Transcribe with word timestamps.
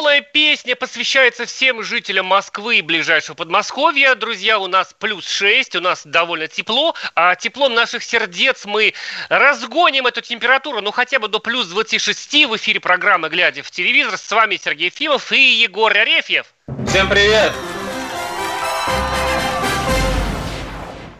эта 0.00 0.08
веселая 0.08 0.20
песня 0.22 0.76
посвящается 0.76 1.44
всем 1.44 1.82
жителям 1.82 2.24
Москвы 2.24 2.78
и 2.78 2.82
ближайшего 2.82 3.34
Подмосковья. 3.34 4.14
Друзья, 4.14 4.58
у 4.58 4.66
нас 4.66 4.94
плюс 4.98 5.28
6, 5.28 5.76
у 5.76 5.80
нас 5.80 6.06
довольно 6.06 6.48
тепло, 6.48 6.94
а 7.14 7.34
теплом 7.34 7.74
наших 7.74 8.02
сердец 8.02 8.64
мы 8.64 8.94
разгоним 9.28 10.06
эту 10.06 10.22
температуру, 10.22 10.80
ну 10.80 10.90
хотя 10.90 11.18
бы 11.18 11.28
до 11.28 11.38
плюс 11.38 11.66
26 11.66 12.46
в 12.46 12.56
эфире 12.56 12.80
программы 12.80 13.28
«Глядя 13.28 13.62
в 13.62 13.70
телевизор». 13.70 14.16
С 14.16 14.30
вами 14.30 14.56
Сергей 14.56 14.88
Фимов 14.88 15.32
и 15.32 15.60
Егор 15.60 15.94
Арефьев. 15.94 16.46
Всем 16.88 17.06
привет! 17.10 17.52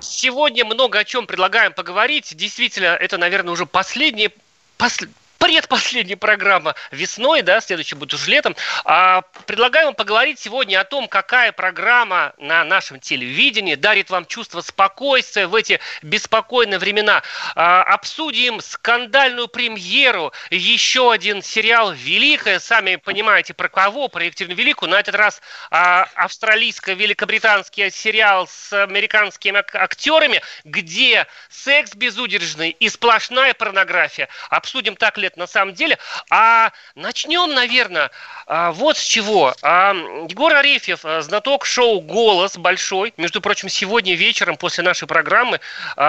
Сегодня 0.01 0.65
много 0.65 1.01
о 1.01 1.05
чем 1.05 1.27
предлагаем 1.27 1.75
поговорить. 1.75 2.35
Действительно, 2.35 2.97
это, 2.97 3.19
наверное, 3.19 3.53
уже 3.53 3.67
последний, 3.67 4.31
пос, 4.79 4.99
предпоследняя 5.41 6.19
программа 6.19 6.75
весной, 6.93 7.41
да, 7.43 7.61
следующий 7.61 7.97
будет 7.97 8.15
уже 8.15 8.31
летом. 8.31 8.55
А, 8.85 9.23
предлагаю 9.47 9.87
вам 9.87 9.95
поговорить 9.95 10.39
сегодня 10.39 10.79
о 10.79 10.85
том, 10.85 11.09
какая 11.09 11.51
программа 11.51 12.35
на 12.39 12.63
нашем 12.63 13.01
телевидении 13.01 13.75
дарит 13.75 14.11
вам 14.11 14.27
чувство 14.27 14.61
спокойствия 14.61 15.47
в 15.47 15.55
эти 15.55 15.81
беспокойные 16.03 16.79
времена. 16.79 17.23
А, 17.57 17.83
обсудим 17.83 18.61
скандальную 18.61 19.49
премьеру, 19.49 20.33
еще 20.51 21.11
один 21.11 21.43
сериал 21.43 21.93
«Великая», 21.93 22.61
сами 22.61 22.97
понимаете, 22.97 23.55
про 23.55 23.71
кого, 23.71 24.09
про 24.09 24.25
Екатерину 24.25 24.55
Великую. 24.55 24.91
На 24.91 25.01
этот 25.01 25.15
раз 25.15 25.41
а, 25.71 26.07
австралийско-великобританский 26.17 27.91
сериал 27.91 28.47
с 28.47 28.75
американскими 28.75 29.65
актерами, 29.73 30.43
где 30.65 31.27
секс 31.49 31.95
безудержный 31.95 32.71
и 32.71 32.91
сплошная 32.91 33.55
порнография. 33.55 34.29
Обсудим 34.51 34.97
так 34.97 35.17
ли 35.17 35.30
лет 35.31 35.37
на 35.37 35.47
самом 35.47 35.75
деле. 35.75 35.99
А 36.31 36.73
начнем, 36.95 37.55
наверное, 37.55 38.11
а, 38.47 38.73
вот 38.73 38.97
с 38.97 39.03
чего. 39.03 39.55
А, 39.63 39.93
Егор 40.29 40.53
Арефьев, 40.53 41.01
а, 41.05 41.23
знаток 41.23 41.65
шоу 41.65 42.01
«Голос» 42.01 42.57
большой. 42.57 43.15
Между 43.17 43.41
прочим, 43.41 43.69
сегодня 43.69 44.15
вечером 44.15 44.57
после 44.57 44.85
нашей 44.85 45.07
программы 45.07 45.61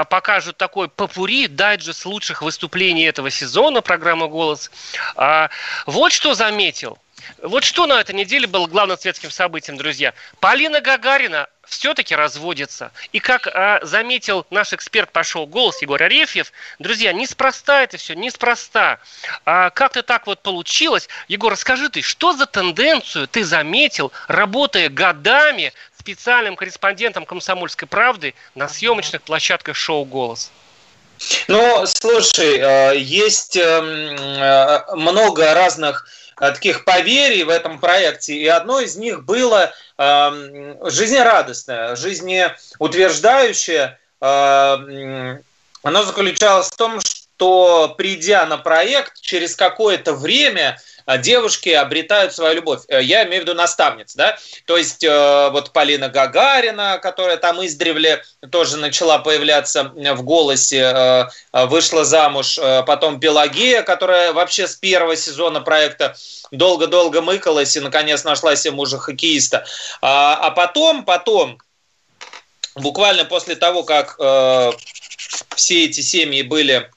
покажут 0.09 0.57
такой 0.57 0.89
попури, 0.89 1.47
дайджест 1.47 2.05
лучших 2.05 2.41
выступлений 2.41 3.03
этого 3.03 3.29
сезона 3.29 3.81
программы 3.81 4.27
«Голос». 4.27 4.71
Вот 5.85 6.11
что 6.11 6.33
заметил. 6.33 6.97
Вот 7.41 7.63
что 7.63 7.85
на 7.85 7.99
этой 7.99 8.15
неделе 8.15 8.47
было 8.47 8.67
главным 8.67 8.97
светским 8.97 9.29
событием, 9.31 9.77
друзья. 9.77 10.13
Полина 10.39 10.81
Гагарина 10.81 11.47
все-таки 11.67 12.15
разводится. 12.15 12.91
И 13.11 13.19
как 13.19 13.47
а, 13.47 13.79
заметил 13.83 14.45
наш 14.49 14.73
эксперт 14.73 15.11
по 15.11 15.23
шоу 15.23 15.45
«Голос» 15.45 15.81
Егор 15.81 16.01
Арефьев, 16.01 16.51
друзья, 16.79 17.13
неспроста 17.13 17.83
это 17.83 17.97
все, 17.97 18.13
неспроста. 18.15 18.99
А, 19.45 19.69
как-то 19.69 20.03
так 20.03 20.27
вот 20.27 20.41
получилось. 20.41 21.07
Егор, 21.27 21.51
расскажи 21.51 21.89
ты, 21.89 22.01
что 22.01 22.33
за 22.33 22.45
тенденцию 22.45 23.27
ты 23.27 23.43
заметил, 23.43 24.11
работая 24.27 24.89
годами 24.89 25.73
специальным 25.97 26.55
корреспондентом 26.55 27.25
«Комсомольской 27.25 27.87
правды» 27.87 28.33
на 28.55 28.67
съемочных 28.67 29.21
площадках 29.21 29.75
шоу 29.75 30.03
«Голос»? 30.05 30.51
Ну, 31.47 31.85
слушай, 31.85 32.57
э, 32.57 32.97
есть 32.97 33.55
эм, 33.55 33.85
э, 33.85 34.95
много 34.95 35.53
разных 35.53 36.07
Э, 36.41 36.51
таких 36.51 36.85
поверий 36.85 37.43
в 37.43 37.49
этом 37.49 37.79
проекте, 37.79 38.33
и 38.33 38.47
одно 38.47 38.79
из 38.79 38.95
них 38.95 39.23
было 39.23 39.71
жизнерадостное, 40.89 41.95
жизнеутверждающее. 41.95 43.99
Э, 44.19 45.37
оно 45.83 46.03
заключалось 46.03 46.69
в 46.69 46.75
том, 46.75 46.99
что 47.01 47.95
придя 47.97 48.45
на 48.45 48.57
проект, 48.57 49.19
через 49.21 49.55
какое-то 49.55 50.13
время 50.13 50.77
девушки 51.17 51.69
обретают 51.69 52.33
свою 52.33 52.55
любовь. 52.55 52.81
Э, 52.87 53.01
я 53.01 53.25
имею 53.25 53.43
в 53.43 53.45
виду 53.45 53.53
наставниц, 53.53 54.15
да? 54.15 54.37
То 54.65 54.77
есть 54.77 55.03
э, 55.03 55.49
вот 55.51 55.71
Полина 55.71 56.09
Гагарина, 56.09 56.99
которая 57.01 57.37
там 57.37 57.63
издревле 57.65 58.23
тоже 58.51 58.77
начала 58.77 59.19
появляться 59.19 59.91
в 59.95 60.23
голосе, 60.23 60.79
э, 60.79 61.65
вышла 61.65 62.05
замуж, 62.05 62.59
потом 62.85 63.19
Пелагея, 63.19 63.83
которая 63.83 64.33
вообще 64.33 64.67
с 64.67 64.75
первого 64.75 65.15
сезона 65.15 65.61
проекта 65.61 66.15
долго-долго 66.51 67.21
мыкалась 67.21 67.75
и 67.75 67.79
наконец 67.79 68.23
нашла 68.23 68.55
себе 68.55 68.73
мужа-хоккеиста. 68.73 69.65
А, 70.01 70.35
а 70.35 70.51
потом, 70.51 71.05
потом, 71.05 71.57
буквально 72.75 73.25
после 73.25 73.55
того, 73.55 73.83
как 73.83 74.17
все 75.55 75.85
эти 75.85 76.01
семьи 76.01 76.41
были, 76.41 76.89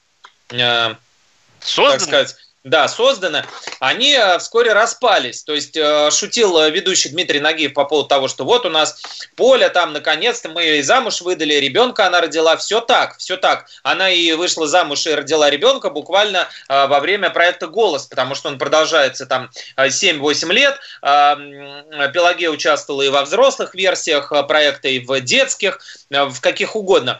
Созданы? 1.65 1.99
так 1.99 2.01
сказать, 2.01 2.35
да, 2.65 2.87
созданы, 2.87 3.45
они 3.79 4.13
э, 4.13 4.39
вскоре 4.39 4.73
распались. 4.73 5.43
То 5.43 5.53
есть 5.53 5.77
э, 5.77 6.09
шутил 6.09 6.57
э, 6.57 6.71
ведущий 6.71 7.09
Дмитрий 7.09 7.39
Нагиев 7.39 7.73
по 7.75 7.85
поводу 7.85 8.09
того, 8.09 8.27
что 8.27 8.43
вот 8.43 8.65
у 8.65 8.69
нас 8.69 8.99
Поля 9.35 9.69
там, 9.69 9.93
наконец-то 9.93 10.49
мы 10.49 10.63
ее 10.63 10.79
и 10.79 10.81
замуж 10.81 11.21
выдали, 11.21 11.53
ребенка 11.53 12.07
она 12.07 12.21
родила. 12.21 12.57
Все 12.57 12.81
так, 12.81 13.17
все 13.17 13.37
так. 13.37 13.67
Она 13.83 14.09
и 14.09 14.33
вышла 14.33 14.67
замуж 14.67 15.05
и 15.05 15.13
родила 15.13 15.47
ребенка 15.51 15.91
буквально 15.91 16.47
во 16.67 16.99
время 16.99 17.29
проекта 17.29 17.67
«Голос», 17.67 18.07
потому 18.07 18.33
что 18.33 18.49
он 18.49 18.57
продолжается 18.57 19.27
там 19.27 19.51
7-8 19.77 20.51
лет. 20.51 20.79
Пелагея 21.01 22.49
участвовала 22.49 23.03
и 23.03 23.09
во 23.09 23.23
взрослых 23.23 23.75
версиях 23.75 24.29
проекта, 24.47 24.87
и 24.87 24.99
в 24.99 25.19
детских, 25.21 25.79
в 26.09 26.39
каких 26.41 26.75
угодно. 26.75 27.19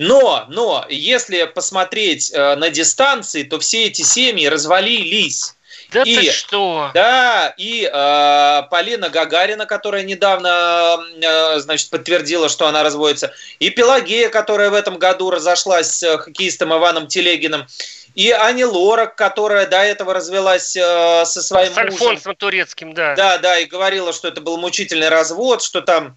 Но, 0.00 0.46
но, 0.48 0.86
если 0.88 1.44
посмотреть 1.44 2.32
э, 2.32 2.54
на 2.54 2.70
дистанции, 2.70 3.42
то 3.42 3.58
все 3.58 3.84
эти 3.84 4.00
семьи 4.00 4.46
развалились. 4.46 5.54
Да 5.92 6.04
и, 6.04 6.16
ты 6.16 6.32
что? 6.32 6.90
Да, 6.94 7.52
и 7.58 7.84
э, 7.84 8.62
Полина 8.70 9.10
Гагарина, 9.10 9.66
которая 9.66 10.02
недавно, 10.02 10.98
э, 11.20 11.58
значит, 11.58 11.90
подтвердила, 11.90 12.48
что 12.48 12.66
она 12.66 12.82
разводится, 12.82 13.34
и 13.58 13.68
Пелагея, 13.68 14.30
которая 14.30 14.70
в 14.70 14.74
этом 14.74 14.96
году 14.96 15.30
разошлась 15.30 15.90
с 15.90 16.16
хоккеистом 16.16 16.72
Иваном 16.72 17.06
Телегиным, 17.06 17.66
и 18.14 18.30
Ани 18.30 18.64
Лорак, 18.64 19.16
которая 19.16 19.66
до 19.66 19.82
этого 19.82 20.14
развелась 20.14 20.74
э, 20.76 21.24
со 21.26 21.42
своим 21.42 21.74
с 21.74 21.76
мужем. 21.76 21.90
С 21.90 22.00
Альфонсом 22.00 22.36
Турецким, 22.36 22.94
да. 22.94 23.14
Да, 23.16 23.36
да, 23.36 23.58
и 23.58 23.66
говорила, 23.66 24.14
что 24.14 24.28
это 24.28 24.40
был 24.40 24.56
мучительный 24.56 25.10
развод, 25.10 25.62
что 25.62 25.82
там 25.82 26.16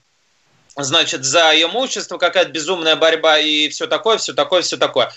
значит, 0.77 1.23
за 1.23 1.51
имущество, 1.61 2.17
какая-то 2.17 2.51
безумная 2.51 2.95
борьба 2.95 3.39
и 3.39 3.69
все 3.69 3.87
такое, 3.87 4.17
все 4.17 4.33
такое, 4.33 4.61
все 4.61 4.77
такое. 4.77 5.11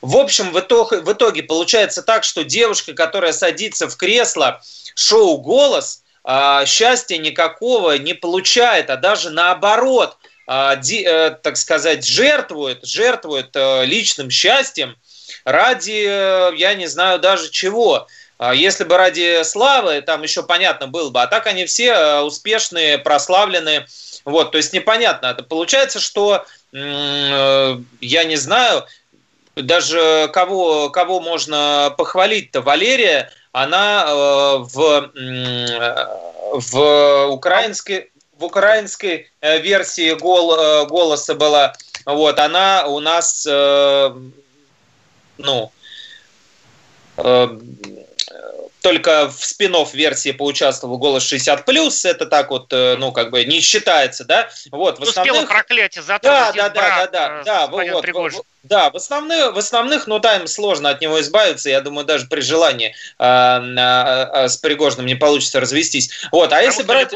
В 0.00 0.16
общем, 0.16 0.52
в 0.52 0.60
итоге, 0.60 1.00
в 1.00 1.12
итоге 1.12 1.42
получается 1.42 2.02
так, 2.02 2.24
что 2.24 2.44
девушка, 2.44 2.94
которая 2.94 3.32
садится 3.32 3.88
в 3.88 3.96
кресло 3.96 4.60
шоу 4.94 5.38
«Голос», 5.38 6.02
а, 6.22 6.66
счастья 6.66 7.16
никакого 7.16 7.96
не 7.96 8.14
получает, 8.14 8.90
а 8.90 8.96
даже 8.96 9.30
наоборот, 9.30 10.16
а, 10.46 10.76
э, 10.76 11.30
так 11.42 11.56
сказать, 11.56 12.04
жертвует, 12.06 12.84
жертвует 12.84 13.50
э, 13.54 13.84
личным 13.84 14.30
счастьем 14.30 14.96
ради, 15.44 16.04
э, 16.06 16.56
я 16.56 16.74
не 16.74 16.86
знаю 16.86 17.20
даже 17.20 17.50
чего. 17.50 18.06
А 18.40 18.54
если 18.54 18.84
бы 18.84 18.96
ради 18.96 19.42
славы, 19.44 20.00
там 20.00 20.22
еще 20.22 20.42
понятно 20.42 20.86
было 20.86 21.10
бы. 21.10 21.20
А 21.20 21.26
так 21.26 21.46
они 21.46 21.66
все 21.66 22.20
успешные, 22.20 22.96
прославленные, 22.96 23.86
вот, 24.24 24.50
то 24.52 24.56
есть 24.56 24.72
непонятно. 24.72 25.26
Это 25.26 25.42
получается, 25.42 26.00
что 26.00 26.46
э, 26.72 27.76
я 28.00 28.24
не 28.24 28.36
знаю, 28.36 28.86
даже 29.56 30.30
кого, 30.32 30.88
кого 30.88 31.20
можно 31.20 31.94
похвалить-то. 31.98 32.62
Валерия, 32.62 33.30
она 33.52 34.06
э, 34.06 34.56
в, 34.72 35.10
в 36.54 37.26
украинской 37.26 38.10
в 38.38 38.44
украинской 38.46 39.30
э, 39.42 39.58
версии 39.60 40.14
гол, 40.14 40.86
голоса 40.86 41.34
была, 41.34 41.74
вот, 42.06 42.38
она 42.38 42.86
у 42.86 43.00
нас, 43.00 43.44
ну, 45.36 45.70
только 48.80 49.28
в 49.28 49.44
спин 49.44 49.70
версии 49.92 50.32
поучаствовал 50.32 50.98
«Голос 50.98 51.30
60+,» 51.30 51.64
это 52.04 52.26
так 52.26 52.50
вот, 52.50 52.72
э, 52.72 52.96
ну, 52.98 53.12
как 53.12 53.30
бы 53.30 53.44
не 53.44 53.60
считается, 53.60 54.24
да? 54.24 54.48
Вот, 54.72 54.98
в 54.98 55.02
основных... 55.02 55.34
Успела 55.34 55.46
проклятие 55.46 56.02
да, 56.06 56.18
да, 56.18 56.52
да, 56.52 56.68
да, 56.68 57.06
да, 57.06 57.42
да, 57.44 57.66
вот, 57.68 57.86
вот, 58.12 58.32
да, 58.62 58.90
в 58.90 58.96
основных, 58.96 59.54
в 59.54 59.58
основных, 59.58 60.06
ну, 60.06 60.18
там 60.18 60.46
сложно 60.46 60.90
от 60.90 61.00
него 61.00 61.20
избавиться, 61.20 61.70
я 61.70 61.80
думаю, 61.80 62.04
даже 62.04 62.26
при 62.26 62.40
желании 62.40 62.94
а, 63.18 63.62
а, 63.62 64.48
с 64.48 64.56
Пригожным 64.56 65.06
не 65.06 65.14
получится 65.14 65.60
развестись. 65.60 66.10
Вот, 66.32 66.52
а 66.52 66.56
Потому 66.56 66.66
если 66.66 66.82
брать... 66.82 67.12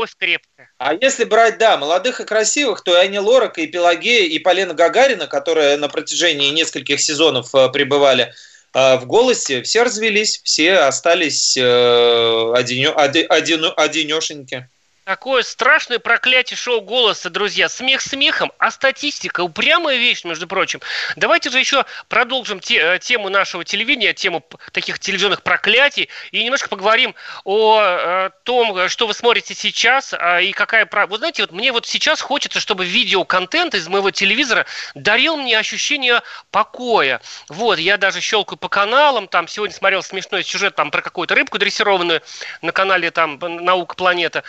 А 0.79 0.93
если 0.93 1.25
брать, 1.25 1.59
да, 1.59 1.77
молодых 1.77 2.21
и 2.21 2.25
красивых, 2.25 2.83
то 2.83 2.95
и 2.95 3.07
Ани 3.07 3.19
Лорак, 3.19 3.59
и 3.59 3.67
Пелагея, 3.67 4.29
и 4.29 4.39
Полина 4.39 4.75
Гагарина, 4.75 5.27
которые 5.27 5.77
на 5.77 5.89
протяжении 5.89 6.51
нескольких 6.51 7.01
сезонов 7.01 7.55
э, 7.55 7.69
пребывали 7.69 8.35
в 8.75 9.05
голосе 9.07 9.63
все 9.63 9.85
развелись, 9.85 10.41
все 10.43 10.79
остались 10.79 11.57
э, 11.57 12.53
одинешеньки. 12.57 14.69
Такое 15.05 15.43
страшное 15.43 15.99
проклятие 15.99 16.57
шоу 16.57 16.81
голоса, 16.81 17.29
друзья. 17.29 17.69
Смех 17.69 18.01
смехом, 18.01 18.53
а 18.57 18.71
статистика 18.71 19.43
упрямая 19.43 19.99
вещь, 19.99 20.25
между 20.25 20.47
прочим. 20.47 20.81
Давайте 21.17 21.51
же 21.51 21.59
еще 21.59 21.85
продолжим 22.09 22.59
те, 22.59 22.79
э, 22.79 22.99
тему 22.99 23.29
нашего 23.29 23.67
телевидения, 23.67 24.15
тему 24.15 24.43
таких 24.73 24.99
телевизионных 24.99 25.43
проклятий, 25.43 26.09
и 26.33 26.43
немножко 26.43 26.71
поговорим 26.71 27.15
о, 27.45 27.81
о 27.81 28.29
э, 28.29 28.31
том, 28.45 28.89
что 28.89 29.07
вы 29.07 29.13
смотрите 29.13 29.55
сейчас, 29.55 30.15
а, 30.15 30.41
и 30.41 30.53
какая... 30.53 30.89
Вы 30.91 31.19
знаете, 31.19 31.43
вот 31.43 31.53
мне 31.53 31.71
вот 31.71 31.85
сейчас 31.85 32.23
хочется, 32.23 32.59
чтобы 32.59 32.87
видеоконтент 32.87 33.75
из 33.75 33.87
моего 33.89 34.11
телевизора 34.11 34.65
дарил 34.95 35.37
мне 35.37 35.59
ощущение 35.59 36.23
покоя. 36.51 37.21
Вот, 37.51 37.79
я 37.79 37.99
даже 37.99 38.23
щелкаю 38.23 38.57
по 38.57 38.71
каналам, 38.71 39.29
там 39.29 39.49
сегодня 39.49 39.77
смотрел 39.77 40.03
смешной 40.03 40.45
сюжет 40.45 40.77
там 40.77 40.91
про 40.91 41.03
какую-то 41.03 41.35
рыбку 41.35 41.59
дрессированную 41.59 42.23
на 42.63 42.73
канале 42.73 43.11
там 43.11 43.39
«Наука 43.39 43.97
планета». 43.97 44.45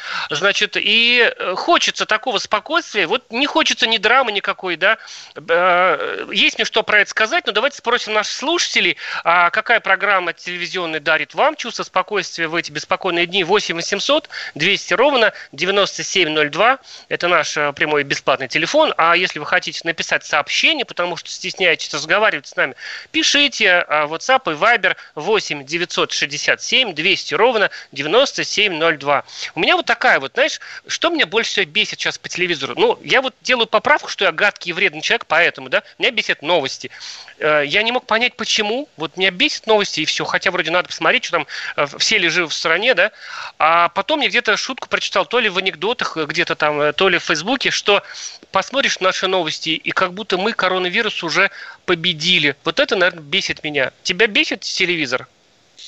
Значит, 0.45 0.77
и 0.77 1.27
э, 1.27 1.55
хочется 1.55 2.05
такого 2.05 2.37
спокойствия, 2.37 3.07
вот 3.07 3.31
не 3.31 3.47
хочется 3.47 3.87
ни 3.87 3.97
драмы 3.97 4.31
никакой, 4.31 4.75
да. 4.75 4.99
Э, 5.35 6.27
есть 6.31 6.59
мне 6.59 6.65
что 6.65 6.83
про 6.83 6.99
это 6.99 7.09
сказать, 7.09 7.47
но 7.47 7.51
давайте 7.51 7.77
спросим 7.77 8.13
наших 8.13 8.35
слушателей, 8.35 8.95
а 9.23 9.49
какая 9.49 9.79
программа 9.79 10.33
телевизионная 10.33 10.99
дарит 10.99 11.33
вам 11.33 11.55
чувство 11.55 11.81
спокойствия 11.81 12.47
в 12.47 12.53
эти 12.53 12.71
беспокойные 12.71 13.25
дни? 13.25 13.43
8 13.43 13.73
800 13.73 14.29
200 14.53 14.93
ровно 14.93 15.33
9702. 15.51 16.77
Это 17.09 17.27
наш 17.27 17.57
э, 17.57 17.73
прямой 17.73 18.03
бесплатный 18.03 18.47
телефон. 18.47 18.93
А 18.97 19.17
если 19.17 19.39
вы 19.39 19.47
хотите 19.47 19.81
написать 19.83 20.25
сообщение, 20.25 20.85
потому 20.85 21.17
что 21.17 21.31
стесняетесь 21.31 21.91
разговаривать 21.91 22.45
с 22.45 22.55
нами, 22.55 22.75
пишите 23.09 23.83
WhatsApp 23.89 24.53
и 24.53 24.55
Viber 24.55 24.95
8 25.15 25.65
967 25.65 26.93
200 26.93 27.33
ровно 27.33 27.71
9702. 27.93 29.23
У 29.55 29.59
меня 29.59 29.75
вот 29.75 29.87
такая 29.87 30.19
вот 30.19 30.34
знаешь, 30.35 30.59
что 30.87 31.09
меня 31.09 31.25
больше 31.25 31.51
всего 31.51 31.65
бесит 31.65 31.99
сейчас 31.99 32.17
по 32.17 32.29
телевизору? 32.29 32.75
Ну, 32.77 32.99
я 33.03 33.21
вот 33.21 33.33
делаю 33.41 33.67
поправку, 33.67 34.09
что 34.09 34.25
я 34.25 34.31
гадкий 34.31 34.69
и 34.69 34.73
вредный 34.73 35.01
человек, 35.01 35.25
поэтому, 35.27 35.69
да, 35.69 35.83
меня 35.97 36.11
бесит 36.11 36.41
новости. 36.41 36.91
Э, 37.39 37.63
я 37.65 37.81
не 37.83 37.91
мог 37.91 38.05
понять, 38.05 38.35
почему. 38.35 38.87
Вот 38.97 39.17
меня 39.17 39.31
бесит 39.31 39.65
новости, 39.65 40.01
и 40.01 40.05
все. 40.05 40.25
Хотя 40.25 40.51
вроде 40.51 40.71
надо 40.71 40.89
посмотреть, 40.89 41.25
что 41.25 41.37
там 41.37 41.47
э, 41.77 41.87
все 41.97 42.17
ли 42.17 42.29
живы 42.29 42.49
в 42.49 42.53
стране, 42.53 42.93
да. 42.93 43.11
А 43.57 43.89
потом 43.89 44.21
я 44.21 44.29
где-то 44.29 44.55
шутку 44.57 44.87
прочитал, 44.87 45.25
то 45.25 45.39
ли 45.39 45.49
в 45.49 45.57
анекдотах, 45.57 46.17
э, 46.17 46.25
где-то 46.25 46.55
там, 46.55 46.93
то 46.93 47.09
ли 47.09 47.17
в 47.17 47.23
Фейсбуке, 47.23 47.71
что 47.71 48.03
посмотришь 48.51 48.99
наши 48.99 49.27
новости, 49.27 49.69
и 49.69 49.91
как 49.91 50.13
будто 50.13 50.37
мы 50.37 50.53
коронавирус 50.53 51.23
уже 51.23 51.49
победили. 51.85 52.55
Вот 52.63 52.79
это, 52.79 52.95
наверное, 52.95 53.23
бесит 53.23 53.63
меня. 53.63 53.91
Тебя 54.03 54.27
бесит 54.27 54.61
телевизор? 54.61 55.27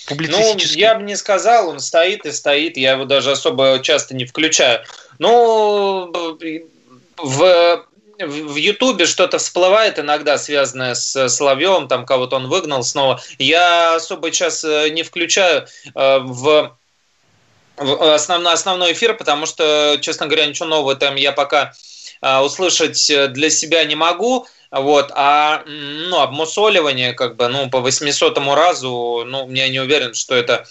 Ну, 0.09 0.56
я 0.75 0.95
бы 0.95 1.04
не 1.04 1.15
сказал, 1.15 1.69
он 1.69 1.80
стоит 1.80 2.25
и 2.25 2.31
стоит, 2.31 2.77
я 2.77 2.94
его 2.94 3.06
даже 3.06 3.31
особо 3.31 3.80
часто 3.81 4.15
не 4.15 4.25
включаю. 4.25 4.81
Ну, 5.19 6.12
в 7.18 7.86
в 8.19 8.56
Ютубе 8.56 9.06
что-то 9.06 9.38
всплывает 9.38 10.00
иногда, 10.00 10.38
связанное 10.38 10.95
с 10.95 11.30
Соловьевым, 11.30 11.88
там 11.88 12.06
кого-то 12.06 12.38
он 12.38 12.48
выгнал 12.48 12.83
снова. 12.83 13.21
Я 13.38 13.95
особо 13.95 14.31
сейчас 14.31 14.63
э, 14.63 14.89
не 14.89 15.04
включаю 15.04 15.68
э, 15.94 16.19
в 16.19 16.75
основной, 17.77 18.53
основной 18.53 18.94
эфир, 18.94 19.15
потому 19.15 19.45
что, 19.45 19.98
честно 20.01 20.25
говоря, 20.25 20.48
ничего 20.48 20.68
нового 20.68 20.95
там 20.95 21.15
я 21.15 21.31
пока 21.31 21.74
э, 22.21 22.39
услышать 22.39 23.12
для 23.33 23.50
себя 23.50 23.83
не 23.83 23.95
могу. 23.95 24.48
Вот, 24.71 25.11
а 25.15 25.63
ну, 25.65 26.19
обмусоливание, 26.19 27.13
как 27.13 27.35
бы, 27.35 27.47
ну, 27.47 27.69
по 27.69 27.79
800 27.79 28.37
разу, 28.37 29.23
ну, 29.25 29.49
я 29.51 29.69
не 29.69 29.79
уверен, 29.79 30.13
что 30.13 30.35
это 30.35 30.65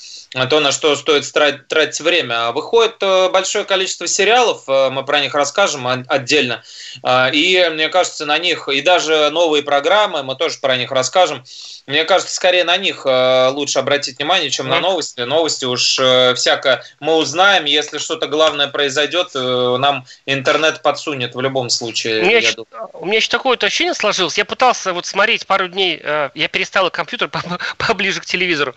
то, 0.44 0.60
на 0.60 0.72
что 0.72 0.94
стоит 0.96 1.32
тратить 1.69 2.00
время. 2.00 2.52
Выходит 2.52 2.96
э, 3.00 3.31
большое 3.31 3.64
количество 3.64 4.06
сериалов, 4.06 4.64
э, 4.69 4.90
мы 4.90 5.04
про 5.04 5.20
них 5.20 5.34
расскажем 5.34 5.87
отдельно. 5.87 6.62
А, 7.02 7.31
и 7.32 7.69
мне 7.70 7.88
кажется, 7.88 8.26
на 8.26 8.37
них, 8.38 8.69
и 8.69 8.82
даже 8.82 9.31
новые 9.31 9.62
программы, 9.62 10.22
мы 10.22 10.37
тоже 10.37 10.58
про 10.60 10.76
них 10.76 10.90
расскажем. 10.90 11.43
Мне 11.87 12.04
кажется, 12.04 12.34
скорее 12.34 12.64
на 12.64 12.76
них 12.76 13.06
э, 13.06 13.48
лучше 13.48 13.78
обратить 13.78 14.19
внимание, 14.19 14.50
чем 14.50 14.69
на 14.69 14.81
новости. 14.81 15.20
Новости 15.20 15.64
уж 15.64 15.98
всяко 16.37 16.82
мы 17.00 17.14
узнаем, 17.14 17.64
если 17.64 17.98
что-то 17.98 18.26
главное 18.26 18.66
произойдет, 18.66 19.31
нам 19.34 20.04
интернет 20.26 20.82
подсунет 20.82 21.34
в 21.34 21.40
любом 21.40 21.70
случае. 21.70 22.22
У 22.22 22.26
меня, 22.26 22.38
еще, 22.38 22.64
у 22.93 23.06
меня 23.06 23.19
еще 23.19 23.31
такое 23.31 23.56
ощущение 23.56 23.86
сложилось. 23.94 24.38
Я 24.38 24.44
пытался 24.44 24.93
вот 24.93 25.06
смотреть 25.06 25.47
пару 25.47 25.69
дней, 25.69 26.00
я 26.35 26.49
перестал 26.49 26.91
компьютер 26.91 27.31
поближе 27.79 28.21
к 28.21 28.25
телевизору. 28.25 28.75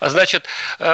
Значит, 0.00 0.46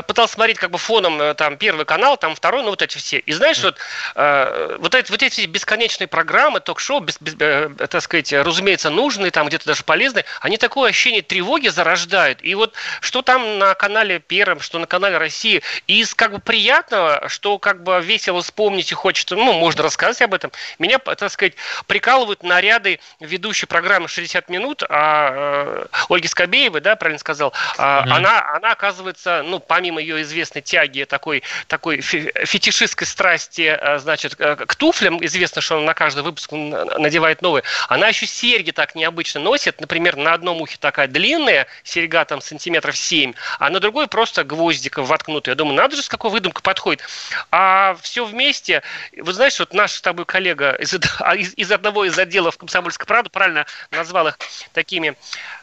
пытался 0.07 0.35
смотреть 0.35 0.59
как 0.59 0.71
бы 0.71 0.79
фоном 0.79 1.21
э, 1.21 1.35
там 1.35 1.57
первый 1.57 1.85
канал, 1.85 2.17
там 2.17 2.35
второй, 2.35 2.63
ну 2.63 2.71
вот 2.71 2.83
эти 2.83 2.97
все. 2.97 3.19
И 3.19 3.33
знаешь, 3.33 3.61
вот, 3.63 3.77
э, 4.15 4.77
вот, 4.79 4.95
эти, 4.95 5.11
вот 5.11 5.23
эти 5.23 5.43
бесконечные 5.43 6.09
программы, 6.09 6.61
ток-шоу, 6.61 7.01
без, 7.01 7.21
без, 7.21 7.35
э, 7.39 7.71
так 7.77 8.03
сказать, 8.03 8.33
разумеется, 8.33 8.91
нужные, 8.91 9.31
там 9.31 9.49
где-то 9.49 9.67
даже 9.67 9.85
полезные, 9.85 10.25
они 10.41 10.57
такое 10.57 10.91
ощущение 10.91 11.23
тревоги 11.23 11.69
зарождают. 11.69 12.39
И 12.43 12.55
вот 12.55 12.75
что 13.01 13.23
там 13.23 13.59
на 13.59 13.75
канале 13.75 14.21
Первом, 14.21 14.61
что 14.61 14.79
на 14.79 14.87
канале 14.87 15.19
России, 15.19 15.63
из 15.87 16.15
как 16.15 16.33
бы 16.33 16.39
приятного, 16.39 17.29
что 17.29 17.59
как 17.59 17.83
бы 17.83 18.01
весело 18.01 18.43
вспомнить 18.43 18.91
и 18.93 18.95
хочется, 18.95 19.37
ну, 19.37 19.53
можно 19.53 19.83
рассказать 19.83 20.23
об 20.23 20.35
этом, 20.35 20.53
меня, 20.79 20.99
так 20.99 21.31
сказать, 21.31 21.55
прикалывают 21.87 22.43
наряды 22.43 23.01
ведущей 23.59 23.67
программы 23.67 24.07
«60 24.07 24.45
минут», 24.49 24.83
а, 24.89 25.33
э, 25.33 25.87
Ольги 26.09 26.29
Скобеевой, 26.29 26.81
да, 26.81 26.97
правильно 26.97 27.19
сказал, 27.19 27.53
а, 27.77 28.03
угу. 28.03 28.15
она, 28.15 28.53
она 28.55 28.73
оказывается, 28.73 29.43
ну, 29.45 29.59
помимо 29.59 29.89
помимо 29.89 30.01
ее 30.01 30.23
известной 30.23 30.63
тяги, 30.63 31.05
такой, 31.05 31.43
такой 31.67 32.01
фетишистской 32.01 33.07
страсти, 33.07 33.77
э, 33.81 33.99
значит, 33.99 34.35
э, 34.39 34.57
к 34.57 34.75
туфлям, 34.77 35.25
известно, 35.25 35.63
что 35.63 35.77
она 35.77 35.87
на 35.87 35.95
каждый 35.95 36.23
выпуск 36.23 36.53
надевает 36.53 37.43
новые, 37.43 37.63
она 37.89 38.09
еще 38.09 38.27
серьги 38.27 38.71
так 38.71 38.95
необычно 38.95 39.41
носит, 39.41 39.81
например, 39.81 40.17
на 40.17 40.35
одном 40.35 40.61
ухе 40.61 40.77
такая 40.79 41.09
длинная 41.09 41.67
серьга, 41.85 42.25
там, 42.25 42.41
сантиметров 42.41 42.97
7, 42.97 43.33
а 43.59 43.71
на 43.71 43.81
другой 43.81 44.09
просто 44.09 44.45
гвоздиком 44.45 45.05
воткнутый. 45.05 45.53
Я 45.53 45.55
думаю, 45.55 45.77
надо 45.77 45.97
же, 45.97 46.03
с 46.03 46.09
какой 46.09 46.31
выдумкой 46.31 46.63
подходит. 46.63 47.03
А 47.51 47.97
все 48.03 48.25
вместе, 48.25 48.83
вы 49.17 49.33
знаете, 49.33 49.57
вот 49.61 49.73
наш 49.73 49.93
с 49.93 50.01
тобой 50.01 50.27
коллега 50.27 50.73
из, 50.73 50.93
из, 50.93 51.55
из 51.57 51.73
одного 51.73 52.05
из 52.05 52.19
отделов 52.19 52.59
Комсомольской 52.59 53.07
правды 53.07 53.31
правильно 53.49 53.67
назвал 53.91 54.29
их 54.29 54.39
такими 54.73 55.17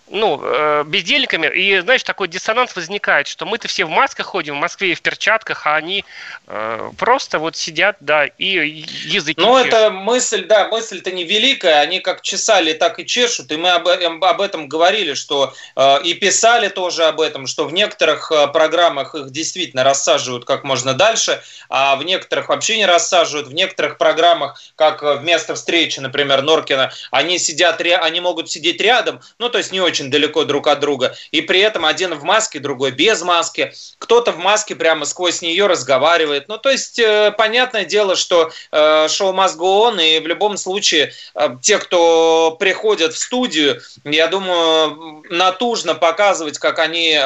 ну, 0.07 0.39
э, 0.43 0.83
бездельниками, 0.85 1.47
и, 1.47 1.79
знаешь, 1.79 2.03
такой 2.03 2.27
диссонанс 2.27 2.75
возникает, 2.75 3.27
что 3.27 3.45
мы-то 3.45 3.67
все 3.67 3.85
в 3.85 3.89
масках 3.89 4.27
ходим, 4.27 4.55
в 4.55 4.59
Москве 4.59 4.91
и 4.91 4.95
в 4.95 5.01
перчатках, 5.01 5.65
а 5.65 5.75
они 5.75 6.05
э, 6.47 6.91
просто 6.97 7.39
вот 7.39 7.55
сидят, 7.55 7.97
да, 8.01 8.25
и 8.25 8.85
языки 9.05 9.41
Ну, 9.41 9.57
это 9.57 9.89
мысль, 9.89 10.45
да, 10.45 10.67
мысль-то 10.67 11.11
не 11.11 11.23
великая, 11.23 11.81
они 11.81 12.01
как 12.01 12.21
чесали, 12.21 12.73
так 12.73 12.99
и 12.99 13.05
чешут, 13.05 13.51
и 13.51 13.57
мы 13.57 13.71
об, 13.71 13.87
об 13.87 14.41
этом 14.41 14.67
говорили, 14.67 15.15
что 15.15 15.53
э, 15.75 16.03
и 16.03 16.13
писали 16.13 16.67
тоже 16.67 17.05
об 17.05 17.19
этом, 17.19 17.47
что 17.47 17.65
в 17.65 17.73
некоторых 17.73 18.31
э, 18.31 18.47
программах 18.47 19.15
их 19.15 19.31
действительно 19.31 19.83
рассаживают 19.83 20.45
как 20.45 20.63
можно 20.63 20.93
дальше, 20.93 21.41
а 21.67 21.95
в 21.95 22.03
некоторых 22.03 22.49
вообще 22.49 22.77
не 22.77 22.85
рассаживают, 22.85 23.47
в 23.47 23.53
некоторых 23.53 23.97
программах, 23.97 24.61
как 24.75 25.01
вместо 25.01 25.55
встречи, 25.55 25.99
например, 25.99 26.43
Норкина, 26.43 26.91
они 27.09 27.39
сидят, 27.39 27.74
они 27.81 28.19
могут 28.19 28.49
сидеть 28.49 28.81
рядом, 28.81 29.21
ну, 29.39 29.49
то 29.49 29.57
есть 29.57 29.71
не 29.71 29.81
очень 29.81 30.09
далеко 30.09 30.43
друг 30.43 30.67
от 30.67 30.79
друга, 30.79 31.15
и 31.31 31.41
при 31.41 31.59
этом 31.59 31.85
один 31.85 32.13
в 32.15 32.23
маске, 32.23 32.59
другой 32.59 32.91
без 32.91 33.21
маски, 33.21 33.73
кто-то 33.97 34.31
в 34.31 34.37
маске 34.37 34.75
прямо 34.75 35.05
сквозь 35.05 35.41
нее 35.41 35.67
разговаривает. 35.67 36.47
Ну, 36.47 36.57
то 36.57 36.69
есть, 36.69 36.99
э, 36.99 37.33
понятное 37.37 37.85
дело, 37.85 38.15
что 38.15 38.51
э, 38.71 39.07
шоу 39.09 39.33
must 39.33 39.57
go 39.57 39.75
и 40.01 40.19
в 40.19 40.27
любом 40.27 40.57
случае 40.57 41.13
э, 41.35 41.49
те, 41.61 41.77
кто 41.77 42.55
приходят 42.59 43.13
в 43.13 43.17
студию, 43.17 43.81
я 44.03 44.27
думаю, 44.27 45.23
натужно 45.29 45.95
показывать, 45.95 46.57
как 46.57 46.79
они 46.79 47.19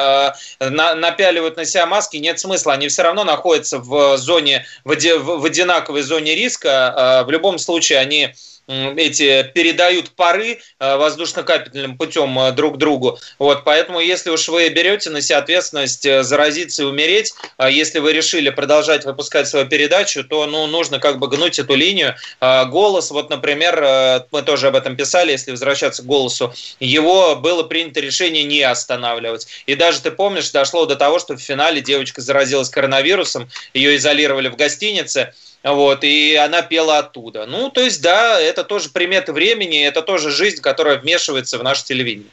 на, 0.60 0.94
напяливают 0.94 1.56
на 1.56 1.64
себя 1.64 1.86
маски, 1.86 2.16
нет 2.16 2.38
смысла. 2.38 2.74
Они 2.74 2.88
все 2.88 3.02
равно 3.02 3.24
находятся 3.24 3.78
в 3.78 4.16
зоне, 4.16 4.66
в, 4.84 5.44
одинаковой 5.44 6.02
зоне 6.02 6.34
риска. 6.34 7.20
Э, 7.20 7.24
в 7.24 7.30
любом 7.30 7.58
случае, 7.58 7.98
они 7.98 8.34
эти 8.68 9.42
передают 9.54 10.10
пары 10.10 10.60
э, 10.78 10.96
воздушно-капельным 10.96 11.96
путем 11.96 12.38
э, 12.38 12.52
друг 12.52 12.78
другу. 12.78 13.18
Вот, 13.38 13.64
поэтому, 13.64 14.00
если 14.00 14.30
уж 14.30 14.48
вы 14.48 14.68
берете 14.68 15.10
на 15.10 15.20
себя 15.20 15.38
ответственность 15.38 16.06
э, 16.06 16.22
заразиться 16.22 16.82
и 16.82 16.86
умереть, 16.86 17.32
если 17.58 17.98
вы 17.98 18.12
решили 18.12 18.50
продолжать 18.50 19.04
выпускать 19.04 19.48
свою 19.48 19.66
передачу, 19.66 20.24
то 20.24 20.46
ну, 20.46 20.66
нужно 20.66 20.98
как 20.98 21.18
бы 21.18 21.28
гнуть 21.28 21.58
эту 21.58 21.74
линию. 21.74 22.14
Голос, 22.40 23.10
вот, 23.10 23.30
например, 23.30 24.26
мы 24.30 24.42
тоже 24.42 24.68
об 24.68 24.76
этом 24.76 24.96
писали, 24.96 25.32
если 25.32 25.50
возвращаться 25.50 26.02
к 26.02 26.06
голосу, 26.06 26.54
его 26.78 27.36
было 27.36 27.62
принято 27.62 28.00
решение 28.00 28.44
не 28.44 28.62
останавливать. 28.62 29.46
И 29.66 29.74
даже, 29.74 30.00
ты 30.00 30.10
помнишь, 30.10 30.50
дошло 30.50 30.86
до 30.86 30.96
того, 30.96 31.18
что 31.18 31.36
в 31.36 31.40
финале 31.40 31.80
девочка 31.80 32.20
заразилась 32.20 32.70
коронавирусом, 32.70 33.48
ее 33.74 33.96
изолировали 33.96 34.48
в 34.48 34.56
гостинице, 34.56 35.34
вот, 35.62 36.04
и 36.04 36.34
она 36.36 36.62
пела 36.62 36.98
оттуда. 36.98 37.46
Ну, 37.46 37.70
то 37.70 37.82
есть, 37.82 38.00
да, 38.02 38.40
это 38.40 38.64
тоже 38.64 38.88
приметы 38.88 39.32
времени, 39.32 39.84
это 39.84 40.02
тоже 40.02 40.30
жизнь, 40.30 40.62
которая 40.62 40.98
вмешивается 40.98 41.58
в 41.58 41.62
наше 41.62 41.84
телевидение. 41.84 42.30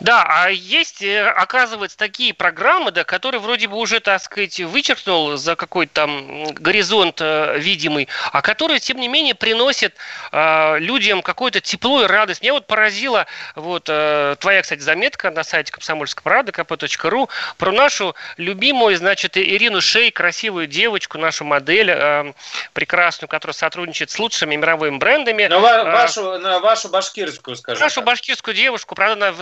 Да, 0.00 0.24
а 0.26 0.48
есть, 0.48 1.02
э, 1.02 1.28
оказывается, 1.28 1.96
такие 1.96 2.32
программы, 2.32 2.90
да, 2.90 3.04
которые 3.04 3.40
вроде 3.40 3.68
бы 3.68 3.76
уже, 3.76 4.00
так 4.00 4.22
сказать, 4.22 4.58
вычеркнул 4.60 5.36
за 5.36 5.56
какой-то 5.56 5.92
там 5.92 6.44
горизонт 6.54 7.20
э, 7.20 7.58
видимый, 7.58 8.08
а 8.32 8.40
которые, 8.40 8.80
тем 8.80 8.98
не 8.98 9.08
менее, 9.08 9.34
приносят 9.34 9.94
э, 10.32 10.78
людям 10.78 11.22
какое-то 11.22 11.60
тепло 11.60 12.02
и 12.04 12.06
радость. 12.06 12.40
Меня 12.40 12.54
вот 12.54 12.66
поразила 12.66 13.26
вот 13.54 13.88
э, 13.88 14.36
твоя, 14.38 14.62
кстати, 14.62 14.80
заметка 14.80 15.30
на 15.30 15.44
сайте 15.44 15.72
комсомольской 15.72 16.22
правды 16.22 16.52
kp.ru 16.52 17.28
про 17.58 17.72
нашу 17.72 18.14
любимую, 18.36 18.96
значит, 18.96 19.36
Ирину 19.36 19.80
Шей, 19.80 20.10
красивую 20.10 20.66
девочку, 20.66 21.18
нашу 21.18 21.44
модель 21.44 21.90
э, 21.90 22.32
прекрасную, 22.72 23.28
которая 23.28 23.54
сотрудничает 23.54 24.10
с 24.10 24.18
лучшими 24.18 24.56
мировыми 24.56 24.96
брендами. 24.96 25.46
Но 25.46 25.58
э, 25.58 25.84
вашу, 25.84 26.38
на 26.38 26.60
вашу 26.60 26.88
башкирскую, 26.88 27.56
скажи. 27.56 27.80
Нашу 27.80 28.02
башкирскую 28.02 28.54
девушку, 28.54 28.94
правда, 28.94 29.28
она 29.28 29.39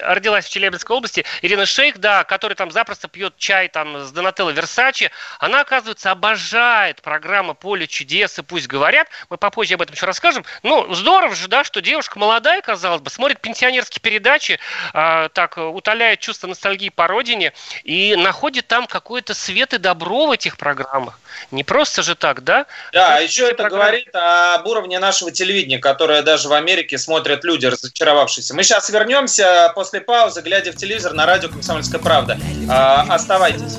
родилась 0.00 0.46
в 0.46 0.50
Челябинской 0.50 0.96
области, 0.96 1.24
Ирина 1.42 1.66
Шейх, 1.66 1.98
да, 1.98 2.24
которая 2.24 2.56
там 2.56 2.70
запросто 2.70 3.08
пьет 3.08 3.36
чай 3.36 3.68
там 3.68 3.98
с 3.98 4.12
Донателло 4.12 4.50
Версачи, 4.50 5.10
она, 5.38 5.60
оказывается, 5.60 6.10
обожает 6.10 7.02
программу 7.02 7.54
«Поле 7.54 7.86
чудес» 7.86 8.38
и 8.38 8.42
«Пусть 8.42 8.66
говорят». 8.66 9.08
Мы 9.30 9.36
попозже 9.36 9.74
об 9.74 9.82
этом 9.82 9.94
еще 9.94 10.06
расскажем. 10.06 10.44
Ну, 10.62 10.92
здорово 10.94 11.34
же, 11.34 11.48
да, 11.48 11.64
что 11.64 11.80
девушка 11.80 12.18
молодая, 12.18 12.60
казалось 12.60 13.00
бы, 13.00 13.10
смотрит 13.10 13.40
пенсионерские 13.40 14.00
передачи, 14.00 14.58
э, 14.94 15.28
так, 15.32 15.56
утоляет 15.56 16.20
чувство 16.20 16.46
ностальгии 16.46 16.88
по 16.88 17.06
родине 17.06 17.52
и 17.84 18.16
находит 18.16 18.66
там 18.66 18.86
какой-то 18.86 19.34
свет 19.34 19.74
и 19.74 19.78
добро 19.78 20.26
в 20.26 20.30
этих 20.30 20.56
программах. 20.56 21.18
Не 21.50 21.64
просто 21.64 22.02
же 22.02 22.14
так, 22.14 22.44
да? 22.44 22.66
Да, 22.92 23.16
а 23.16 23.20
еще 23.20 23.44
это 23.44 23.62
программы... 23.62 23.84
говорит 23.84 24.08
об 24.14 24.66
уровне 24.66 24.98
нашего 24.98 25.30
телевидения, 25.30 25.78
которое 25.78 26.22
даже 26.22 26.48
в 26.48 26.52
Америке 26.52 26.98
смотрят 26.98 27.44
люди, 27.44 27.66
разочаровавшиеся. 27.66 28.54
Мы 28.54 28.62
сейчас 28.62 28.90
вернемся 28.90 29.72
после 29.74 30.00
паузы, 30.00 30.42
глядя 30.42 30.72
в 30.72 30.76
телевизор 30.76 31.12
на 31.12 31.26
радио 31.26 31.48
«Комсомольская 31.48 32.00
правда». 32.00 32.38
А, 32.68 33.06
оставайтесь. 33.08 33.78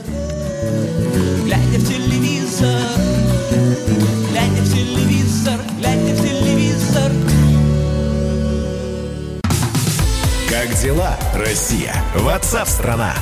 Глядя 1.46 1.80
в 1.80 1.88
телевизор, 1.88 2.82
глядя 4.32 4.62
в 4.62 4.74
телевизор, 4.74 5.60
глядя 5.78 6.14
в 6.14 6.22
телевизор. 6.22 7.12
Как 10.50 10.74
дела, 10.82 11.18
Россия? 11.36 11.94
Ватсап-страна! 12.16 13.16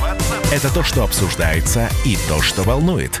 Это 0.52 0.72
то, 0.72 0.82
что 0.82 1.04
обсуждается 1.04 1.88
и 2.04 2.16
то, 2.28 2.40
что 2.40 2.62
волнует. 2.62 3.20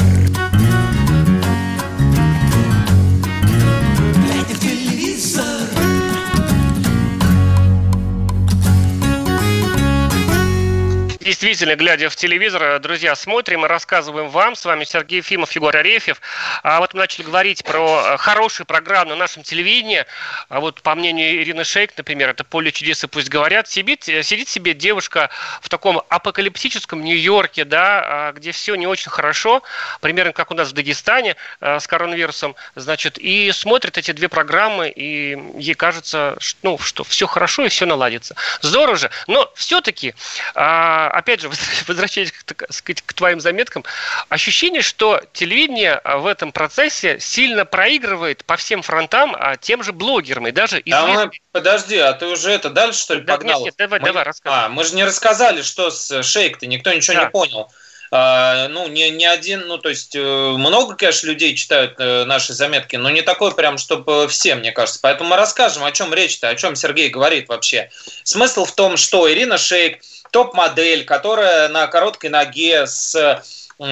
действительно, 11.41 11.75
глядя 11.75 12.07
в 12.11 12.15
телевизор, 12.15 12.79
друзья, 12.79 13.15
смотрим 13.15 13.65
и 13.65 13.67
рассказываем 13.67 14.29
вам. 14.29 14.55
С 14.55 14.63
вами 14.63 14.83
Сергей 14.83 15.17
Ефимов, 15.17 15.51
Егор 15.53 15.75
Арефьев. 15.75 16.21
А 16.61 16.79
вот 16.79 16.93
мы 16.93 16.99
начали 16.99 17.23
говорить 17.23 17.63
про 17.63 18.15
хорошие 18.19 18.63
программы 18.67 19.11
на 19.11 19.15
нашем 19.15 19.41
телевидении. 19.41 20.05
А 20.49 20.59
вот 20.59 20.83
по 20.83 20.93
мнению 20.93 21.41
Ирины 21.41 21.63
Шейк, 21.63 21.93
например, 21.97 22.29
это 22.29 22.43
«Поле 22.43 22.71
чудес 22.71 23.03
и 23.03 23.07
пусть 23.07 23.29
говорят», 23.29 23.67
сидит, 23.67 24.03
сидит 24.03 24.49
себе 24.49 24.75
девушка 24.75 25.31
в 25.61 25.69
таком 25.69 26.03
апокалиптическом 26.09 27.03
Нью-Йорке, 27.03 27.65
да, 27.65 28.03
а, 28.05 28.31
где 28.33 28.51
все 28.51 28.75
не 28.75 28.85
очень 28.85 29.09
хорошо, 29.09 29.63
примерно 29.99 30.33
как 30.33 30.51
у 30.51 30.53
нас 30.53 30.69
в 30.69 30.73
Дагестане 30.73 31.37
а, 31.59 31.79
с 31.79 31.87
коронавирусом, 31.87 32.55
значит, 32.75 33.17
и 33.17 33.51
смотрит 33.51 33.97
эти 33.97 34.11
две 34.11 34.29
программы, 34.29 34.89
и 34.89 35.39
ей 35.57 35.73
кажется, 35.73 36.37
ну, 36.61 36.77
что 36.77 37.03
все 37.03 37.25
хорошо 37.25 37.65
и 37.65 37.69
все 37.69 37.87
наладится. 37.87 38.35
Здорово 38.61 38.95
же, 38.95 39.09
но 39.25 39.51
все-таки, 39.55 40.13
опять 40.53 41.30
же, 41.39 41.49
возвращаясь 41.87 42.31
к, 42.31 42.71
сказать, 42.71 43.01
к 43.05 43.13
твоим 43.13 43.39
заметкам, 43.39 43.85
ощущение, 44.27 44.81
что 44.81 45.21
телевидение 45.31 45.93
а, 45.93 46.17
в 46.17 46.27
этом 46.27 46.51
процессе 46.51 47.19
сильно 47.19 47.63
проигрывает 47.63 48.43
по 48.43 48.57
всем 48.57 48.81
фронтам 48.81 49.35
а 49.37 49.55
тем 49.55 49.83
же 49.83 49.93
блогерам 49.93 50.47
и 50.47 50.51
даже 50.51 50.81
известным... 50.83 51.17
А 51.17 51.25
мы, 51.25 51.31
подожди, 51.51 51.97
а 51.97 52.13
ты 52.13 52.27
уже 52.27 52.51
это 52.51 52.69
дальше, 52.69 52.99
что 52.99 53.13
ли, 53.15 53.21
погнал? 53.21 53.59
Нет, 53.59 53.65
нет, 53.65 53.75
давай, 53.77 53.99
мы, 53.99 54.05
давай, 54.05 54.23
рассказывай. 54.23 54.65
А, 54.65 54.69
мы 54.69 54.83
же 54.83 54.95
не 54.95 55.03
рассказали, 55.03 55.61
что 55.61 55.89
с 55.91 56.23
шейк-то, 56.23 56.67
никто 56.67 56.91
ничего 56.91 57.15
да. 57.15 57.23
не 57.23 57.29
понял. 57.29 57.71
Uh, 58.13 58.67
ну, 58.67 58.89
не, 58.89 59.09
не 59.09 59.25
один, 59.25 59.67
ну, 59.67 59.77
то 59.77 59.87
есть, 59.87 60.17
uh, 60.17 60.57
много, 60.57 60.95
конечно, 60.95 61.27
людей 61.27 61.55
читают 61.55 61.97
uh, 61.97 62.25
наши 62.25 62.51
заметки, 62.51 62.97
но 62.97 63.09
не 63.09 63.21
такой 63.21 63.55
прям, 63.55 63.77
чтобы 63.77 64.27
все, 64.27 64.55
мне 64.55 64.73
кажется. 64.73 64.99
Поэтому 65.01 65.29
мы 65.29 65.37
расскажем, 65.37 65.85
о 65.85 65.91
чем 65.93 66.13
речь-то, 66.13 66.49
о 66.49 66.55
чем 66.55 66.75
Сергей 66.75 67.07
говорит 67.07 67.47
вообще. 67.47 67.89
Смысл 68.23 68.65
в 68.65 68.75
том, 68.75 68.97
что 68.97 69.31
Ирина 69.31 69.57
Шейк 69.57 70.01
топ-модель, 70.31 71.05
которая 71.05 71.69
на 71.69 71.87
короткой 71.87 72.29
ноге 72.29 72.87
с 72.87 73.43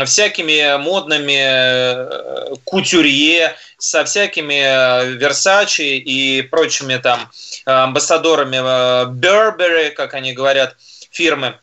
всякими 0.05 0.77
модными 0.77 1.39
э, 1.41 2.55
кутюрье, 2.63 3.55
со 3.77 4.05
всякими 4.05 5.15
Версачи 5.17 5.81
э, 5.81 5.97
и 5.97 6.41
прочими 6.43 6.97
там 6.97 7.31
амбассадорами 7.65 9.11
Бербери, 9.11 9.87
э, 9.87 9.91
как 9.91 10.13
они 10.13 10.33
говорят, 10.33 10.75
фирмы. 11.11 11.59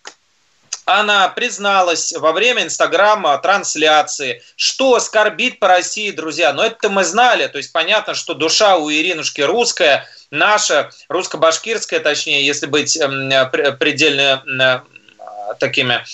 Она 0.87 1.29
призналась 1.29 2.13
во 2.13 2.31
время 2.31 2.63
инстаграма 2.63 3.37
трансляции, 3.39 4.41
что 4.55 5.01
скорбит 5.01 5.59
по 5.59 5.67
России, 5.67 6.13
друзья. 6.13 6.53
Но 6.53 6.65
это 6.65 6.89
мы 6.89 7.03
знали. 7.03 7.49
То 7.49 7.59
есть 7.59 7.73
понятно, 7.73 8.15
что 8.15 8.35
душа 8.35 8.77
у 8.77 8.89
Иринушки 8.89 9.41
русская, 9.41 10.07
наша, 10.31 10.91
русско-башкирская, 11.09 11.99
точнее, 11.99 12.47
если 12.47 12.67
быть 12.67 12.97
эм, 12.97 13.29
предельно 13.51 14.45
э, 14.47 15.55
такими 15.59 16.05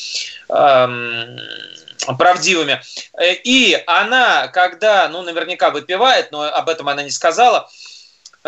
эм, 0.48 1.38
правдивыми. 2.16 2.80
Э, 3.18 3.34
и 3.34 3.78
она, 3.86 4.48
когда, 4.48 5.06
ну, 5.10 5.20
наверняка 5.20 5.68
выпивает, 5.68 6.32
но 6.32 6.44
об 6.44 6.70
этом 6.70 6.88
она 6.88 7.02
не 7.02 7.10
сказала, 7.10 7.70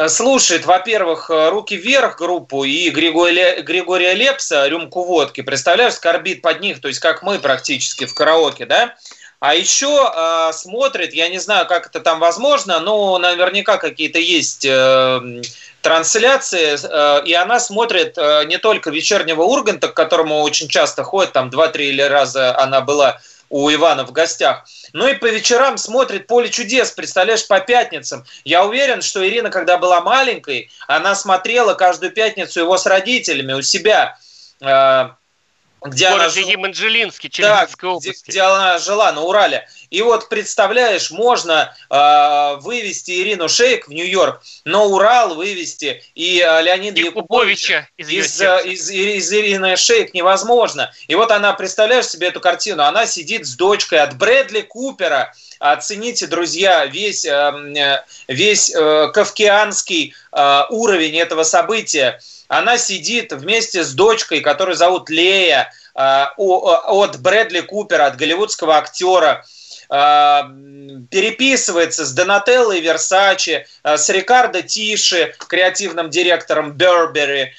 слушает, 0.08 0.66
во-первых, 0.66 1.30
«Руки 1.30 1.76
вверх» 1.76 2.18
группу 2.18 2.64
и 2.64 2.90
Григория, 2.90 3.62
Григория 3.62 4.14
Лепса 4.14 4.66
«Рюмку 4.66 5.04
водки», 5.04 5.40
представляешь, 5.40 5.94
скорбит 5.94 6.42
под 6.42 6.60
них, 6.60 6.80
то 6.80 6.88
есть 6.88 7.00
как 7.00 7.22
мы 7.22 7.38
практически 7.38 8.06
в 8.06 8.14
караоке, 8.14 8.66
да, 8.66 8.96
а 9.40 9.54
еще 9.54 10.10
э, 10.10 10.52
смотрит, 10.54 11.12
я 11.12 11.28
не 11.28 11.38
знаю, 11.38 11.66
как 11.66 11.88
это 11.88 12.00
там 12.00 12.18
возможно, 12.18 12.80
но 12.80 13.18
наверняка 13.18 13.76
какие-то 13.76 14.18
есть 14.18 14.64
э, 14.64 15.42
трансляции, 15.82 16.78
э, 16.82 17.26
и 17.26 17.34
она 17.34 17.60
смотрит 17.60 18.16
э, 18.16 18.44
не 18.46 18.56
только 18.56 18.88
вечернего 18.88 19.42
Урганта, 19.42 19.88
к 19.88 19.94
которому 19.94 20.40
очень 20.40 20.68
часто 20.68 21.04
ходит, 21.04 21.32
там 21.32 21.50
два-три 21.50 21.94
раза 22.02 22.58
она 22.58 22.80
была 22.80 23.20
у 23.54 23.72
Ивана 23.72 24.04
в 24.04 24.10
гостях. 24.10 24.64
Ну 24.92 25.06
и 25.06 25.14
по 25.14 25.26
вечерам 25.26 25.78
смотрит 25.78 26.26
«Поле 26.26 26.50
чудес», 26.50 26.90
представляешь, 26.90 27.46
по 27.46 27.60
пятницам. 27.60 28.24
Я 28.44 28.64
уверен, 28.64 29.00
что 29.00 29.24
Ирина, 29.24 29.48
когда 29.48 29.78
была 29.78 30.00
маленькой, 30.00 30.72
она 30.88 31.14
смотрела 31.14 31.74
каждую 31.74 32.10
пятницу 32.10 32.58
его 32.58 32.76
с 32.76 32.84
родителями 32.84 33.52
у 33.52 33.62
себя 33.62 34.18
э, 34.60 35.08
где 35.84 36.08
в 36.08 36.12
городе 36.12 36.42
она 36.42 36.50
Еманжелинске, 36.50 37.28
Челябинской 37.28 37.88
да, 37.88 37.94
области. 37.94 38.22
Где, 38.22 38.30
где 38.30 38.40
она 38.40 38.78
жила, 38.78 39.12
на 39.12 39.20
Урале. 39.20 39.68
И 39.90 40.00
вот, 40.00 40.30
представляешь, 40.30 41.10
можно 41.10 41.74
э, 41.90 42.56
вывести 42.60 43.10
Ирину 43.10 43.48
Шейк 43.48 43.86
в 43.86 43.92
Нью-Йорк, 43.92 44.42
но 44.64 44.86
Урал 44.86 45.34
вывести 45.34 46.02
и 46.14 46.40
э, 46.40 46.62
Леонида 46.62 47.00
Якубовича 47.00 47.88
из, 47.98 48.08
из, 48.08 48.40
из, 48.40 48.90
из 48.90 49.32
Ирины 49.32 49.76
Шейк 49.76 50.14
невозможно. 50.14 50.90
И 51.06 51.14
вот 51.14 51.30
она, 51.30 51.52
представляешь 51.52 52.08
себе 52.08 52.28
эту 52.28 52.40
картину, 52.40 52.82
она 52.82 53.06
сидит 53.06 53.46
с 53.46 53.54
дочкой 53.54 54.00
от 54.00 54.16
Брэдли 54.16 54.62
Купера, 54.62 55.34
оцените, 55.58 56.26
друзья, 56.26 56.86
весь, 56.86 57.26
эм, 57.26 57.74
э, 57.74 58.02
весь 58.26 58.74
э, 58.74 59.10
кавкианский 59.12 60.14
э, 60.32 60.62
уровень 60.70 61.18
этого 61.18 61.42
события– 61.42 62.20
она 62.48 62.78
сидит 62.78 63.32
вместе 63.32 63.84
с 63.84 63.92
дочкой, 63.92 64.40
которую 64.40 64.76
зовут 64.76 65.10
Лея, 65.10 65.72
э, 65.94 66.24
от 66.36 67.20
Брэдли 67.20 67.60
Купера, 67.60 68.06
от 68.06 68.16
голливудского 68.16 68.76
актера. 68.76 69.44
переписывается 71.10 72.06
с 72.06 72.12
Донателлой 72.12 72.80
Версачи, 72.80 73.66
с 73.84 74.08
Рикардо 74.08 74.62
Тиши, 74.62 75.34
креативным 75.46 76.08
директором 76.08 76.72
Бербери, 76.72 77.52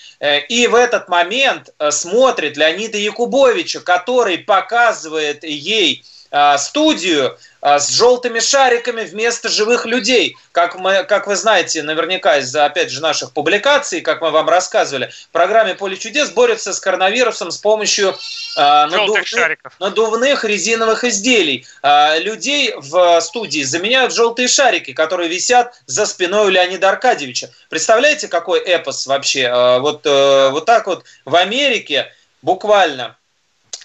и 0.49 0.65
в 0.67 0.73
этот 0.73 1.07
момент 1.07 1.69
смотрит 1.91 2.57
Леонида 2.57 2.97
Якубовича, 2.97 3.79
который 3.79 4.39
показывает 4.39 5.43
ей 5.43 6.03
студию, 6.57 7.37
а, 7.65 7.79
с 7.79 7.89
желтыми 7.89 8.39
шариками 8.41 9.01
вместо 9.05 9.49
живых 9.49 9.87
людей. 9.87 10.37
Как, 10.51 10.75
мы, 10.75 11.03
как 11.03 11.25
вы 11.25 11.35
знаете, 11.35 11.81
наверняка 11.81 12.37
из-за, 12.37 12.65
опять 12.65 12.91
же, 12.91 13.01
наших 13.01 13.31
публикаций, 13.31 14.01
как 14.01 14.21
мы 14.21 14.29
вам 14.29 14.47
рассказывали, 14.47 15.09
в 15.09 15.29
программе 15.29 15.73
«Поле 15.73 15.97
чудес» 15.97 16.29
борются 16.29 16.73
с 16.73 16.79
коронавирусом 16.79 17.49
с 17.49 17.57
помощью 17.57 18.09
э, 18.09 18.15
надувных, 18.55 19.57
надувных 19.79 20.45
резиновых 20.45 21.05
изделий. 21.05 21.65
Э, 21.81 22.19
людей 22.19 22.71
в 22.77 23.19
студии 23.21 23.63
заменяют 23.63 24.13
желтые 24.13 24.47
шарики, 24.47 24.93
которые 24.93 25.27
висят 25.27 25.81
за 25.87 26.05
спиной 26.05 26.45
у 26.45 26.49
Леонида 26.49 26.89
Аркадьевича. 26.89 27.49
Представляете, 27.69 28.27
какой 28.27 28.59
эпос 28.59 29.07
вообще? 29.07 29.41
Э, 29.41 29.79
вот, 29.79 30.05
э, 30.05 30.49
вот 30.51 30.65
так 30.65 30.85
вот 30.85 31.03
в 31.25 31.35
Америке 31.35 32.13
буквально 32.43 33.17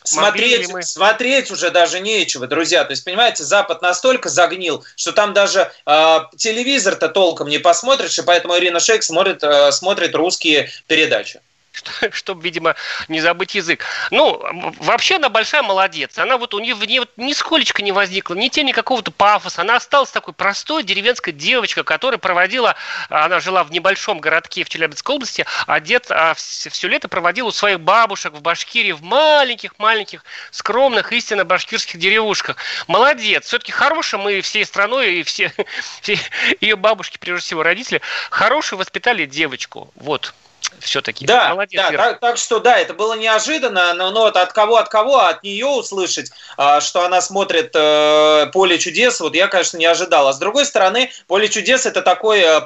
смотреть, 0.05 0.69
мы... 0.71 0.83
смотреть 0.83 1.51
уже 1.51 1.71
даже 1.71 2.01
нечего, 2.01 2.47
друзья. 2.47 2.85
То 2.85 2.93
есть, 2.93 3.05
понимаете, 3.05 3.45
Запад 3.45 3.83
настолько 3.83 4.29
загнил, 4.29 4.85
что 4.97 5.13
там 5.13 5.33
даже 5.33 5.71
э, 5.87 6.19
телевизор-то 6.37 7.09
толком 7.09 7.49
не 7.49 7.59
посмотришь, 7.59 8.19
и 8.19 8.23
поэтому 8.23 8.57
Ирина 8.57 8.81
Шейк 8.81 9.03
смотрит, 9.03 9.43
э, 9.43 9.73
смотрит 9.73 10.15
русские 10.15 10.71
передачи. 10.87 11.41
чтобы, 12.13 12.43
видимо, 12.43 12.75
не 13.09 13.21
забыть 13.21 13.55
язык. 13.55 13.85
Ну, 14.11 14.43
вообще 14.79 15.17
она 15.17 15.29
большая 15.29 15.63
молодец. 15.63 16.19
Она 16.19 16.37
вот 16.37 16.55
у 16.55 16.59
нее 16.59 16.75
в 16.75 16.85
ней 16.85 17.01
вот 17.01 17.11
нисколечко 17.17 17.83
не 17.83 17.93
возникла, 17.93 18.35
ни 18.35 18.49
тени 18.49 18.73
какого-то 18.73 19.11
пафоса. 19.11 19.63
Она 19.63 19.77
осталась 19.77 20.11
такой 20.11 20.35
простой 20.35 20.83
деревенской 20.83 21.33
девочкой, 21.33 21.85
которая 21.85 22.19
проводила, 22.19 22.77
она 23.09 23.41
жила 23.41 23.65
в 23.65 23.71
небольшом 23.71 24.21
городке 24.21 24.65
в 24.65 24.69
Челябинской 24.69 25.15
области, 25.15 25.47
а 25.67 25.81
дед 25.81 26.07
а, 26.11 26.35
все 26.35 26.89
лето 26.89 27.09
проводил 27.09 27.47
у 27.47 27.53
своих 27.53 27.81
бабушек 27.81 28.35
в 28.35 28.41
Башкирии, 28.41 28.93
в 28.93 29.03
маленьких-маленьких, 29.03 30.25
скромных, 30.51 31.13
истинно 31.13 31.45
башкирских 31.45 31.99
деревушках. 31.99 32.57
Молодец. 32.87 33.47
Все-таки 33.47 33.73
хорошая 33.73 34.21
мы 34.21 34.41
всей 34.41 34.65
страной 34.65 35.17
и 35.17 35.23
все, 35.23 35.53
все 36.01 36.19
ее 36.61 36.77
бабушки, 36.77 37.19
прежде 37.19 37.45
всего 37.45 37.63
родители, 37.63 38.01
хорошую 38.31 38.79
воспитали 38.79 39.27
девочку. 39.27 39.91
Вот 39.95 40.35
все-таки. 40.81 41.27
Да, 41.27 41.51
Молодец, 41.51 41.81
да 41.81 41.97
так, 41.97 42.21
так 42.21 42.37
что 42.37 42.59
да, 42.59 42.79
это 42.79 42.95
было 42.95 43.15
неожиданно, 43.15 43.95
но, 43.95 44.11
но 44.11 44.23
вот 44.23 44.37
от 44.37 44.53
кого, 44.53 44.77
от 44.77 44.89
кого, 44.89 45.19
от 45.19 45.43
нее 45.43 45.67
услышать, 45.67 46.31
а, 46.57 46.81
что 46.81 47.05
она 47.05 47.21
смотрит 47.21 47.71
э, 47.75 48.47
«Поле 48.53 48.79
чудес», 48.79 49.21
вот 49.21 49.35
я, 49.35 49.49
конечно, 49.49 49.77
не 49.77 49.87
ожидал. 49.87 50.29
А 50.29 50.33
с 50.33 50.39
другой 50.39 50.67
стороны, 50.67 51.11
«Поле 51.27 51.49
чудес» 51.49 51.87
это 51.87 52.03
такой 52.03 52.41
э, 52.41 52.61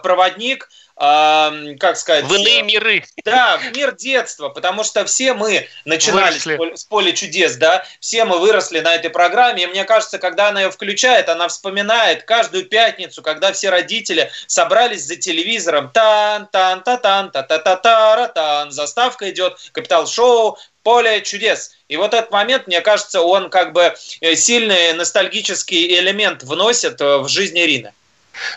как 0.96 1.96
сказать... 1.96 2.24
В 2.24 2.34
иные 2.34 2.62
миры. 2.62 3.04
Да, 3.24 3.58
в 3.58 3.76
мир 3.76 3.96
детства, 3.96 4.48
потому 4.48 4.84
что 4.84 5.04
все 5.04 5.34
мы 5.34 5.66
начинали 5.84 6.38
выросли. 6.38 6.76
с 6.76 6.84
поля 6.84 7.12
чудес, 7.12 7.56
да, 7.56 7.84
все 7.98 8.24
мы 8.24 8.38
выросли 8.38 8.80
на 8.80 8.94
этой 8.94 9.10
программе, 9.10 9.64
и 9.64 9.66
мне 9.66 9.84
кажется, 9.84 10.18
когда 10.18 10.48
она 10.48 10.62
ее 10.62 10.70
включает, 10.70 11.28
она 11.28 11.48
вспоминает 11.48 12.22
каждую 12.22 12.66
пятницу, 12.66 13.22
когда 13.22 13.52
все 13.52 13.70
родители 13.70 14.30
собрались 14.46 15.04
за 15.04 15.16
телевизором, 15.16 15.90
тан 15.90 16.46
тан 16.52 16.82
та 16.82 16.96
тан 16.98 17.30
та 17.32 17.42
та 17.42 17.58
та 17.58 17.76
та 17.76 18.28
тан 18.28 18.70
заставка 18.70 19.30
идет, 19.30 19.58
капитал 19.72 20.06
шоу, 20.06 20.58
поле 20.84 21.22
чудес. 21.22 21.72
И 21.88 21.96
вот 21.96 22.14
этот 22.14 22.30
момент, 22.30 22.68
мне 22.68 22.80
кажется, 22.80 23.22
он 23.22 23.50
как 23.50 23.72
бы 23.72 23.94
э, 24.20 24.34
сильный 24.36 24.92
ностальгический 24.92 25.98
элемент 25.98 26.44
вносит 26.44 27.00
э, 27.00 27.18
в 27.18 27.28
жизнь 27.28 27.59
Ирины. 27.59 27.92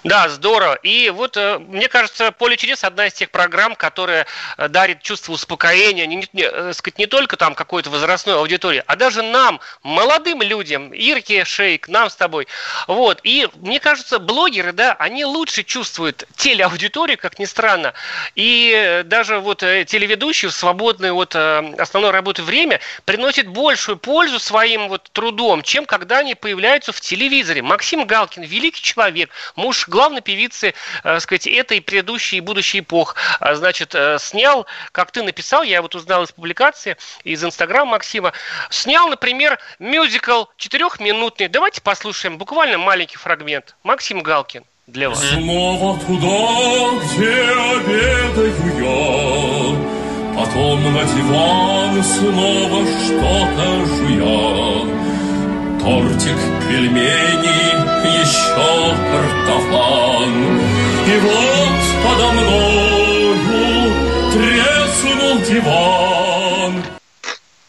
Да, 0.04 0.30
здорово. 0.30 0.76
И 0.76 1.10
вот, 1.10 1.38
э, 1.38 1.60
мне 1.60 1.88
кажется, 1.88 2.32
«Поле 2.32 2.58
чудес» 2.58 2.84
одна 2.84 3.08
из 3.08 3.14
тех 3.14 3.30
программ, 3.30 3.76
которая 3.76 4.26
э, 4.58 4.68
дарит 4.68 5.02
чувство 5.02 5.34
успокоения, 5.34 6.06
не, 6.06 6.28
не, 6.34 6.44
э, 6.44 6.74
сказать, 6.74 6.98
не 6.98 7.06
только 7.06 7.38
там 7.38 7.56
какой-то 7.56 7.90
возрастной 7.90 8.36
аудитории, 8.36 8.84
а 8.86 8.96
даже 8.96 9.22
нам, 9.22 9.60
молодым 9.84 10.42
людям, 10.42 10.94
Ирке, 10.94 11.46
Шейк, 11.46 11.88
нам 11.88 12.10
с 12.10 12.16
тобой. 12.16 12.48
Вот. 12.88 13.20
И 13.24 13.48
мне 13.56 13.80
кажется, 13.80 14.20
блогеры, 14.20 14.72
да, 14.72 14.96
они 15.00 15.26
лучше 15.26 15.64
чувствуют 15.64 16.26
телеаудиторию, 16.36 17.18
как 17.18 17.40
ни 17.40 17.46
странно. 17.46 17.94
И 18.36 19.04
даже 19.06 19.40
вот 19.40 19.60
телеведущие 19.60 20.50
в 20.50 20.54
свободное 20.54 21.14
от 21.14 21.36
основной 21.36 22.12
работы 22.12 22.44
время 22.44 22.80
приносят 23.06 23.48
большую 23.48 23.98
пользу 23.98 24.40
своим 24.40 24.88
вот 24.90 25.10
трудом, 25.12 25.62
чем 25.62 25.86
когда 25.86 26.20
они 26.20 26.36
появляются 26.36 26.92
в 26.92 27.02
телевизоре. 27.02 27.62
Максим 27.62 28.06
Галкин, 28.06 28.44
великий 28.44 28.82
человек, 28.82 29.30
муж 29.68 29.90
главной 29.90 30.22
певицы, 30.22 30.74
э, 31.04 31.20
сказать, 31.20 31.46
этой 31.46 31.82
предыдущей 31.82 32.38
и 32.38 32.40
будущей 32.40 32.80
эпох, 32.80 33.16
а, 33.42 33.54
значит, 33.56 33.94
э, 33.96 34.18
снял, 34.18 34.66
как 34.94 35.12
ты 35.12 35.24
написал, 35.24 35.62
я 35.64 35.82
вот 35.82 35.94
узнал 35.94 36.24
из 36.24 36.32
публикации, 36.32 36.96
из 37.26 37.44
Инстаграма 37.44 37.92
Максима, 37.92 38.32
снял, 38.70 39.10
например, 39.10 39.60
мюзикл 39.80 40.46
четырехминутный. 40.56 41.50
Давайте 41.50 41.82
послушаем 41.82 42.38
буквально 42.38 42.78
маленький 42.78 43.18
фрагмент. 43.18 43.76
Максим 43.84 44.24
Галкин 44.24 44.64
для 44.88 45.10
вас. 45.10 45.20
Снова 45.32 46.00
туда, 46.00 47.06
где 47.06 47.42
обедаю 47.76 48.56
я, 48.80 49.98
Потом 50.38 50.94
на 50.94 51.04
диван 51.04 52.04
снова 52.04 52.86
что-то 53.04 53.86
жуя. 53.86 54.88
Тортик, 55.82 56.40
пельмени, 56.70 57.87
еще 58.28 58.96
картофан. 59.12 60.60
И 61.08 61.18
вот 61.20 61.80
подо 62.04 62.32
мною 62.34 63.36
треснул 64.34 65.40
диван. 65.40 66.84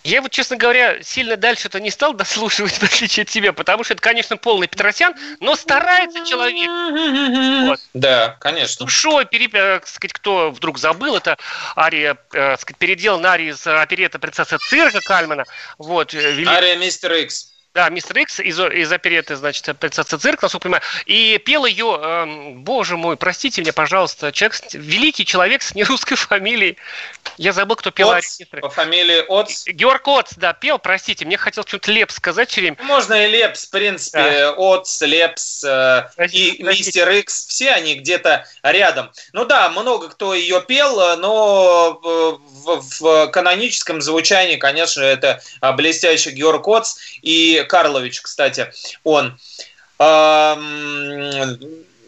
Я 0.05 0.23
вот, 0.23 0.31
честно 0.31 0.57
говоря, 0.57 1.03
сильно 1.03 1.37
дальше 1.37 1.69
это 1.69 1.81
не 1.81 1.91
стал 1.91 2.15
дослушивать, 2.15 2.73
в 2.79 2.83
отличие 2.83 3.25
от 3.25 3.29
тебя, 3.29 3.53
потому 3.53 3.85
что 3.85 3.93
это, 3.93 4.03
конечно, 4.03 4.37
полный 4.39 4.67
Петросян, 4.67 5.15
но 5.41 5.55
старается 5.55 6.25
человек. 6.25 7.69
Вот. 7.69 7.81
Да, 7.95 8.37
конечно. 8.41 8.87
Душой, 8.87 9.27
переп... 9.27 9.55
Э, 9.55 9.81
сказать, 9.85 10.15
кто 10.15 10.51
вдруг 10.51 10.79
забыл, 10.79 11.17
это 11.17 11.37
ария, 11.77 12.17
э, 12.33 12.57
сказать, 12.57 12.79
передел 12.79 13.21
на 13.21 13.33
арии 13.33 13.51
из 13.51 13.67
оперета 13.67 14.19
принцесса 14.19 14.57
цирка 14.59 15.01
Кальмана. 15.01 15.45
Вот, 15.77 16.15
э, 16.15 16.33
велик... 16.33 16.49
Ария 16.49 16.77
Мистер 16.77 17.13
Икс. 17.13 17.53
Да, 17.75 17.91
мистер 17.91 18.19
Икс 18.19 18.41
из, 18.41 18.59
из 18.59 18.91
опереты, 18.91 19.37
значит, 19.37 19.79
принцесса 19.79 20.19
цирк, 20.19 20.43
насколько 20.43 20.65
понимаю. 20.65 20.83
И 21.05 21.39
пел 21.45 21.67
ее, 21.67 21.99
э, 22.01 22.53
боже 22.55 22.97
мой, 22.97 23.17
простите 23.17 23.61
меня, 23.61 23.73
пожалуйста, 23.73 24.33
человек, 24.33 24.59
великий 24.73 25.25
человек 25.25 25.63
с 25.63 25.75
нерусской 25.75 26.17
фамилией. 26.17 26.79
Я 27.37 27.53
забыл, 27.53 27.77
кто 27.77 27.91
пел 27.91 28.11
Оц, 28.11 28.41
По 28.61 28.71
фамилии 28.71 29.23
Оц. 29.29 29.67
Георг 29.67 30.09
Оц, 30.09 30.33
да, 30.37 30.55
пел, 30.55 30.79
простите, 30.79 31.27
мне 31.27 31.37
хотелось 31.37 31.69
что-то 31.69 31.93
Лепс 31.93 32.17
сказать 32.17 32.51
все 32.51 32.63
время. 32.63 32.79
Можно 32.81 33.27
и 33.27 33.31
Лепс, 33.31 33.67
в 33.67 33.71
принципе, 33.71 34.19
да. 34.19 34.53
Оц, 34.55 35.03
Лепс 35.03 35.63
э, 35.63 36.09
простите, 36.17 36.49
и 36.49 36.65
простите. 36.65 36.89
мистер 36.89 37.11
Икс, 37.11 37.47
все 37.47 37.71
они 37.73 37.95
где-то 37.97 38.47
рядом. 38.63 39.13
Ну 39.33 39.45
да, 39.45 39.69
много 39.69 40.09
кто 40.09 40.35
ее 40.35 40.63
пел, 40.63 41.17
но 41.19 42.01
в, 42.03 42.81
в 42.99 43.27
каноническом 43.29 44.01
звучании, 44.01 44.57
конечно, 44.57 45.03
это 45.03 45.41
блестящий 45.77 46.31
Георг 46.31 46.67
Оц. 46.67 46.97
И 47.23 47.67
Карлович, 47.69 48.21
кстати, 48.23 48.73
он 49.05 49.39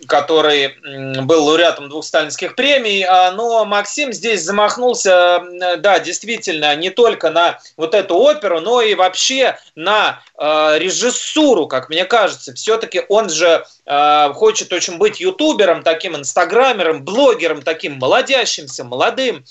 который 0.07 0.77
был 1.25 1.45
лауреатом 1.45 1.89
двух 1.89 2.05
сталинских 2.05 2.55
премий, 2.55 3.05
а, 3.05 3.33
но 3.33 3.65
Максим 3.65 4.13
здесь 4.13 4.43
замахнулся, 4.43 5.43
да, 5.79 5.99
действительно, 5.99 6.75
не 6.77 6.91
только 6.91 7.31
на 7.31 7.59
вот 7.77 7.95
эту 7.95 8.17
оперу, 8.17 8.61
но 8.61 8.81
и 8.83 8.95
вообще 8.95 9.59
на 9.75 10.23
э, 10.39 10.79
режиссуру, 10.79 11.67
как 11.67 11.89
мне 11.89 12.05
кажется. 12.05 12.55
Все-таки 12.55 13.03
он 13.09 13.29
же 13.29 13.65
э, 13.87 14.33
хочет 14.35 14.73
очень 14.73 14.99
быть 14.99 15.21
ютубером, 15.21 15.83
таким 15.83 16.17
инстаграмером, 16.17 17.05
блогером, 17.05 17.63
таким 17.63 17.95
молодящимся, 17.95 18.85
молодым 18.85 19.45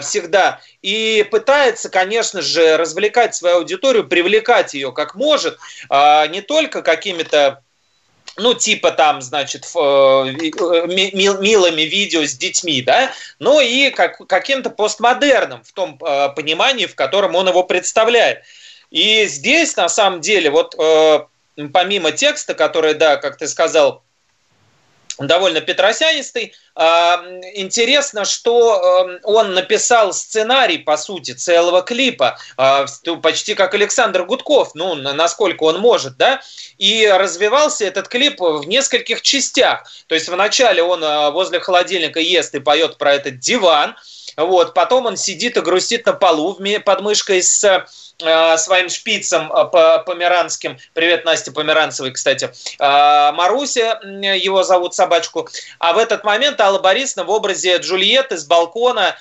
всегда. 0.00 0.60
И 0.82 1.26
пытается, 1.30 1.88
конечно 1.88 2.40
же, 2.40 2.76
развлекать 2.76 3.34
свою 3.34 3.56
аудиторию, 3.58 4.06
привлекать 4.06 4.74
ее 4.74 4.92
как 4.92 5.14
может, 5.14 5.58
не 5.90 6.40
только 6.40 6.82
какими-то 6.82 7.62
ну, 8.36 8.54
типа 8.54 8.92
там, 8.92 9.20
значит, 9.20 9.66
э, 9.74 9.78
милыми 9.78 11.82
видео 11.82 12.24
с 12.24 12.34
детьми, 12.34 12.82
да, 12.82 13.12
но 13.38 13.60
и 13.60 13.90
как, 13.90 14.26
каким-то 14.26 14.70
постмодерном 14.70 15.62
в 15.64 15.72
том 15.72 15.98
э, 16.00 16.28
понимании, 16.30 16.86
в 16.86 16.94
котором 16.94 17.34
он 17.34 17.48
его 17.48 17.62
представляет. 17.62 18.42
И 18.90 19.26
здесь, 19.26 19.76
на 19.76 19.88
самом 19.88 20.20
деле, 20.20 20.50
вот 20.50 20.74
э, 20.78 21.20
помимо 21.72 22.12
текста, 22.12 22.54
который, 22.54 22.94
да, 22.94 23.16
как 23.16 23.36
ты 23.36 23.48
сказал, 23.48 24.02
довольно 25.18 25.60
петросянистый. 25.60 26.54
А, 26.74 27.22
интересно, 27.54 28.24
что 28.24 29.04
эм, 29.06 29.18
он 29.24 29.54
написал 29.54 30.12
сценарий, 30.12 30.78
по 30.78 30.96
сути, 30.96 31.32
целого 31.32 31.82
клипа, 31.82 32.38
а, 32.56 32.86
почти 33.22 33.54
как 33.54 33.74
Александр 33.74 34.24
Гудков, 34.24 34.74
ну, 34.74 34.94
насколько 34.94 35.64
он 35.64 35.80
может, 35.80 36.16
да, 36.16 36.40
и 36.78 37.06
развивался 37.06 37.84
этот 37.84 38.08
клип 38.08 38.40
в 38.40 38.66
нескольких 38.66 39.22
частях. 39.22 39.84
То 40.06 40.14
есть 40.14 40.28
вначале 40.28 40.82
он 40.82 41.04
э, 41.04 41.30
возле 41.30 41.60
холодильника 41.60 42.20
ест 42.20 42.54
и 42.54 42.60
поет 42.60 42.96
про 42.98 43.14
этот 43.14 43.38
диван, 43.38 43.96
вот, 44.36 44.72
потом 44.72 45.06
он 45.06 45.16
сидит 45.16 45.56
и 45.56 45.60
грустит 45.60 46.06
на 46.06 46.14
полу 46.14 46.58
под 46.84 47.00
мышкой 47.02 47.42
с 47.42 47.86
своим 48.58 48.88
шпицем 48.88 49.52
э, 49.52 49.64
померанским. 50.06 50.78
Привет, 50.94 51.24
Настя 51.24 51.52
Померанцевой, 51.52 52.12
кстати. 52.12 52.50
Э, 52.78 53.32
Маруся, 53.32 54.00
его 54.02 54.62
зовут 54.62 54.94
собачку. 54.94 55.48
А 55.78 55.92
в 55.92 55.98
этот 55.98 56.24
момент 56.24 56.60
Алла 56.60 56.78
Борисовна 56.78 57.24
в 57.24 57.30
образе 57.30 57.76
Джульетты 57.78 58.38
с 58.38 58.44
балкона, 58.44 59.16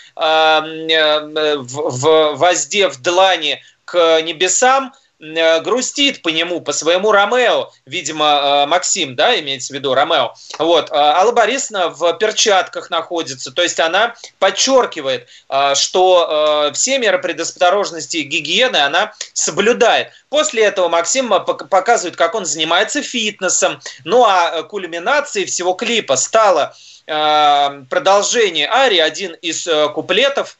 воздев 2.35 2.97
длани 2.97 3.63
к 3.85 4.21
небесам, 4.21 4.93
Э, 4.93 4.97
грустит 5.21 6.23
по 6.23 6.29
нему, 6.29 6.61
по 6.61 6.73
своему 6.73 7.11
Ромео, 7.11 7.71
видимо, 7.85 8.25
э, 8.25 8.65
Максим, 8.65 9.15
да, 9.15 9.39
имеется 9.39 9.71
в 9.71 9.75
виду 9.75 9.93
Ромео. 9.93 10.33
Вот. 10.57 10.89
Э, 10.89 10.95
Алла 10.95 11.31
Борисовна 11.31 11.89
в 11.89 12.13
перчатках 12.13 12.89
находится, 12.89 13.51
то 13.51 13.61
есть 13.61 13.79
она 13.79 14.15
подчеркивает, 14.39 15.27
что 15.75 16.71
все 16.73 16.97
меры 16.97 17.19
предосторожности 17.19 18.17
и 18.17 18.23
гигиены 18.23 18.77
она 18.77 19.13
соблюдает. 19.33 20.11
После 20.29 20.63
этого 20.63 20.89
Максим 20.89 21.29
показывает, 21.29 22.15
как 22.15 22.33
он 22.33 22.45
занимается 22.45 23.03
фитнесом. 23.03 23.79
Ну 24.03 24.25
а 24.25 24.63
кульминацией 24.63 25.45
всего 25.45 25.73
клипа 25.73 26.15
стало 26.15 26.75
продолжение 27.05 28.67
арии, 28.69 28.99
один 28.99 29.33
из 29.33 29.67
куплетов, 29.93 30.57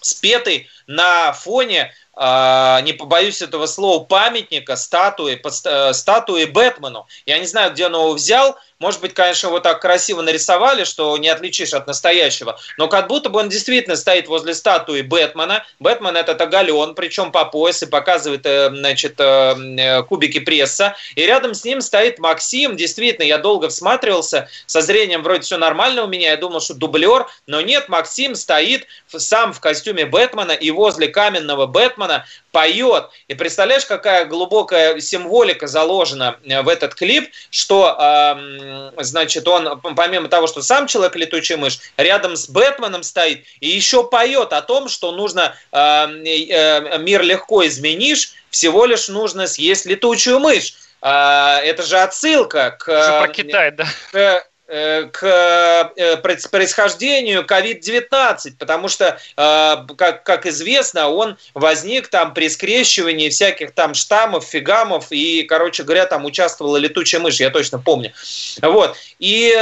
спетый 0.00 0.68
на 0.86 1.32
фоне 1.32 1.92
не 2.16 2.92
побоюсь 2.94 3.42
этого 3.42 3.66
слова, 3.66 4.02
памятника, 4.04 4.76
статуи, 4.76 5.38
э, 5.64 5.92
статуи 5.92 6.44
Бэтмену. 6.46 7.06
Я 7.26 7.38
не 7.38 7.46
знаю, 7.46 7.72
где 7.72 7.86
он 7.86 7.94
его 7.94 8.12
взял, 8.14 8.56
может 8.78 9.00
быть, 9.00 9.14
конечно, 9.14 9.46
его 9.46 9.60
так 9.60 9.80
красиво 9.80 10.20
нарисовали, 10.20 10.84
что 10.84 11.16
не 11.16 11.28
отличишь 11.28 11.72
от 11.72 11.86
настоящего. 11.86 12.58
Но 12.76 12.88
как 12.88 13.08
будто 13.08 13.30
бы 13.30 13.40
он 13.40 13.48
действительно 13.48 13.96
стоит 13.96 14.28
возле 14.28 14.54
статуи 14.54 15.00
Бэтмена. 15.00 15.64
Бэтмен 15.80 16.16
этот 16.16 16.40
оголен, 16.40 16.94
причем 16.94 17.32
по 17.32 17.46
пояс, 17.46 17.82
и 17.82 17.86
показывает 17.86 18.44
э, 18.44 18.68
значит, 18.68 19.14
э, 19.18 20.02
кубики 20.02 20.40
пресса. 20.40 20.94
И 21.14 21.22
рядом 21.22 21.54
с 21.54 21.64
ним 21.64 21.80
стоит 21.80 22.18
Максим. 22.18 22.76
Действительно, 22.76 23.24
я 23.24 23.38
долго 23.38 23.68
всматривался. 23.68 24.48
Со 24.66 24.82
зрением 24.82 25.22
вроде 25.22 25.42
все 25.42 25.56
нормально 25.56 26.04
у 26.04 26.06
меня. 26.06 26.30
Я 26.32 26.36
думал, 26.36 26.60
что 26.60 26.74
дублер. 26.74 27.26
Но 27.46 27.62
нет, 27.62 27.88
Максим 27.88 28.34
стоит 28.34 28.86
сам 29.06 29.54
в 29.54 29.60
костюме 29.60 30.04
Бэтмена 30.04 30.52
и 30.52 30.70
возле 30.70 31.08
каменного 31.08 31.66
Бэтмена 31.66 32.05
поет. 32.52 33.10
И 33.28 33.34
представляешь, 33.34 33.84
какая 33.84 34.24
глубокая 34.24 34.98
символика 35.00 35.66
заложена 35.66 36.38
э, 36.44 36.62
в 36.62 36.68
этот 36.68 36.94
клип, 36.94 37.30
что, 37.50 38.96
значит, 38.98 39.46
он, 39.48 39.80
помимо 39.80 40.28
того, 40.28 40.46
что 40.46 40.62
сам 40.62 40.86
человек 40.86 41.16
летучая 41.16 41.58
мышь, 41.58 41.78
рядом 41.96 42.36
с 42.36 42.48
Бэтменом 42.48 43.02
стоит 43.02 43.44
и 43.60 43.68
еще 43.68 44.04
поет 44.04 44.52
о 44.52 44.62
том, 44.62 44.88
что 44.88 45.12
нужно 45.12 45.54
э, 45.72 46.98
мир 46.98 47.22
легко 47.22 47.66
изменишь, 47.66 48.34
всего 48.50 48.86
лишь 48.86 49.08
нужно 49.08 49.46
съесть 49.46 49.86
летучую 49.86 50.40
мышь. 50.40 50.74
Э, 51.02 51.58
это 51.62 51.82
же 51.82 51.98
отсылка 51.98 52.76
к... 52.78 52.88
Уже 52.88 53.18
про 53.18 53.28
Китай, 53.28 53.70
да. 53.70 53.86
К, 54.12 54.46
к 54.66 55.92
э, 55.96 56.16
происхождению 56.16 57.44
COVID-19, 57.44 58.54
потому 58.58 58.88
что, 58.88 59.18
э, 59.36 59.76
как, 59.96 60.24
как 60.24 60.46
известно, 60.46 61.08
он 61.08 61.36
возник 61.54 62.08
там 62.08 62.34
при 62.34 62.48
скрещивании 62.48 63.28
всяких 63.28 63.72
там 63.72 63.94
штаммов, 63.94 64.44
фигамов, 64.44 65.06
и, 65.10 65.44
короче 65.44 65.84
говоря, 65.84 66.06
там 66.06 66.24
участвовала 66.24 66.78
летучая 66.78 67.20
мышь, 67.20 67.38
я 67.38 67.50
точно 67.50 67.78
помню. 67.78 68.12
Вот. 68.60 68.96
И 69.18 69.54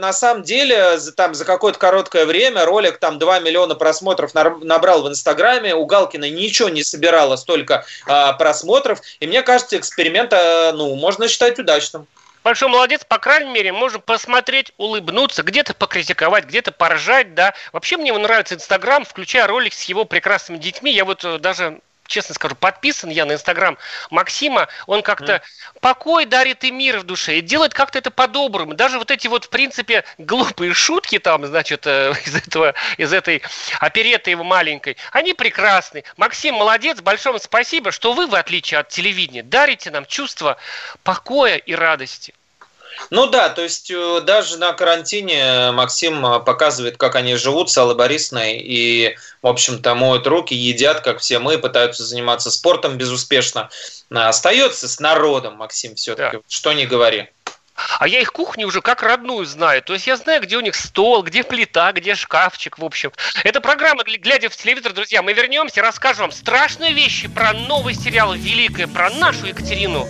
на 0.00 0.12
самом 0.12 0.42
деле 0.42 0.98
там 1.16 1.34
за 1.34 1.44
какое-то 1.44 1.78
короткое 1.78 2.26
время 2.26 2.64
ролик 2.64 2.98
там 2.98 3.18
2 3.18 3.40
миллиона 3.40 3.74
просмотров 3.74 4.34
набрал 4.34 5.02
в 5.02 5.08
Инстаграме, 5.08 5.74
у 5.74 5.86
Галкина 5.86 6.28
ничего 6.28 6.68
не 6.68 6.84
собирало 6.84 7.36
столько 7.36 7.84
просмотров, 8.38 9.00
и 9.20 9.26
мне 9.26 9.42
кажется, 9.42 9.78
эксперимент, 9.78 10.32
ну, 10.32 10.94
можно 10.96 11.28
считать 11.28 11.58
удачным 11.58 12.06
большой 12.46 12.68
молодец, 12.68 13.02
по 13.04 13.18
крайней 13.18 13.50
мере, 13.50 13.72
можем 13.72 14.00
посмотреть, 14.00 14.72
улыбнуться, 14.76 15.42
где-то 15.42 15.74
покритиковать, 15.74 16.44
где-то 16.44 16.70
поржать, 16.70 17.34
да. 17.34 17.54
Вообще 17.72 17.96
мне 17.96 18.12
нравится 18.12 18.54
Инстаграм, 18.54 19.04
включая 19.04 19.48
ролик 19.48 19.72
с 19.72 19.82
его 19.82 20.04
прекрасными 20.04 20.58
детьми. 20.58 20.92
Я 20.92 21.04
вот 21.04 21.24
э, 21.24 21.40
даже 21.40 21.80
честно 22.06 22.34
скажу, 22.34 22.54
подписан 22.54 23.10
я 23.10 23.24
на 23.24 23.32
Инстаграм 23.32 23.78
Максима, 24.10 24.68
он 24.86 25.02
как-то 25.02 25.34
mm. 25.34 25.80
покой 25.80 26.24
дарит 26.24 26.64
и 26.64 26.70
мир 26.70 26.98
в 26.98 27.04
душе, 27.04 27.38
и 27.38 27.40
делает 27.40 27.74
как-то 27.74 27.98
это 27.98 28.10
по-доброму. 28.10 28.74
Даже 28.74 28.98
вот 28.98 29.10
эти 29.10 29.26
вот, 29.28 29.44
в 29.44 29.48
принципе, 29.48 30.04
глупые 30.18 30.74
шутки 30.74 31.18
там, 31.18 31.46
значит, 31.46 31.86
э, 31.86 32.12
из, 32.24 32.34
этого, 32.34 32.74
из 32.96 33.12
этой 33.12 33.42
опереты 33.80 34.30
его 34.30 34.44
маленькой, 34.44 34.96
они 35.12 35.34
прекрасны. 35.34 36.04
Максим, 36.16 36.56
молодец, 36.56 37.00
большое 37.00 37.34
вам 37.34 37.40
спасибо, 37.40 37.92
что 37.92 38.12
вы, 38.12 38.26
в 38.26 38.34
отличие 38.34 38.80
от 38.80 38.88
телевидения, 38.88 39.42
дарите 39.42 39.90
нам 39.90 40.06
чувство 40.06 40.56
покоя 41.02 41.56
и 41.56 41.74
радости. 41.74 42.34
Ну 43.10 43.26
да, 43.26 43.48
то 43.48 43.62
есть 43.62 43.90
э, 43.90 44.20
даже 44.22 44.58
на 44.58 44.72
карантине 44.72 45.70
Максим 45.72 46.24
э, 46.26 46.40
показывает, 46.40 46.96
как 46.96 47.14
они 47.14 47.36
живут 47.36 47.70
с 47.70 47.78
Аллой 47.78 47.94
Борисовной 47.94 48.58
и, 48.58 49.16
в 49.42 49.46
общем-то, 49.46 49.94
моют 49.94 50.26
руки, 50.26 50.54
едят, 50.54 51.00
как 51.00 51.20
все 51.20 51.38
мы, 51.38 51.58
пытаются 51.58 52.04
заниматься 52.04 52.50
спортом 52.50 52.96
безуспешно. 52.96 53.70
Остается 54.10 54.88
с 54.88 55.00
народом, 55.00 55.56
Максим, 55.56 55.94
все-таки, 55.94 56.38
да. 56.38 56.42
что 56.48 56.72
не 56.72 56.86
говори. 56.86 57.28
А 57.98 58.08
я 58.08 58.20
их 58.20 58.32
кухню 58.32 58.66
уже 58.66 58.80
как 58.80 59.02
родную 59.02 59.44
знаю. 59.44 59.82
То 59.82 59.92
есть 59.92 60.06
я 60.06 60.16
знаю, 60.16 60.42
где 60.42 60.56
у 60.56 60.60
них 60.60 60.74
стол, 60.74 61.22
где 61.22 61.44
плита, 61.44 61.92
где 61.92 62.14
шкафчик, 62.14 62.78
в 62.78 62.84
общем. 62.84 63.12
Это 63.44 63.60
программа 63.60 64.02
«Глядя 64.04 64.48
в 64.48 64.56
телевизор», 64.56 64.92
друзья. 64.94 65.22
Мы 65.22 65.34
вернемся, 65.34 65.82
расскажем 65.82 66.22
вам 66.22 66.32
страшные 66.32 66.94
вещи 66.94 67.28
про 67.28 67.52
новый 67.52 67.94
сериал 67.94 68.32
«Великое», 68.32 68.86
про 68.86 69.10
нашу 69.10 69.46
Екатерину. 69.46 70.06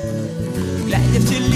Глядя 0.84 1.18
в 1.18 1.28
телевизор, 1.28 1.55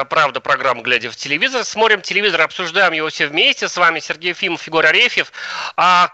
Это 0.00 0.08
правда 0.08 0.40
программа 0.40 0.82
«Глядя 0.82 1.10
в 1.10 1.16
телевизор». 1.16 1.62
Смотрим 1.62 2.00
телевизор, 2.00 2.40
обсуждаем 2.40 2.92
его 2.92 3.10
все 3.10 3.26
вместе. 3.26 3.68
С 3.68 3.76
вами 3.76 4.00
Сергей 4.00 4.32
Фимов, 4.32 4.66
Егор 4.66 4.86
Арефьев. 4.86 5.30
А 5.76 6.10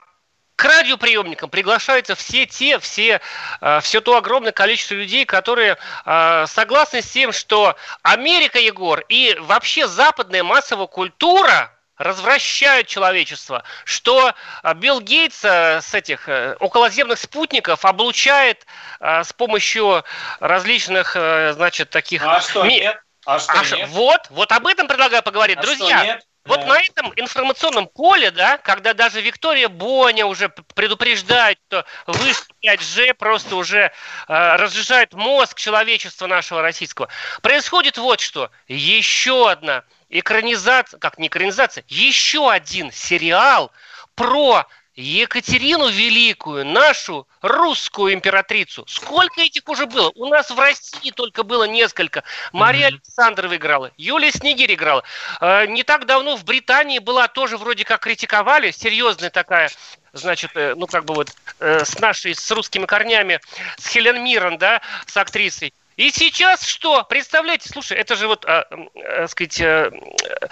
к 0.57 0.65
радиоприемникам 0.65 1.51
приглашаются 1.51 2.17
все 2.17 2.47
те, 2.47 2.81
все, 2.81 3.21
э, 3.61 3.81
все 3.81 4.01
то 4.01 4.17
огромное 4.17 4.51
количество 4.51 4.95
людей, 4.95 5.25
которые 5.25 5.77
э, 6.05 6.47
согласны 6.49 7.01
с 7.03 7.11
тем, 7.11 7.31
что 7.33 7.77
Америка, 8.03 8.59
Егор, 8.59 9.05
и 9.09 9.37
вообще 9.39 9.87
западная 9.87 10.43
массовая 10.43 10.87
культура 10.87 11.71
развращают 11.97 12.89
человечество, 12.89 13.63
что 13.85 14.35
э, 14.65 14.75
Билл 14.75 15.01
Гейтс 15.01 15.45
с 15.45 15.95
этих 15.95 16.29
околоземных 16.59 17.21
спутников 17.21 17.85
облучает 17.85 18.67
с 18.99 19.33
помощью 19.33 20.03
различных, 20.41 21.13
значит, 21.13 21.91
таких... 21.91 22.25
А 22.25 22.41
что, 22.41 22.65
нет? 22.67 23.01
А 23.27 23.41
что, 23.41 23.53
А 23.59 23.65
нет? 23.65 23.89
вот, 23.91 24.21
вот 24.31 24.53
об 24.53 24.67
этом 24.69 24.87
предлагаю 24.87 25.23
поговорить. 25.23 25.59
А 25.59 25.63
что, 25.63 25.77
Друзья, 25.77 26.05
нет? 26.05 26.27
вот 26.45 26.61
Да. 26.61 26.67
на 26.67 26.81
этом 26.81 27.13
информационном 27.17 27.89
поле, 27.89 28.31
да, 28.31 28.57
когда 28.59 28.95
даже 28.95 29.21
Виктория 29.21 29.69
Боня 29.69 30.27
уже 30.27 30.49
предупреждает, 30.49 31.59
что 31.67 31.85
вышка 32.07 32.47
5G 32.63 33.15
просто 33.15 33.57
уже 33.57 33.91
э, 34.29 34.57
разжижает 34.57 35.13
мозг 35.13 35.59
человечества 35.59 36.29
нашего 36.29 36.63
российского, 36.63 37.09
происходит 37.43 37.99
вот 37.99 38.21
что. 38.21 38.51
Еще 38.69 39.51
одна 39.51 39.83
экранизация, 40.09 40.99
как 41.01 41.19
не 41.19 41.27
экранизация, 41.27 41.85
еще 41.89 42.49
один 42.49 42.93
сериал 42.93 43.73
про 44.15 44.67
Екатерину 44.97 45.89
Великую, 45.89 46.65
нашу 46.65 47.29
русскую 47.43 48.15
императрицу. 48.15 48.85
Сколько 48.89 49.43
этих 49.43 49.69
уже 49.69 49.87
было? 49.87 50.11
У 50.15 50.27
нас 50.27 50.51
в 50.51 50.59
России 50.59 51.11
только 51.11 51.43
было 51.43 51.65
несколько. 51.65 52.25
Мария 52.53 52.89
Мгм. 52.89 52.95
Александрова 52.97 53.57
играла, 53.57 53.91
Юлия 53.99 54.33
Снегирь 54.33 54.73
играла. 54.73 55.05
Э, 55.41 55.67
Не 55.67 55.83
так 55.83 56.07
давно 56.07 56.37
в 56.37 56.45
Британии 56.45 56.99
была 56.99 57.29
тоже 57.29 57.59
вроде 57.59 57.85
как 57.85 58.01
критиковали, 58.01 58.71
серьезная 58.71 59.29
такая, 59.31 59.71
значит, 60.15 60.53
э, 60.55 60.75
ну 60.75 60.87
как 60.87 61.05
бы 61.05 61.15
вот 61.15 61.29
э, 61.61 61.85
с 61.85 61.99
нашей, 61.99 62.35
с 62.35 62.51
русскими 62.51 62.87
корнями, 62.87 63.41
с 63.77 63.89
Хелен 63.89 64.25
Миррен, 64.25 64.57
да, 64.57 64.81
с 65.07 65.17
актрисой. 65.17 65.75
И 65.97 66.11
сейчас 66.11 66.63
что? 66.63 67.05
Представляете, 67.05 67.71
слушай, 67.71 67.97
это 67.97 68.17
же 68.17 68.29
вот, 68.29 68.45
а, 68.45 68.67
э, 68.95 69.27
сказать, 69.29 69.59
э, 69.61 69.91
э, 69.91 70.47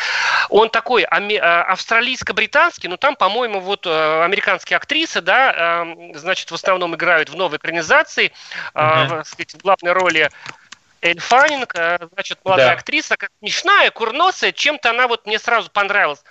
он 0.48 0.70
такой 0.70 1.04
австралийско-британский, 1.04 2.88
но 2.88 2.96
там, 2.96 3.14
по-моему, 3.14 3.60
вот 3.60 3.86
американские 3.86 4.78
актрисы, 4.78 5.20
да, 5.20 5.84
э, 5.84 6.14
значит, 6.14 6.50
в 6.50 6.54
основном 6.54 6.94
играют 6.94 7.28
в 7.28 7.36
новой 7.36 7.58
экранизации, 7.58 8.32
а, 8.72 9.22
в, 9.22 9.24
сказать, 9.24 9.54
в 9.54 9.58
главной 9.58 9.92
роли 9.92 10.30
Эль 11.02 11.20
Фаннинг, 11.20 11.74
значит, 12.14 12.38
молодая 12.42 12.68
Да. 12.68 12.72
актриса, 12.72 13.16
смешная, 13.40 13.90
курносая, 13.90 14.52
чем-то 14.52 14.88
она 14.90 15.06
вот 15.08 15.26
мне 15.26 15.38
сразу 15.38 15.70
понравилась. 15.70 16.24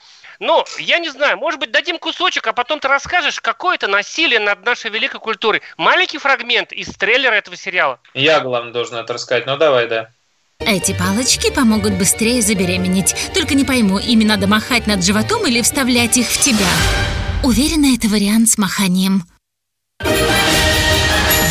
Но 0.43 0.65
я 0.77 0.99
не 0.99 1.09
знаю, 1.09 1.37
может 1.37 1.57
быть, 1.57 1.71
дадим 1.71 1.97
кусочек, 1.97 2.45
а 2.47 2.51
потом 2.51 2.81
ты 2.81 2.89
расскажешь, 2.89 3.39
какое 3.39 3.75
это 3.75 3.87
насилие 3.87 4.41
над 4.41 4.65
нашей 4.65 4.91
великой 4.91 5.21
культурой. 5.21 5.61
Маленький 5.77 6.17
фрагмент 6.17 6.73
из 6.73 6.89
трейлера 6.89 7.33
этого 7.33 7.55
сериала. 7.55 7.97
Я, 8.13 8.41
главное, 8.41 8.73
должен 8.73 8.97
это 8.97 9.13
рассказать. 9.13 9.45
Ну, 9.45 9.55
давай, 9.55 9.87
да. 9.87 10.09
Эти 10.59 10.93
палочки 10.97 11.49
помогут 11.49 11.93
быстрее 11.93 12.41
забеременеть. 12.41 13.15
Только 13.33 13.55
не 13.55 13.63
пойму, 13.63 13.99
ими 13.99 14.25
надо 14.25 14.47
махать 14.47 14.85
над 14.85 15.01
животом 15.05 15.47
или 15.47 15.61
вставлять 15.61 16.17
их 16.17 16.27
в 16.27 16.37
тебя. 16.37 16.67
Уверена, 17.41 17.95
это 17.95 18.09
вариант 18.09 18.49
с 18.49 18.57
маханием. 18.57 19.23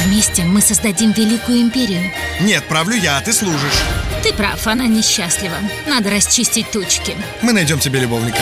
Вместе 0.04 0.42
мы 0.42 0.60
создадим 0.60 1.12
великую 1.12 1.62
империю. 1.62 2.12
Нет, 2.42 2.62
правлю 2.68 2.96
я, 2.96 3.16
а 3.16 3.22
ты 3.22 3.32
служишь. 3.32 3.80
Ты 4.22 4.32
прав, 4.32 4.68
она 4.68 4.86
несчастлива. 4.86 5.56
Надо 5.88 6.10
расчистить 6.10 6.70
тучки. 6.70 7.16
Мы 7.42 7.52
найдем 7.52 7.80
тебе 7.80 7.98
любовника. 7.98 8.38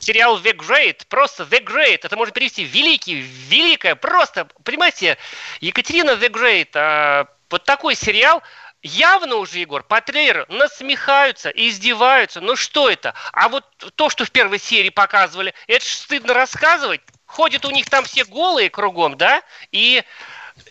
Сериал 0.00 0.40
The 0.40 0.52
Great, 0.56 1.02
просто 1.08 1.44
The 1.44 1.64
Great, 1.64 2.00
это 2.02 2.16
можно 2.16 2.34
перевести 2.34 2.64
великий, 2.64 3.20
великая, 3.20 3.94
просто, 3.94 4.48
понимаете, 4.64 5.16
Екатерина 5.60 6.10
The 6.10 6.28
Great, 6.28 6.70
а, 6.74 7.28
вот 7.48 7.64
такой 7.64 7.94
сериал, 7.94 8.42
явно 8.82 9.36
уже, 9.36 9.60
Егор, 9.60 9.84
по 9.84 10.00
трейлеру 10.00 10.44
насмехаются, 10.48 11.50
издеваются, 11.50 12.40
ну 12.40 12.56
что 12.56 12.90
это? 12.90 13.14
А 13.32 13.48
вот 13.48 13.64
то, 13.94 14.10
что 14.10 14.24
в 14.24 14.32
первой 14.32 14.58
серии 14.58 14.90
показывали, 14.90 15.54
это 15.68 15.86
ж 15.86 15.88
стыдно 15.88 16.34
рассказывать, 16.34 17.00
ходят 17.26 17.64
у 17.64 17.70
них 17.70 17.88
там 17.88 18.04
все 18.04 18.24
голые 18.24 18.70
кругом, 18.70 19.16
да, 19.16 19.40
и 19.70 20.02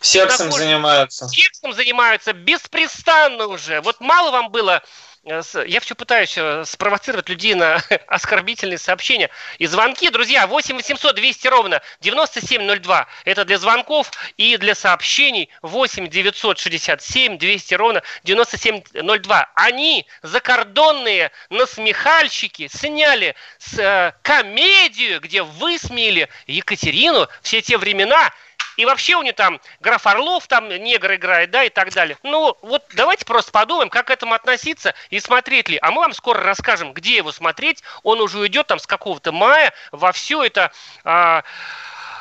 Сексом 0.02 0.48
Такой- 0.50 0.62
занимаются. 0.63 1.28
сексом 1.28 1.74
занимаются 1.74 2.34
беспрестанно 2.34 3.48
уже. 3.48 3.82
Вот 3.82 4.00
мало 4.02 4.32
вам 4.32 4.50
было... 4.50 4.82
э, 5.26 5.41
Я 5.67 5.80
все 5.80 5.96
пытаюсь 5.96 6.34
э, 6.38 6.63
спровоцировать 6.65 7.30
людей 7.30 7.54
на 7.54 7.82
оскорбительные 8.08 8.78
сообщения 8.78 9.30
и 9.60 9.65
звонки. 9.65 10.10
Друзья, 10.10 10.48
8 10.48 10.76
800 10.76 11.15
200 11.15 11.48
ровно 11.48 11.82
9702. 12.02 13.08
Это 13.26 13.46
для 13.46 13.58
звонков 13.58 14.12
и 14.38 14.58
для 14.58 14.76
сообщений 14.76 15.50
8 15.62 16.08
967 16.10 17.38
200 17.38 17.74
ровно 17.76 18.04
9702. 18.24 19.52
Они, 19.56 20.06
закордонные 20.22 21.32
насмехальщики, 21.50 22.67
сняли 22.67 23.36
с, 23.60 23.78
э, 23.80 24.13
комедию, 24.22 25.19
где 25.22 25.43
высмеяли 25.43 26.30
Екатерину 26.48 27.28
все 27.41 27.62
те 27.62 27.78
времена, 27.78 28.34
и 28.77 28.86
вообще 28.86 29.15
у 29.15 29.21
нее 29.21 29.33
там 29.33 29.59
граф 29.79 30.05
Орлов, 30.07 30.47
там 30.47 30.69
негр 30.69 31.15
играет, 31.15 31.51
да, 31.51 31.63
и 31.63 31.69
так 31.69 31.91
далее. 31.93 32.17
Ну, 32.23 32.57
вот 32.62 32.83
давайте 32.93 33.25
просто 33.25 33.51
подумаем, 33.51 33.89
как 33.89 34.07
к 34.07 34.12
этому 34.12 34.33
относиться 34.33 34.93
и 35.09 35.19
смотреть 35.19 35.69
ли. 35.69 35.79
А 35.81 35.91
мы 35.91 36.01
вам 36.01 36.13
скоро 36.13 36.41
расскажем, 36.41 36.93
где 36.93 37.17
его 37.17 37.31
смотреть. 37.31 37.83
Он 38.03 38.21
уже 38.21 38.39
уйдет 38.39 38.67
там 38.67 38.79
с 38.79 38.88
какого-то 38.88 39.31
мая 39.31 39.73
во 39.91 40.12
все 40.12 40.43
это 40.43 40.71
а, 41.03 41.43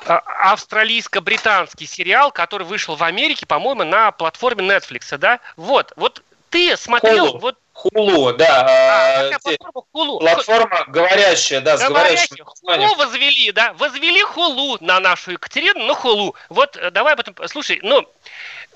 а, 0.06 0.52
австралийско-британский 0.52 1.86
сериал, 1.86 2.32
который 2.32 2.66
вышел 2.66 2.96
в 2.96 3.02
Америке, 3.02 3.46
по-моему, 3.46 3.84
на 3.84 4.10
платформе 4.12 4.66
Netflix, 4.66 5.16
да? 5.18 5.40
Вот, 5.56 5.92
вот 5.96 6.22
ты 6.50 6.76
смотрел, 6.76 7.36
Hulu. 7.36 7.40
вот 7.40 7.58
Хулу, 7.72 8.32
да. 8.34 8.66
а, 8.68 9.20
а, 9.20 9.30
те- 9.30 9.38
платформа 9.58 9.82
Hulu? 9.94 10.18
Платформа 10.18 10.84
говорящая, 10.88 11.60
да, 11.62 11.78
с 11.78 11.88
говорящим. 11.88 12.44
Хулу 12.44 12.94
возвели, 12.96 13.50
да? 13.52 13.72
Возвели 13.74 14.20
хулу 14.22 14.76
на 14.80 15.00
нашу 15.00 15.32
Екатерину, 15.32 15.80
ну 15.86 15.94
хулу. 15.94 16.34
Вот 16.50 16.76
э, 16.76 16.90
давай 16.90 17.14
об 17.14 17.20
этом... 17.20 17.34
Слушай, 17.48 17.80
ну, 17.82 18.06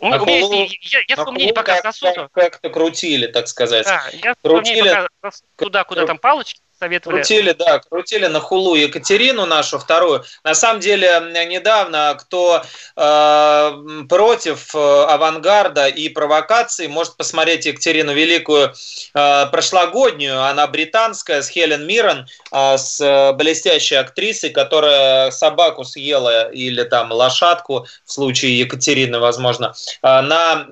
у 0.00 0.08
На 0.08 0.16
меня 0.18 0.38
есть... 0.38 0.50
Hulu- 0.52 0.78
Я, 0.80 1.00
я 1.08 1.16
На 1.16 1.22
свое 1.22 1.34
мнение 1.34 1.54
пока 1.54 1.74
как- 1.74 1.84
засуну. 1.84 2.14
как- 2.14 2.32
Как-то 2.32 2.70
крутили, 2.70 3.26
так 3.26 3.48
сказать. 3.48 3.84
Да, 3.86 4.02
я 4.12 4.34
свое 4.40 4.60
мнение 4.62 4.82
Крутили- 4.82 4.94
пока 4.94 5.08
засуну 5.22 5.48
туда, 5.56 5.84
куда 5.84 6.06
там 6.06 6.18
палочки 6.18 6.60
советовали. 6.78 7.18
Крутили, 7.18 7.52
да, 7.52 7.78
крутили 7.78 8.26
на 8.26 8.40
хулу 8.40 8.74
Екатерину 8.74 9.46
нашу 9.46 9.78
вторую. 9.78 10.24
На 10.44 10.54
самом 10.54 10.80
деле, 10.80 11.22
недавно 11.48 12.16
кто 12.18 12.62
э, 12.96 14.04
против 14.08 14.74
э, 14.74 15.04
авангарда 15.04 15.88
и 15.88 16.08
провокаций, 16.08 16.88
может 16.88 17.16
посмотреть 17.16 17.66
Екатерину 17.66 18.12
Великую 18.12 18.72
э, 19.14 19.46
прошлогоднюю. 19.46 20.42
Она 20.42 20.66
британская, 20.66 21.42
с 21.42 21.48
Хелен 21.48 21.86
Миррен, 21.86 22.26
э, 22.52 22.76
с 22.76 23.00
э, 23.00 23.32
блестящей 23.32 23.96
актрисой, 23.96 24.50
которая 24.50 25.30
собаку 25.30 25.84
съела 25.84 26.50
или 26.50 26.82
там 26.82 27.12
лошадку, 27.12 27.86
в 28.04 28.12
случае 28.12 28.58
Екатерины, 28.58 29.18
возможно, 29.18 29.74
э, 30.02 30.20
на 30.20 30.66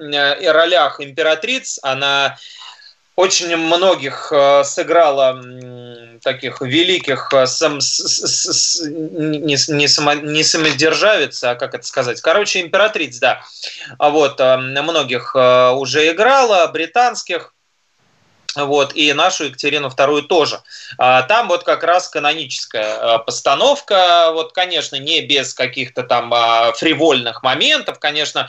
ролях 0.53 1.01
императриц. 1.01 1.79
Она 1.83 2.37
очень 3.17 3.57
многих 3.57 4.33
сыграла 4.65 5.41
таких 6.25 6.61
великих 6.61 7.33
э, 7.33 7.47
сам, 7.47 7.81
с- 7.81 8.01
с- 8.01 8.85
не, 8.89 9.57
не, 9.73 9.87
само- 9.89 10.15
не 10.15 10.43
самодержавец, 10.43 11.45
а 11.45 11.55
как 11.55 11.75
это 11.75 11.87
сказать, 11.87 12.21
короче, 12.21 12.61
императриц, 12.61 13.19
да. 13.19 13.43
А 13.99 14.11
вот 14.11 14.41
э, 14.41 14.57
многих 14.57 15.37
э, 15.37 15.71
уже 15.71 16.11
играла, 16.11 16.67
британских. 16.67 17.54
Вот, 18.57 18.95
и 18.95 19.13
нашу 19.13 19.45
Екатерину 19.45 19.91
вторую 19.91 20.23
тоже. 20.23 20.61
А, 20.99 21.23
Там 21.23 21.49
вот 21.49 21.65
как 21.65 21.83
раз 21.83 22.09
каноническая 22.09 23.15
а, 23.15 23.19
постановка, 23.19 24.31
вот, 24.33 24.53
конечно, 24.53 24.97
не 24.97 25.23
без 25.23 25.55
каких-то 25.55 26.05
там 26.05 26.33
а, 26.33 26.73
фривольных 26.73 27.43
моментов, 27.43 27.99
конечно, 27.99 28.49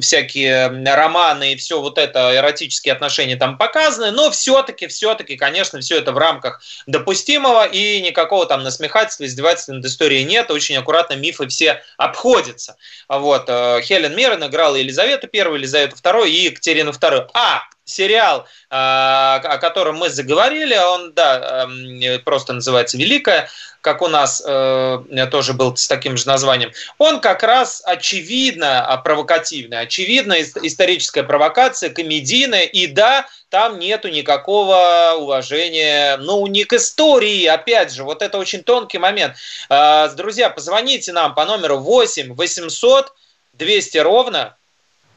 всякие 0.00 0.68
романы 0.94 1.52
и 1.52 1.56
все 1.56 1.80
вот 1.80 1.98
это, 1.98 2.34
эротические 2.36 2.92
отношения 2.92 3.36
там 3.36 3.58
показаны, 3.58 4.10
но 4.10 4.30
все-таки, 4.30 4.86
все-таки, 4.86 5.36
конечно, 5.36 5.80
все 5.80 5.98
это 5.98 6.12
в 6.12 6.18
рамках 6.18 6.62
допустимого, 6.86 7.66
и 7.66 8.00
никакого 8.00 8.46
там 8.46 8.62
насмехательства, 8.62 9.24
издевательства 9.24 9.74
над 9.74 9.84
историей 9.84 10.24
нет, 10.24 10.50
очень 10.50 10.76
аккуратно 10.76 11.14
мифы 11.14 11.48
все 11.48 11.82
обходятся. 11.96 12.76
Вот, 13.08 13.46
Хелен 13.46 14.14
Миррен 14.14 14.44
играла 14.44 14.76
Елизавету 14.76 15.28
Первую, 15.28 15.58
Елизавету 15.58 15.96
Вторую 15.96 16.28
и 16.28 16.44
Екатерину 16.44 16.92
Вторую. 16.92 17.28
А, 17.34 17.62
сериал, 17.84 18.46
а, 18.70 19.40
о 19.42 19.58
котором 19.58 19.96
мы 19.96 20.08
заговорили, 20.08 20.76
он, 20.76 21.12
да, 21.14 21.66
эм, 21.66 22.22
просто 22.24 22.52
называется 22.52 22.96
«Великая», 22.96 23.48
как 23.80 24.00
у 24.00 24.06
нас 24.06 24.40
э, 24.46 25.26
тоже 25.32 25.54
был 25.54 25.76
с 25.76 25.88
таким 25.88 26.16
же 26.16 26.28
названием, 26.28 26.70
он 26.98 27.20
как 27.20 27.42
раз 27.42 27.82
очевидно 27.84 28.86
а, 28.86 28.96
провокативный, 28.96 29.80
очевидно 29.80 30.40
ис- 30.40 30.56
историческая 30.62 31.24
провокация, 31.24 31.90
комедийная, 31.90 32.62
и 32.62 32.86
да, 32.86 33.26
там 33.48 33.80
нету 33.80 34.08
никакого 34.08 35.16
уважения, 35.18 36.16
ну, 36.18 36.46
не 36.46 36.62
к 36.62 36.74
истории, 36.74 37.44
опять 37.46 37.92
же, 37.92 38.04
вот 38.04 38.22
это 38.22 38.38
очень 38.38 38.62
тонкий 38.62 38.98
момент. 38.98 39.34
А, 39.68 40.08
Друзья, 40.10 40.48
позвоните 40.48 41.12
нам 41.12 41.34
по 41.34 41.44
номеру 41.44 41.78
8 41.78 42.34
800 42.34 43.12
200 43.54 43.98
ровно 43.98 44.56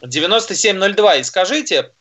9702 0.02 1.16
и 1.16 1.24
скажите, 1.24 1.92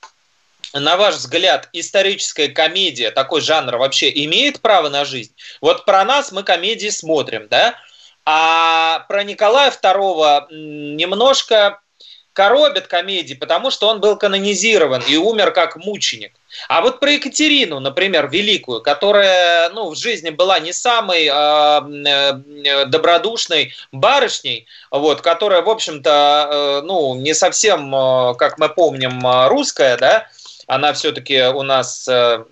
на 0.75 0.97
ваш 0.97 1.15
взгляд, 1.15 1.69
историческая 1.73 2.49
комедия, 2.49 3.11
такой 3.11 3.41
жанр 3.41 3.77
вообще 3.77 4.11
имеет 4.25 4.61
право 4.61 4.89
на 4.89 5.05
жизнь? 5.05 5.35
Вот 5.61 5.85
про 5.85 6.05
нас 6.05 6.33
мы 6.33 6.43
комедии 6.43 6.89
смотрим, 6.89 7.49
да? 7.49 7.75
А 8.27 9.01
про 9.09 9.23
Николая 9.23 9.71
II 9.71 10.47
немножко 10.51 11.81
коробят 12.33 12.89
комедии, 12.89 13.35
потому 13.35 13.71
что 13.71 13.89
он 13.89 14.01
был 14.01 14.17
канонизирован 14.17 15.03
и 15.07 15.17
умер 15.17 15.53
как 15.53 15.77
мученик. 15.77 16.33
А 16.69 16.81
вот 16.81 16.99
про 16.99 17.13
Екатерину, 17.13 17.79
например, 17.79 18.29
Великую, 18.29 18.83
которая 18.83 19.69
ну, 19.71 19.91
в 19.91 19.97
жизни 19.97 20.31
была 20.31 20.59
не 20.59 20.73
самой 20.73 21.29
э, 21.33 22.85
добродушной 22.87 23.75
барышней, 23.93 24.67
вот, 24.91 25.21
которая, 25.21 25.63
в 25.63 25.71
общем-то, 25.71 26.49
э, 26.51 26.81
ну, 26.85 27.15
не 27.15 27.35
совсем, 27.35 27.95
э, 27.95 28.35
как 28.35 28.59
мы 28.59 28.69
помним, 28.69 29.21
русская, 29.49 29.97
да, 29.97 30.27
она 30.67 30.93
все-таки 30.93 31.43
у 31.43 31.63
нас... 31.63 32.07
Э, 32.09 32.45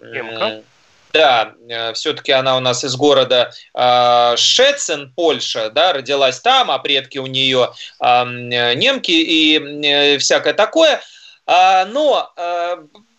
да, 1.13 1.53
э, 1.69 1.93
все-таки 1.93 2.33
она 2.33 2.57
у 2.57 2.61
нас 2.61 2.85
из 2.85 2.97
города 2.97 3.53
э, 3.75 4.37
Шецен, 4.37 5.13
Польша, 5.15 5.71
да, 5.71 5.93
родилась 5.93 6.41
там, 6.41 6.71
а 6.71 6.79
предки 6.79 7.19
у 7.19 7.27
нее 7.27 7.73
э, 8.01 8.25
немки 8.75 9.13
и 9.13 10.17
всякое 10.19 10.55
такое. 10.55 11.01
А, 11.45 11.85
но 11.87 12.33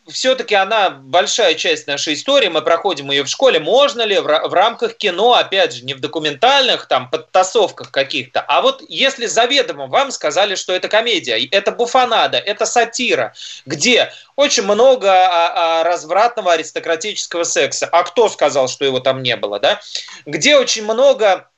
все-таки 0.08 0.56
она 0.56 0.90
большая 0.90 1.54
часть 1.56 1.88
нашей 1.88 2.16
истории, 2.16 2.50
мы 2.50 2.62
проходим 2.62 3.12
ее 3.12 3.24
в 3.24 3.28
школе. 3.28 3.60
Можно 3.60 4.02
ли 4.02 4.20
в, 4.20 4.54
рамках 4.54 4.96
кино, 4.96 5.34
опять 5.34 5.74
же, 5.74 5.86
не 5.86 5.94
в 5.94 6.00
документальных 6.00 6.88
там 6.88 7.10
подтасовках 7.10 7.92
каких-то, 7.92 8.42
а 8.42 8.62
вот 8.62 8.84
если 8.90 9.26
заведомо 9.26 9.88
вам 9.88 10.12
сказали, 10.12 10.56
что 10.56 10.74
это 10.74 10.90
комедия, 10.90 11.44
это 11.52 11.72
буфанада, 11.72 12.38
это 12.38 12.66
сатира, 12.66 13.34
где 13.66 14.12
очень 14.36 14.64
много 14.64 15.10
а, 15.10 15.80
а, 15.80 15.84
развратного 15.84 16.54
аристократического 16.54 17.44
секса, 17.44 17.88
а 17.92 18.04
кто 18.04 18.30
сказал, 18.30 18.68
что 18.68 18.84
его 18.86 19.00
там 19.00 19.24
не 19.24 19.36
было, 19.36 19.60
да? 19.60 19.80
Где 20.26 20.58
очень 20.58 20.84
много 20.84 21.50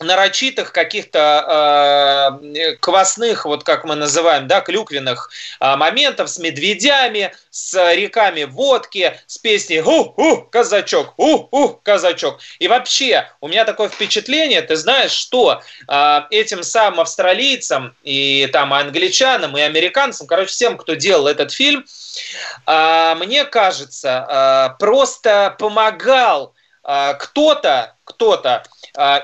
нарочитых 0.00 0.72
каких-то 0.72 2.38
э, 2.40 2.76
квасных, 2.76 3.44
вот 3.44 3.64
как 3.64 3.84
мы 3.84 3.94
называем, 3.94 4.46
да, 4.46 4.60
клюквенных 4.60 5.30
э, 5.60 5.76
моментов 5.76 6.30
с 6.30 6.38
медведями, 6.38 7.32
с 7.50 7.94
реками 7.94 8.44
водки, 8.44 9.18
с 9.26 9.38
песней 9.38 9.80
«У-у, 9.80 10.42
казачок, 10.42 11.14
у-у, 11.16 11.68
казачок». 11.82 12.40
И 12.58 12.68
вообще, 12.68 13.28
у 13.40 13.48
меня 13.48 13.64
такое 13.64 13.88
впечатление, 13.88 14.62
ты 14.62 14.76
знаешь, 14.76 15.12
что 15.12 15.62
э, 15.88 16.20
этим 16.30 16.62
самым 16.62 17.00
австралийцам 17.00 17.94
и 18.02 18.48
там 18.52 18.72
англичанам, 18.72 19.56
и 19.56 19.60
американцам, 19.60 20.26
короче, 20.26 20.50
всем, 20.50 20.76
кто 20.76 20.94
делал 20.94 21.26
этот 21.26 21.52
фильм, 21.52 21.84
э, 22.66 23.14
мне 23.16 23.44
кажется, 23.44 24.26
э, 24.28 24.78
просто 24.78 25.56
помогал 25.58 26.54
э, 26.84 27.14
кто-то, 27.14 27.94
кто-то, 28.04 28.64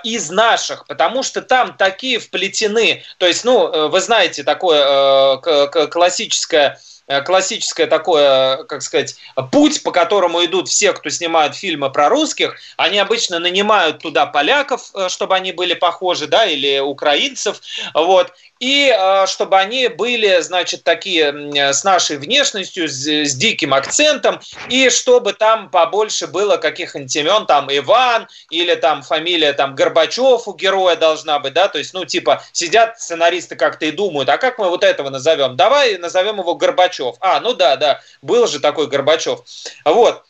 из 0.04 0.30
наших, 0.30 0.86
потому 0.86 1.22
что 1.22 1.42
там 1.42 1.76
такие 1.76 2.18
вплетены, 2.18 3.02
то 3.18 3.26
есть, 3.26 3.44
ну, 3.44 3.68
э, 3.68 3.88
вы 3.88 4.00
знаете, 4.00 4.42
такое 4.42 5.40
э, 5.44 5.88
классическое 5.88 6.78
Э, 7.06 7.20
классическое 7.20 7.86
такое, 7.86 8.64
как 8.64 8.80
сказать, 8.80 9.16
путь, 9.52 9.82
по 9.82 9.92
которому 9.92 10.42
идут 10.44 10.68
все, 10.68 10.94
кто 10.94 11.10
снимают 11.10 11.54
фильмы 11.54 11.90
про 11.90 12.08
русских. 12.08 12.56
Они 12.78 12.98
обычно 12.98 13.38
нанимают 13.38 13.98
туда 13.98 14.24
поляков, 14.24 14.90
э, 14.94 15.08
чтобы 15.10 15.34
они 15.34 15.52
были 15.52 15.74
похожи, 15.74 16.26
да, 16.26 16.46
или 16.46 16.78
украинцев, 16.78 17.60
вот, 17.92 18.32
и 18.64 18.88
э, 18.88 19.26
чтобы 19.26 19.58
они 19.58 19.88
были, 19.88 20.40
значит, 20.40 20.84
такие 20.84 21.52
с 21.54 21.84
нашей 21.84 22.16
внешностью, 22.16 22.88
с, 22.88 23.06
с 23.06 23.34
диким 23.34 23.74
акцентом, 23.74 24.40
и 24.70 24.88
чтобы 24.88 25.34
там 25.34 25.68
побольше 25.68 26.26
было 26.28 26.56
каких-нибудь 26.56 27.14
имен, 27.14 27.44
там 27.44 27.68
Иван, 27.70 28.26
или 28.48 28.74
там 28.74 29.02
фамилия 29.02 29.52
там 29.52 29.74
Горбачев 29.74 30.48
у 30.48 30.54
героя 30.54 30.96
должна 30.96 31.38
быть, 31.40 31.52
да, 31.52 31.68
то 31.68 31.76
есть, 31.76 31.92
ну, 31.92 32.06
типа, 32.06 32.42
сидят 32.52 32.98
сценаристы 32.98 33.54
как-то 33.54 33.84
и 33.84 33.90
думают, 33.90 34.30
а 34.30 34.38
как 34.38 34.58
мы 34.58 34.70
вот 34.70 34.82
этого 34.82 35.10
назовем? 35.10 35.56
Давай 35.56 35.98
назовем 35.98 36.38
его 36.38 36.54
Горбачев. 36.54 37.16
А, 37.20 37.40
ну 37.40 37.52
да, 37.52 37.76
да, 37.76 38.00
был 38.22 38.46
же 38.46 38.60
такой 38.60 38.86
Горбачев. 38.86 39.40
Вот. 39.84 40.22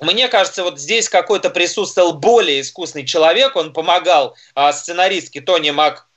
Мне 0.00 0.26
кажется, 0.26 0.64
вот 0.64 0.80
здесь 0.80 1.08
какой-то 1.08 1.50
присутствовал 1.50 2.14
более 2.14 2.62
искусный 2.62 3.06
человек, 3.06 3.54
он 3.54 3.72
помогал 3.72 4.34
а, 4.56 4.72
сценаристке 4.72 5.40
Тони 5.40 5.70
Мак 5.70 6.08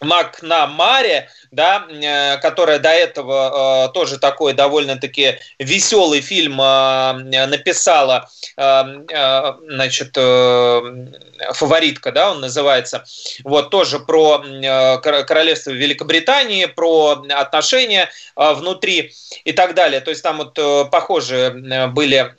Макнамаре, 0.00 1.28
да, 1.50 1.86
э, 1.88 2.36
которая 2.38 2.78
до 2.78 2.90
этого 2.90 3.86
э, 3.88 3.92
тоже 3.92 4.18
такой 4.18 4.52
довольно-таки 4.52 5.38
веселый 5.58 6.20
фильм 6.20 6.60
э, 6.60 7.46
написала, 7.46 8.28
значит, 8.56 10.14
фаворитка, 10.14 12.12
да, 12.12 12.30
он 12.30 12.40
называется, 12.40 13.04
вот 13.44 13.70
тоже 13.70 13.98
про 13.98 14.38
королевство 15.00 15.70
Великобритании, 15.70 16.64
про 16.66 17.22
отношения 17.30 18.10
внутри 18.34 19.14
и 19.44 19.52
так 19.52 19.74
далее. 19.74 20.00
То 20.00 20.10
есть 20.10 20.22
там 20.22 20.38
вот 20.38 20.54
похожие 20.90 21.50
были 21.88 22.34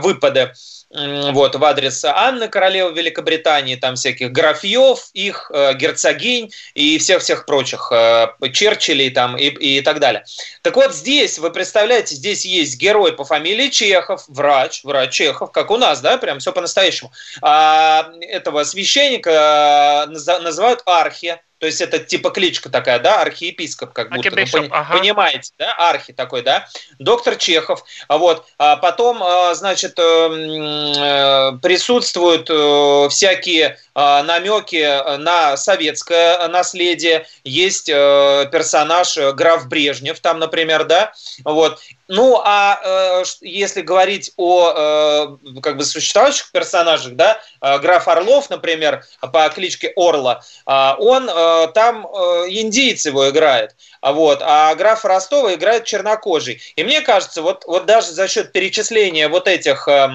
выпады 0.00 0.52
вот, 0.94 1.54
в 1.54 1.64
адрес 1.64 2.04
Анны, 2.04 2.48
королевы 2.48 2.92
Великобритании, 2.92 3.76
там 3.76 3.94
всяких 3.94 4.30
графьев, 4.30 5.08
их, 5.14 5.50
э, 5.52 5.74
герцогинь 5.74 6.52
и 6.74 6.98
всех-всех 6.98 7.46
прочих, 7.46 7.90
э, 7.90 8.28
Черчиллей 8.52 9.10
там 9.10 9.36
и, 9.36 9.46
и 9.46 9.80
так 9.80 10.00
далее. 10.00 10.24
Так 10.60 10.76
вот 10.76 10.94
здесь, 10.94 11.38
вы 11.38 11.50
представляете, 11.50 12.14
здесь 12.14 12.44
есть 12.44 12.78
герой 12.78 13.12
по 13.14 13.24
фамилии 13.24 13.68
Чехов, 13.68 14.24
врач, 14.28 14.84
врач 14.84 15.12
Чехов, 15.12 15.50
как 15.50 15.70
у 15.70 15.78
нас, 15.78 16.00
да, 16.02 16.18
прям 16.18 16.40
все 16.40 16.52
по-настоящему. 16.52 17.10
А 17.40 18.12
этого 18.20 18.64
священника 18.64 20.06
э, 20.06 20.40
называют 20.40 20.82
Архи, 20.84 21.40
то 21.62 21.66
есть 21.66 21.80
это 21.80 22.00
типа 22.00 22.30
кличка 22.30 22.70
такая, 22.70 22.98
да, 22.98 23.20
архиепископ, 23.20 23.92
как 23.92 24.10
будто, 24.10 24.30
вы 24.30 24.46
пони- 24.46 24.68
ага. 24.68 24.98
понимаете, 24.98 25.52
да, 25.60 25.72
архи 25.78 26.12
такой, 26.12 26.42
да, 26.42 26.66
доктор 26.98 27.36
Чехов, 27.36 27.84
а 28.08 28.18
вот, 28.18 28.44
а 28.58 28.74
потом, 28.74 29.22
а, 29.22 29.54
значит, 29.54 29.96
э, 29.96 30.02
э, 30.02 31.58
присутствуют 31.62 32.50
э, 32.50 33.08
всякие 33.10 33.78
а, 33.94 34.24
намеки 34.24 35.16
на 35.18 35.56
советское 35.56 36.48
наследие, 36.48 37.28
есть 37.44 37.86
персонаж 37.86 39.16
граф 39.34 39.68
Брежнев 39.68 40.18
там, 40.18 40.40
например, 40.40 40.82
да, 40.82 41.12
вот, 41.44 41.78
ну, 42.12 42.42
а 42.44 42.78
э, 42.84 43.24
если 43.40 43.80
говорить 43.80 44.32
о 44.36 45.38
э, 45.54 45.60
как 45.62 45.78
бы 45.78 45.84
существующих 45.84 46.50
персонажах, 46.52 47.14
да, 47.14 47.40
э, 47.62 47.78
граф 47.78 48.06
Орлов, 48.06 48.50
например, 48.50 49.02
по 49.32 49.48
кличке 49.48 49.94
Орла, 49.96 50.42
э, 50.66 50.94
он 50.98 51.30
э, 51.30 51.32
там 51.74 52.06
э, 52.06 52.46
индийец 52.48 53.06
его 53.06 53.28
играет, 53.30 53.74
а 54.00 54.12
вот, 54.12 54.40
а 54.42 54.74
граф 54.74 55.04
Ростова 55.04 55.54
играет 55.54 55.84
чернокожий. 55.84 56.60
И 56.76 56.84
мне 56.84 57.00
кажется, 57.00 57.42
вот, 57.42 57.64
вот 57.66 57.86
даже 57.86 58.12
за 58.12 58.28
счет 58.28 58.52
перечисления 58.52 59.28
вот 59.28 59.48
этих 59.48 59.88
э, 59.88 60.10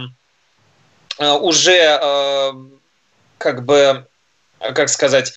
э, 1.20 1.32
уже 1.32 2.00
э, 2.02 2.52
как 3.38 3.66
бы, 3.66 4.06
как 4.60 4.90
сказать, 4.90 5.34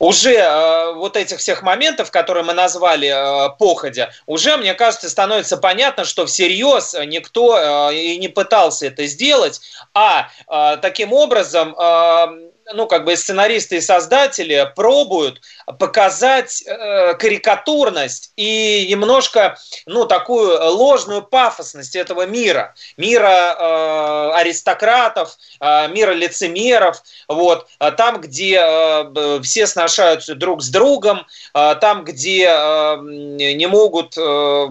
уже 0.00 0.32
э, 0.32 0.94
вот 0.94 1.16
этих 1.16 1.38
всех 1.38 1.62
моментов, 1.62 2.10
которые 2.10 2.42
мы 2.42 2.54
назвали 2.54 3.08
э, 3.08 3.50
походя, 3.58 4.10
уже, 4.26 4.56
мне 4.56 4.72
кажется, 4.72 5.10
становится 5.10 5.58
понятно, 5.58 6.04
что 6.04 6.24
всерьез 6.24 6.96
никто 7.04 7.90
э, 7.90 7.94
и 7.96 8.16
не 8.16 8.28
пытался 8.28 8.86
это 8.86 9.06
сделать, 9.06 9.60
а 9.92 10.30
э, 10.48 10.78
таким 10.78 11.12
образом 11.12 11.76
э, 11.78 12.49
ну, 12.72 12.86
как 12.86 13.04
бы 13.04 13.16
сценаристы 13.16 13.76
и 13.76 13.80
создатели 13.80 14.70
пробуют 14.76 15.40
показать 15.78 16.62
э, 16.66 17.14
карикатурность 17.14 18.32
и 18.36 18.86
немножко, 18.90 19.58
ну, 19.86 20.04
такую 20.04 20.58
ложную 20.76 21.22
пафосность 21.22 21.96
этого 21.96 22.26
мира. 22.26 22.74
Мира 22.96 23.56
э, 23.58 24.30
аристократов, 24.36 25.36
э, 25.60 25.88
мира 25.88 26.12
лицемеров, 26.12 27.02
вот. 27.28 27.66
Там, 27.96 28.20
где 28.20 28.60
э, 28.62 29.40
все 29.42 29.66
сношаются 29.66 30.34
друг 30.34 30.62
с 30.62 30.68
другом, 30.68 31.26
э, 31.54 31.74
там, 31.80 32.04
где 32.04 32.46
э, 32.46 32.96
не 33.00 33.66
могут 33.66 34.16
э, 34.16 34.66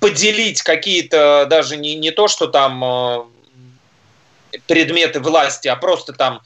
поделить 0.00 0.62
какие-то, 0.62 1.46
даже 1.48 1.76
не, 1.76 1.94
не 1.94 2.10
то, 2.10 2.28
что 2.28 2.46
там 2.46 2.84
э, 2.84 3.24
предметы 4.66 5.20
власти, 5.20 5.68
а 5.68 5.76
просто 5.76 6.12
там 6.12 6.42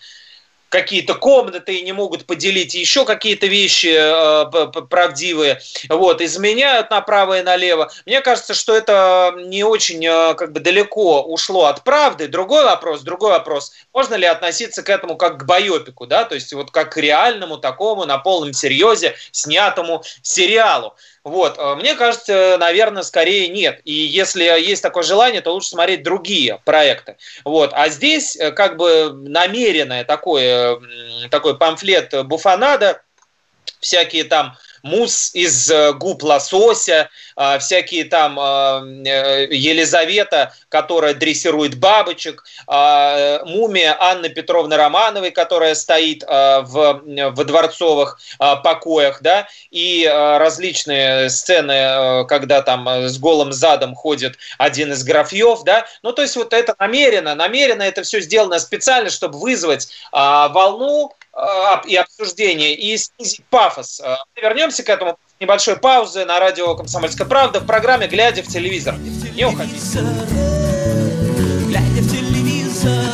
какие-то 0.69 1.15
комнаты 1.15 1.77
и 1.77 1.83
не 1.83 1.93
могут 1.93 2.27
поделить 2.27 2.75
еще 2.75 3.05
какие-то 3.05 3.47
вещи 3.47 3.95
э, 3.97 4.83
правдивые, 4.89 5.61
вот, 5.89 6.21
изменяют 6.21 6.91
направо 6.91 7.39
и 7.39 7.43
налево. 7.43 7.91
Мне 8.05 8.21
кажется, 8.21 8.55
что 8.55 8.75
это 8.75 9.35
не 9.47 9.65
очень 9.65 10.05
э, 10.05 10.35
как 10.35 10.53
бы 10.53 10.61
далеко 10.61 11.23
ушло 11.23 11.67
от 11.67 11.85
правды. 11.85 12.29
Другой 12.29 12.65
вопрос, 12.65 13.03
другой 13.03 13.31
вопрос, 13.31 13.73
можно 13.93 14.15
ли 14.15 14.27
относиться 14.27 14.83
к 14.83 14.91
этому 14.91 15.17
как 15.17 15.39
к 15.41 15.45
байопику, 15.45 16.07
да, 16.07 16.25
то 16.25 16.35
есть 16.35 16.53
вот 16.53 16.71
как 16.71 16.93
к 16.93 16.97
реальному 16.97 17.59
такому 17.59 18.05
на 18.05 18.19
полном 18.19 18.53
серьезе 18.53 19.15
снятому 19.31 20.03
сериалу. 20.23 20.95
Вот, 21.27 21.59
э, 21.59 21.75
мне 21.75 21.97
кажется, 21.97 22.57
наверное, 22.57 23.03
скорее 23.03 23.49
нет. 23.49 23.81
И 23.83 23.93
если 23.93 24.45
есть 24.45 24.81
такое 24.81 25.03
желание, 25.03 25.41
то 25.41 25.53
лучше 25.53 25.71
смотреть 25.71 26.05
другие 26.05 26.61
проекты. 26.65 27.17
Вот, 27.45 27.71
а 27.73 27.89
здесь 27.89 28.37
э, 28.37 28.53
как 28.53 28.77
бы 28.77 29.11
намеренное 29.13 30.05
такое, 30.05 30.81
такой 31.33 31.59
памфлет 31.59 32.15
Буфанада, 32.29 33.03
всякие 33.81 34.23
там 34.23 34.57
мусс 34.83 35.31
из 35.35 35.71
губ 35.95 36.23
лосося, 36.23 37.11
всякие 37.61 38.05
там 38.05 38.37
Елизавета, 39.05 40.55
которая 40.69 41.15
дрессирует 41.15 41.79
бабочек, 41.79 42.45
мумия 42.67 43.97
Анны 44.01 44.29
Петровны 44.29 44.77
Романовой, 44.77 45.31
которая 45.31 45.75
стоит 45.75 46.23
в, 46.23 47.03
в 47.03 47.45
дворцовых 47.45 48.19
покоях, 48.39 49.19
да, 49.23 49.49
и 49.71 50.07
различные 50.07 51.31
сцены, 51.31 52.25
когда 52.27 52.63
там 52.63 52.89
с 53.09 53.19
голым 53.19 53.53
задом 53.53 53.95
ходит 53.95 54.39
один 54.59 54.93
из 54.93 55.05
графьев, 55.05 55.63
да, 55.65 55.87
ну 56.03 56.13
то 56.13 56.23
есть 56.23 56.37
вот 56.37 56.53
это 56.53 56.75
намеренно, 56.79 57.35
намеренно 57.35 57.83
это 57.83 58.03
все 58.03 58.21
сделано 58.21 58.59
специально, 58.59 59.11
чтобы 59.11 59.39
вызвать 59.39 59.89
а, 60.13 60.49
волну 60.49 61.11
а, 61.11 61.17
и 61.87 61.97
обсуждение 61.97 62.75
и 62.75 62.97
снизить 62.97 63.45
пафос. 63.51 64.01
А, 64.01 64.19
вернемся 64.41 64.83
к 64.83 64.89
этому 64.89 65.19
небольшой 65.41 65.77
паузы 65.77 66.25
на 66.25 66.41
радио 66.41 66.75
«Комсомольская 66.75 67.27
правда» 67.27 67.61
в 67.61 67.67
программе 67.67 68.07
«Глядя 68.07 68.43
в 68.43 68.47
телевизор». 68.47 68.97
Не 68.97 69.45
уходите. 69.45 70.01
Глядя 71.67 72.03
в 72.03 72.11
телевизор, 72.11 73.05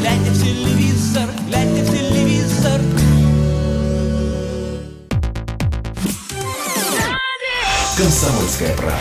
глядя 0.00 0.30
в 0.30 0.42
телевизор, 0.42 1.28
глядя 1.46 1.82
в 1.82 1.90
телевизор. 1.90 2.80
Комсомольская 7.96 8.76
правда. 8.76 8.98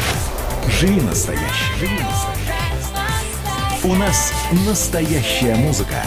Живи 0.68 1.02
настоящий. 1.02 1.80
Живи 1.80 2.00
настоящий. 2.00 2.32
У 3.84 3.96
нас 3.96 4.32
настоящая 4.68 5.56
музыка 5.56 6.04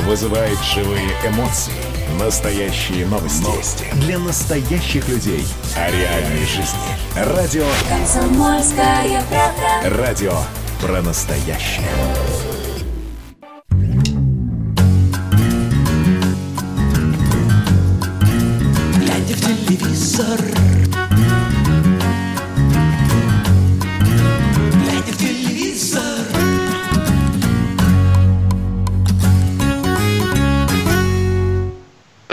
вызывает 0.00 0.58
живые 0.62 1.08
эмоции. 1.26 1.72
Настоящие 2.20 3.06
новости. 3.06 3.42
Новости. 3.42 3.84
Для 3.94 4.18
настоящих 4.18 5.08
людей. 5.08 5.44
О 5.76 5.90
реальной 5.90 6.46
жизни. 6.46 6.78
Радио. 7.16 7.66
Комсомольская 7.88 9.22
правда. 9.28 9.96
Радио 10.02 10.34
про 10.80 11.02
настоящее. 11.02 11.88
Глядя 18.98 19.34
в 19.34 19.40
телевизор. 19.40 20.75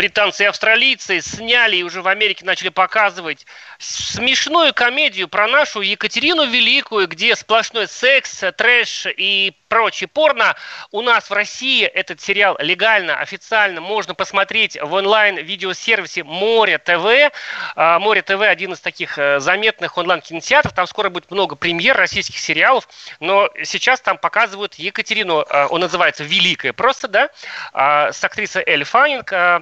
Британцы 0.04 0.44
и 0.44 0.48
австралийцы 0.48 1.22
сняли 1.22 1.78
и 1.78 1.84
уже 1.84 2.02
в 2.02 2.10
Америке 2.10 2.44
начали 2.44 2.68
показывать 2.68 3.46
смешную 3.80 4.74
комедию 4.74 5.30
про 5.30 5.48
нашу 5.48 5.80
Екатерину 5.80 6.46
Великую, 6.46 7.08
где 7.08 7.38
сплошной 7.38 7.88
секс, 7.88 8.44
трэш 8.58 9.08
и 9.16 9.54
прочее 9.74 10.08
порно. 10.08 10.56
У 10.92 11.02
нас 11.02 11.32
в 11.32 11.34
России 11.34 11.84
этот 11.84 12.22
сериал 12.22 12.56
легально, 12.60 13.16
официально 13.16 13.82
можно 13.82 14.14
посмотреть 14.14 14.78
в 14.80 14.94
онлайн-видеосервисе 14.94 16.24
Море 16.24 16.78
ТВ. 16.78 17.34
А, 17.76 17.98
Море 17.98 18.22
ТВ 18.22 18.40
один 18.42 18.74
из 18.74 18.82
таких 18.82 19.18
э, 19.18 19.40
заметных 19.40 19.98
онлайн-кинотеатров. 19.98 20.74
Там 20.74 20.86
скоро 20.86 21.10
будет 21.10 21.32
много 21.32 21.56
премьер 21.56 21.98
российских 21.98 22.38
сериалов. 22.38 22.88
Но 23.20 23.50
сейчас 23.64 24.00
там 24.00 24.20
показывают 24.20 24.76
Екатерину, 24.76 25.42
э, 25.42 25.66
он 25.72 25.82
называется 25.82 26.24
«Великая» 26.24 26.74
просто, 26.74 27.08
да, 27.08 27.30
а, 27.74 28.12
с 28.12 28.24
актрисой 28.24 28.62
Эль 28.68 28.84
Фаннинг, 28.84 29.34
э, 29.34 29.62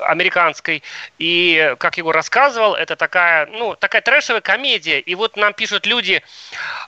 американской. 0.00 0.82
И, 1.18 1.74
как 1.78 1.96
Егор 1.96 2.14
рассказывал, 2.14 2.74
это 2.74 2.94
такая, 2.94 3.46
ну, 3.46 3.74
такая 3.74 4.02
трэшевая 4.02 4.42
комедия. 4.42 5.00
И 5.00 5.14
вот 5.14 5.38
нам 5.38 5.54
пишут 5.54 5.86
люди, 5.86 6.22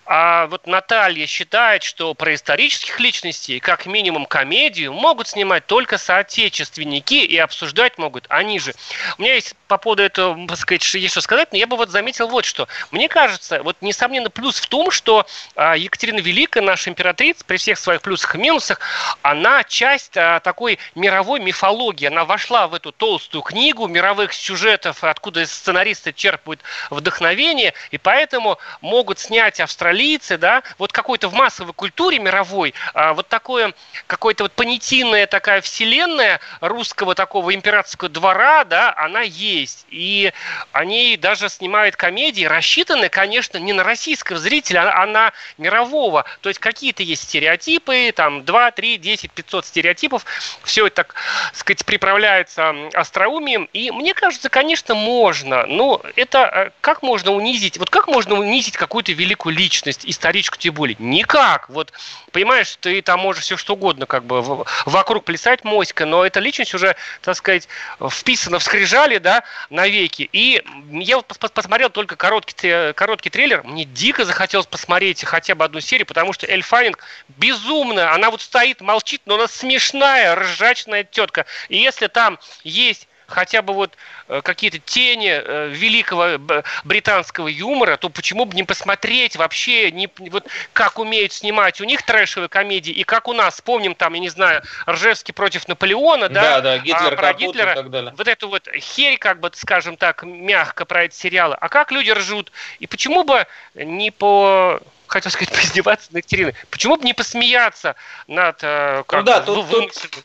а 0.05 0.49
вот 0.49 0.67
Наталья 0.67 1.27
считает, 1.27 1.83
что 1.83 2.13
про 2.27 2.35
исторических 2.35 2.99
личностей, 2.99 3.61
как 3.61 3.87
минимум 3.87 4.27
комедию, 4.27 4.93
могут 4.93 5.29
снимать 5.29 5.65
только 5.67 5.97
соотечественники 5.97 7.15
и 7.15 7.37
обсуждать 7.37 7.99
могут 7.99 8.27
они 8.29 8.59
же. 8.59 8.75
У 9.17 9.23
меня 9.23 9.35
есть 9.35 9.55
по 9.69 9.79
поводу 9.79 10.03
этого, 10.03 10.37
сказать, 10.57 10.83
есть 10.95 11.13
что 11.13 11.21
сказать, 11.21 11.53
но 11.53 11.59
я 11.59 11.69
бы 11.69 11.77
вот 11.77 11.91
заметил 11.91 12.27
вот 12.27 12.45
что. 12.45 12.67
Мне 12.91 13.09
кажется, 13.09 13.63
вот 13.63 13.77
несомненно 13.81 14.29
плюс 14.29 14.59
в 14.59 14.67
том, 14.67 14.91
что 14.91 15.25
а, 15.55 15.77
Екатерина 15.77 16.19
Великая, 16.19 16.63
наша 16.63 16.91
императрица, 16.91 17.45
при 17.45 17.59
всех 17.59 17.79
своих 17.79 18.03
плюсах 18.03 18.35
и 18.35 18.39
минусах, 18.39 18.81
она 19.23 19.63
часть 19.63 20.17
а, 20.17 20.41
такой 20.41 20.81
мировой 20.97 21.39
мифологии. 21.39 22.07
Она 22.07 22.25
вошла 22.25 22.67
в 22.67 22.75
эту 22.75 22.91
толстую 22.91 23.43
книгу 23.43 23.87
мировых 23.87 24.33
сюжетов, 24.33 25.05
откуда 25.05 25.47
сценаристы 25.47 26.13
черпают 26.13 26.61
вдохновение, 26.91 27.73
и 27.93 27.99
поэтому 27.99 28.59
могут 28.81 29.21
снять 29.21 29.61
австралийцы, 29.61 30.39
да, 30.39 30.65
вот 30.79 30.91
какой-то 30.91 31.29
в 31.29 31.33
массовой 31.35 31.73
культуре 31.73 32.06
мировой, 32.15 32.75
а, 32.95 33.13
вот 33.13 33.29
такое, 33.29 33.75
какое-то 34.07 34.45
вот 34.45 34.53
понятийная 34.53 35.27
такая 35.27 35.61
вселенная 35.61 36.41
русского 36.61 37.15
такого 37.15 37.55
императорского 37.55 38.09
двора, 38.09 38.65
да, 38.65 38.95
она 38.97 39.21
есть. 39.23 39.87
И 39.91 40.33
они 40.73 41.17
даже 41.17 41.49
снимают 41.49 41.97
комедии, 41.97 42.45
рассчитанные, 42.45 43.11
конечно, 43.11 43.59
не 43.59 43.73
на 43.73 43.85
российского 43.85 44.39
зрителя, 44.39 44.93
а 44.97 45.07
на 45.07 45.33
мирового. 45.59 46.25
То 46.41 46.49
есть 46.49 46.61
какие-то 46.61 47.03
есть 47.03 47.23
стереотипы, 47.25 48.13
там 48.15 48.45
2, 48.45 48.71
3, 48.71 48.99
10, 48.99 49.33
500 49.33 49.67
стереотипов. 49.67 50.25
Все 50.65 50.87
это, 50.87 50.97
так 50.97 51.15
сказать, 51.53 51.85
приправляется 51.85 52.75
остроумием. 52.95 53.69
И 53.73 53.91
мне 53.91 54.15
кажется, 54.15 54.49
конечно, 54.49 54.95
можно. 54.95 55.67
Но 55.67 56.03
это 56.17 56.39
э, 56.39 56.71
как 56.81 57.03
можно 57.03 57.33
унизить? 57.33 57.79
Вот 57.79 57.91
как 57.91 58.09
можно 58.09 58.35
унизить 58.35 58.77
какую-то 58.77 59.13
великую 59.13 59.55
личность, 59.55 60.03
историчку 60.05 60.57
тем 60.57 60.75
более? 60.75 60.97
Никак. 60.99 61.69
Вот, 61.69 61.93
понимаешь, 62.33 62.77
ты 62.81 63.01
там 63.03 63.21
можешь 63.21 63.45
все 63.45 63.57
что 63.57 63.75
угодно 63.75 64.07
как 64.07 64.25
бы 64.25 64.65
вокруг 64.85 65.25
плясать 65.25 65.65
моська, 65.65 66.07
но 66.07 66.25
эта 66.25 66.41
личность 66.41 66.75
уже, 66.75 66.97
так 67.23 67.37
сказать, 67.37 67.69
вписана 68.11 68.59
в 68.59 68.63
скрижали, 68.63 69.19
да, 69.19 69.43
навеки. 69.71 70.29
И 70.33 70.63
я 70.91 71.17
вот 71.17 71.27
пос- 71.27 71.39
пос- 71.39 71.53
посмотрел 71.53 71.91
только 71.91 72.17
короткий, 72.17 72.93
короткий 72.95 73.31
трейлер, 73.31 73.63
мне 73.65 73.85
дико 73.85 74.25
захотелось 74.25 74.67
посмотреть 74.67 75.25
хотя 75.25 75.55
бы 75.55 75.65
одну 75.65 75.81
серию, 75.81 76.07
потому 76.07 76.33
что 76.33 76.47
Эль 76.47 76.63
Фаннинг 76.63 76.99
безумная, 77.29 78.13
она 78.13 78.31
вот 78.31 78.43
стоит, 78.43 78.81
молчит, 78.81 79.23
но 79.27 79.35
она 79.37 79.49
смешная, 79.49 80.35
ржачная 80.35 81.05
тетка. 81.05 81.47
И 81.69 81.79
если 81.79 82.07
там 82.07 82.39
есть 82.65 83.09
хотя 83.27 83.63
бы 83.63 83.73
вот 83.75 83.93
э, 84.29 84.41
какие-то 84.43 84.79
тени 84.79 85.31
э, 85.31 85.69
великого 85.69 86.39
британского 86.85 87.49
юмора, 87.49 87.97
то 87.97 88.09
почему 88.09 88.45
бы 88.45 88.55
не 88.55 88.65
посмотреть 88.65 89.37
вообще, 89.37 89.91
не, 89.91 90.09
вот 90.31 90.47
как 90.73 90.99
умеют 90.99 91.33
снимать 91.33 91.81
у 91.81 91.85
них 91.85 92.03
трэшевые 92.03 92.49
комедии, 92.49 92.93
и 92.93 93.05
как 93.05 93.29
у 93.29 93.33
нас, 93.33 93.55
вспомним 93.55 93.95
там, 93.95 94.15
я 94.15 94.21
не 94.21 94.29
знаю, 94.29 94.63
Ржевский 94.89 95.33
против 95.35 95.67
Наполеона, 95.69 96.29
да, 96.29 96.43
Да, 96.43 96.61
да, 96.61 96.79
Гитлер 96.79 97.13
а 97.15 97.17
про 97.17 97.27
капут 97.29 97.43
и 97.43 97.47
Гитлера, 97.47 97.75
так 97.75 97.91
далее. 97.91 98.15
вот 98.17 98.29
эту 98.29 98.49
вот 98.49 98.69
херь, 98.77 99.19
как 99.19 99.41
бы, 99.41 99.51
скажем 99.55 99.97
так, 99.97 100.23
мягко 100.23 100.85
про 100.85 101.05
эти 101.05 101.15
сериалы. 101.15 101.57
А 101.61 101.69
как 101.69 101.91
люди 101.93 102.11
ржут? 102.11 102.53
И 102.79 102.87
почему 102.87 103.25
бы 103.25 103.47
не 103.75 104.11
по 104.11 104.81
хотел 105.09 105.31
сказать, 105.31 105.53
поиздеваться 105.55 106.09
над 106.13 106.19
Екатериной. 106.25 106.55
Почему 106.71 106.97
бы 106.97 107.05
не 107.05 107.15
посмеяться 107.15 107.95
над... 108.27 108.59
э, 108.63 109.05
как, 109.07 109.21
Ну 109.21 109.25
да, 109.27 109.41
тут- 109.41 109.67
вымышленным- 109.67 110.25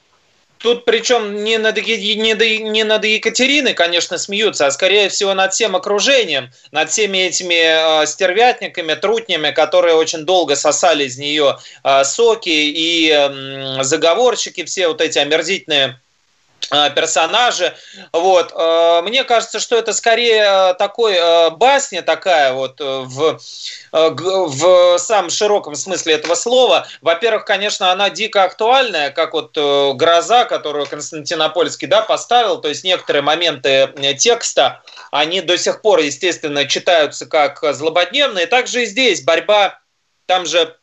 Тут 0.62 0.86
причем 0.86 1.43
не 1.43 1.57
над, 1.57 1.78
не, 1.78 2.34
не 2.59 2.84
над 2.84 3.03
Екатериной, 3.03 3.74
конечно, 3.74 4.18
смеются, 4.20 4.68
а 4.68 4.72
скорее 4.72 5.09
всего 5.09 5.34
над 5.34 5.53
всем 5.53 5.76
окружением, 5.76 6.51
над 6.72 6.91
всеми 6.91 7.18
этими 7.18 8.03
э, 8.03 8.05
стервятниками, 8.05 8.93
трутнями, 8.93 9.49
которые 9.51 9.95
очень 9.95 10.24
долго 10.24 10.55
сосали 10.55 11.05
из 11.05 11.18
нее 11.18 11.57
э, 11.84 12.03
соки, 12.03 12.49
и 12.49 13.09
м, 13.09 13.84
заговорщики, 13.84 14.64
все 14.64 14.88
вот 14.88 15.01
эти 15.01 15.18
омерзительные 15.18 15.88
э, 15.88 16.11
персонажи. 16.70 17.76
Вот. 18.12 18.51
Э, 18.55 19.01
Мне 19.03 19.24
кажется, 19.24 19.59
что 19.59 19.76
это 19.76 19.93
скорее 19.93 20.43
э, 20.43 20.74
такой 20.76 21.16
э, 21.16 21.49
басня 21.51 22.01
такая 22.01 22.53
вот 22.53 22.80
э, 22.80 22.84
в, 22.84 23.39
э, 23.91 24.09
в 24.12 24.97
самом 24.97 25.30
широком 25.30 25.76
смысле 25.76 26.16
этого 26.16 26.36
слова. 26.36 26.88
Во-первых, 27.01 27.45
конечно, 27.45 27.91
она 27.91 28.09
дико 28.09 28.43
актуальная, 28.43 29.12
как 29.12 29.34
вот 29.34 29.57
э, 29.57 29.93
«Гроза», 29.93 30.45
которую 30.45 30.86
Константинопольский 30.86 31.88
да, 31.88 32.01
поставил, 32.01 32.62
то 32.62 32.68
есть 32.70 32.84
некоторые 32.84 33.22
моменты 33.22 33.70
э, 33.70 34.14
текста, 34.14 34.82
они 35.12 35.41
до 35.41 35.57
сих 35.57 35.82
пор, 35.82 35.99
естественно, 35.99 36.66
читаются 36.66 37.26
как 37.26 37.62
злободневные. 37.74 38.47
Также 38.47 38.84
и 38.84 38.86
здесь 38.86 39.24
борьба, 39.24 39.80
там 40.26 40.45
же 40.45 40.78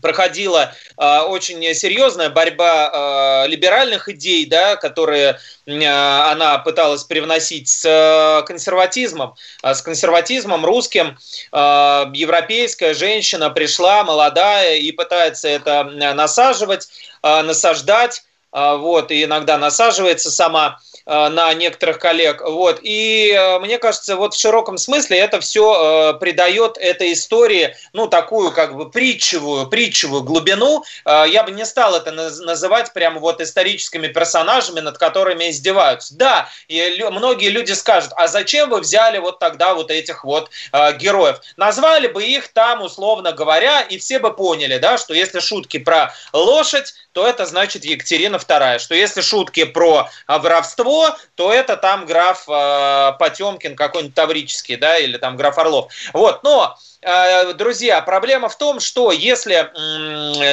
проходила 0.00 0.74
э, 0.96 1.18
очень 1.20 1.62
серьезная 1.74 2.30
борьба 2.30 3.44
э, 3.44 3.48
либеральных 3.48 4.08
идей, 4.08 4.46
да, 4.46 4.76
которые 4.76 5.38
э, 5.66 5.86
она 5.86 6.58
пыталась 6.58 7.04
привносить 7.04 7.68
с 7.68 7.84
э, 7.84 8.46
консерватизмом, 8.46 9.34
э, 9.62 9.74
с 9.74 9.82
консерватизмом 9.82 10.64
русским. 10.64 11.18
Э, 11.52 12.06
европейская 12.14 12.94
женщина 12.94 13.50
пришла, 13.50 14.04
молодая, 14.04 14.76
и 14.76 14.92
пытается 14.92 15.48
это 15.48 15.90
э, 15.90 16.12
насаживать, 16.14 16.88
э, 17.22 17.42
насаждать. 17.42 18.22
а, 18.52 18.76
вот, 18.76 19.12
и 19.12 19.22
иногда 19.24 19.58
насаживается 19.58 20.30
сама 20.30 20.78
Э, 20.89 20.89
на 21.06 21.52
некоторых 21.54 21.98
коллег. 21.98 22.42
Вот. 22.42 22.80
И 22.82 23.32
э, 23.32 23.58
мне 23.58 23.78
кажется, 23.78 24.16
вот 24.16 24.34
в 24.34 24.40
широком 24.40 24.78
смысле 24.78 25.18
это 25.18 25.40
все 25.40 26.12
э, 26.12 26.18
придает 26.18 26.78
этой 26.78 27.12
истории, 27.12 27.76
ну, 27.92 28.06
такую 28.06 28.52
как 28.52 28.76
бы 28.76 28.90
притчевую, 28.90 29.66
притчевую 29.68 30.22
глубину. 30.22 30.84
Я 31.06 31.42
бы 31.44 31.50
не 31.52 31.64
стал 31.64 31.94
это 31.94 32.12
называть 32.12 32.92
прямо 32.92 33.20
вот 33.20 33.40
историческими 33.40 34.08
персонажами, 34.08 34.80
над 34.80 34.98
которыми 34.98 35.50
издеваются. 35.50 36.16
Да, 36.16 36.48
и 36.68 37.04
многие 37.10 37.48
люди 37.48 37.72
скажут, 37.72 38.12
а 38.16 38.28
зачем 38.28 38.70
вы 38.70 38.80
взяли 38.80 39.18
вот 39.18 39.38
тогда 39.38 39.74
вот 39.74 39.90
этих 39.90 40.24
вот 40.24 40.50
героев? 40.72 41.40
Назвали 41.56 42.06
бы 42.06 42.24
их 42.24 42.48
там, 42.48 42.82
условно 42.82 43.32
говоря, 43.32 43.80
и 43.80 43.98
все 43.98 44.18
бы 44.18 44.32
поняли, 44.32 44.78
да, 44.78 44.98
что 44.98 45.14
если 45.14 45.40
шутки 45.40 45.78
про 45.78 46.12
лошадь, 46.32 46.94
то 47.12 47.26
это 47.26 47.46
значит 47.46 47.84
Екатерина 47.84 48.36
II, 48.36 48.78
что 48.78 48.94
если 48.94 49.20
шутки 49.20 49.64
про 49.64 50.10
воровство, 50.28 50.89
то 51.34 51.52
это 51.52 51.76
там 51.76 52.06
граф 52.06 52.44
э, 52.48 53.12
Потемкин 53.18 53.76
какой-нибудь 53.76 54.14
таврический, 54.14 54.76
да, 54.76 54.98
или 54.98 55.16
там 55.16 55.36
граф 55.36 55.58
Орлов. 55.58 55.92
Вот, 56.12 56.42
но 56.42 56.76
э, 57.02 57.52
Друзья, 57.54 58.00
проблема 58.02 58.48
в 58.48 58.56
том, 58.56 58.80
что 58.80 59.12
если 59.12 59.70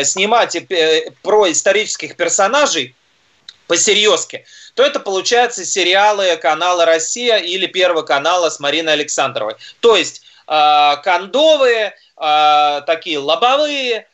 снимать 0.04 0.56
э, 0.56 1.12
про 1.24 1.52
исторических 1.52 2.16
персонажей 2.16 2.96
по-серьезки, 3.68 4.46
то 4.76 4.84
это 4.84 5.00
получается 5.00 5.66
сериалы 5.66 6.38
канала 6.38 6.86
«Россия» 6.86 7.38
или 7.38 7.68
Первого 7.68 8.04
канала 8.04 8.50
с 8.50 8.60
Мариной 8.60 8.94
Александровой. 8.94 9.56
То 9.80 9.96
есть 9.96 10.22
э, 10.48 10.94
кондовые, 11.04 11.96
такие 12.88 13.20
лобовые, 13.20 14.08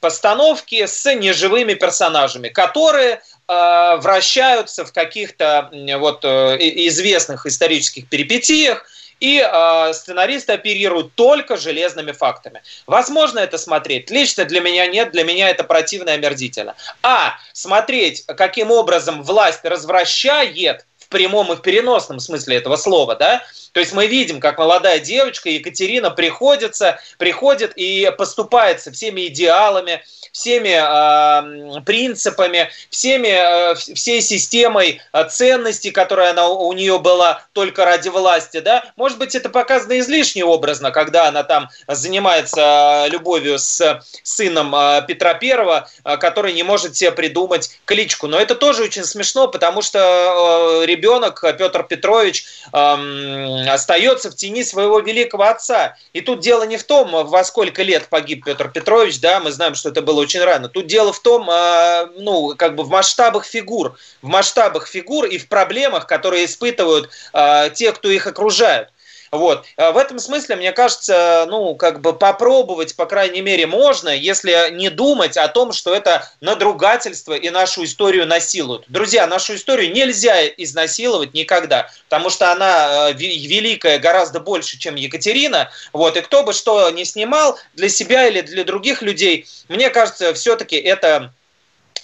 постановки 0.00 0.86
с 0.86 1.14
неживыми 1.14 1.74
персонажами, 1.74 2.48
которые 2.48 3.22
вращаются 3.48 4.84
в 4.84 4.92
каких-то 4.92 5.70
вот 5.98 6.24
э, 6.24 6.56
известных 6.60 7.46
исторических 7.46 8.08
перипетиях, 8.08 8.84
и 9.20 9.40
э, 9.44 9.92
сценаристы 9.94 10.52
оперируют 10.52 11.14
только 11.14 11.56
железными 11.56 12.12
фактами. 12.12 12.62
Возможно 12.86 13.38
это 13.40 13.58
смотреть? 13.58 14.10
Лично 14.10 14.44
для 14.44 14.60
меня 14.60 14.86
нет, 14.86 15.12
для 15.12 15.24
меня 15.24 15.48
это 15.48 15.64
противно 15.64 16.10
и 16.10 16.12
омерзительно. 16.12 16.76
А 17.02 17.34
смотреть, 17.52 18.24
каким 18.26 18.70
образом 18.70 19.22
власть 19.22 19.64
развращает 19.64 20.86
прямом 21.08 21.52
и 21.52 21.56
в 21.56 21.62
переносном 21.62 22.20
смысле 22.20 22.56
этого 22.56 22.76
слова, 22.76 23.14
да, 23.16 23.42
то 23.72 23.80
есть 23.80 23.92
мы 23.92 24.06
видим, 24.06 24.40
как 24.40 24.58
молодая 24.58 24.98
девочка 24.98 25.48
Екатерина 25.48 26.10
приходится, 26.10 27.00
приходит 27.18 27.72
и 27.76 28.12
поступается 28.16 28.90
всеми 28.90 29.26
идеалами, 29.26 30.02
всеми 30.32 31.78
э, 31.78 31.80
принципами, 31.82 32.70
всеми, 32.90 33.28
э, 33.28 33.74
всей 33.74 34.20
системой 34.20 35.00
э, 35.12 35.28
ценностей, 35.28 35.90
которая 35.90 36.30
она, 36.30 36.48
у 36.48 36.72
нее 36.72 36.98
была 36.98 37.42
только 37.52 37.84
ради 37.84 38.08
власти, 38.08 38.60
да, 38.60 38.84
может 38.96 39.18
быть, 39.18 39.34
это 39.34 39.48
показано 39.48 39.98
излишне 39.98 40.44
образно, 40.44 40.90
когда 40.90 41.28
она 41.28 41.42
там 41.42 41.68
занимается 41.86 43.06
э, 43.06 43.10
любовью 43.10 43.58
с 43.58 44.00
сыном 44.22 44.74
э, 44.74 45.04
Петра 45.06 45.34
Первого, 45.34 45.88
э, 46.04 46.16
который 46.16 46.52
не 46.52 46.62
может 46.62 46.96
себе 46.96 47.12
придумать 47.12 47.78
кличку, 47.84 48.26
но 48.26 48.38
это 48.38 48.54
тоже 48.54 48.84
очень 48.84 49.04
смешно, 49.04 49.48
потому 49.48 49.82
что 49.82 50.84
ребенок 50.98 51.40
Петр 51.40 51.84
Петрович 51.84 52.44
эм, 52.72 53.68
остается 53.70 54.30
в 54.30 54.34
тени 54.34 54.64
своего 54.64 54.98
великого 54.98 55.44
отца, 55.44 55.96
и 56.12 56.20
тут 56.20 56.40
дело 56.40 56.64
не 56.64 56.76
в 56.76 56.84
том, 56.84 57.10
во 57.26 57.44
сколько 57.44 57.82
лет 57.82 58.08
погиб 58.08 58.44
Петр 58.44 58.68
Петрович, 58.68 59.20
да, 59.20 59.40
мы 59.40 59.52
знаем, 59.52 59.74
что 59.74 59.90
это 59.90 60.02
было 60.02 60.20
очень 60.20 60.40
рано. 60.40 60.68
Тут 60.68 60.86
дело 60.86 61.12
в 61.12 61.20
том, 61.20 61.48
а, 61.48 62.08
ну, 62.16 62.54
как 62.56 62.74
бы 62.74 62.82
в 62.82 62.88
масштабах 62.88 63.44
фигур, 63.44 63.96
в 64.22 64.26
масштабах 64.26 64.86
фигур 64.88 65.26
и 65.26 65.38
в 65.38 65.48
проблемах, 65.48 66.06
которые 66.06 66.44
испытывают 66.44 67.10
а, 67.32 67.68
те, 67.70 67.92
кто 67.92 68.10
их 68.10 68.26
окружают. 68.26 68.88
Вот. 69.30 69.64
А 69.76 69.92
в 69.92 69.98
этом 69.98 70.18
смысле, 70.18 70.56
мне 70.56 70.72
кажется, 70.72 71.46
ну, 71.48 71.74
как 71.74 72.00
бы 72.00 72.12
попробовать, 72.12 72.96
по 72.96 73.06
крайней 73.06 73.40
мере, 73.40 73.66
можно, 73.66 74.08
если 74.08 74.70
не 74.72 74.90
думать 74.90 75.36
о 75.36 75.48
том, 75.48 75.72
что 75.72 75.94
это 75.94 76.30
надругательство 76.40 77.34
и 77.34 77.50
нашу 77.50 77.84
историю 77.84 78.26
насилуют. 78.26 78.84
Друзья, 78.88 79.26
нашу 79.26 79.54
историю 79.54 79.92
нельзя 79.92 80.46
изнасиловать 80.46 81.34
никогда, 81.34 81.90
потому 82.08 82.30
что 82.30 82.52
она 82.52 83.10
э, 83.10 83.12
великая 83.14 83.98
гораздо 83.98 84.40
больше, 84.40 84.78
чем 84.78 84.94
Екатерина. 84.94 85.70
Вот. 85.92 86.16
И 86.16 86.20
кто 86.20 86.42
бы 86.42 86.52
что 86.52 86.90
ни 86.90 87.04
снимал 87.04 87.58
для 87.74 87.88
себя 87.88 88.26
или 88.26 88.40
для 88.40 88.64
других 88.64 89.02
людей, 89.02 89.46
мне 89.68 89.90
кажется, 89.90 90.32
все-таки 90.34 90.76
это 90.76 91.32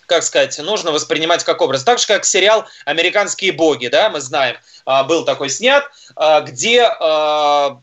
как 0.07 0.23
сказать, 0.23 0.59
нужно 0.59 0.93
воспринимать 0.93 1.45
как 1.45 1.61
образ. 1.61 1.85
Так 1.85 1.99
же, 1.99 2.07
как 2.07 2.25
сериал 2.25 2.67
«Американские 2.85 3.53
боги», 3.53 3.89
да, 3.89 4.11
мы 4.11 4.21
знаем, 4.21 4.57
а, 4.85 5.05
был 5.05 5.25
такой 5.25 5.51
снят, 5.51 5.85
а, 6.17 6.41
где 6.41 6.83
а, 6.83 7.81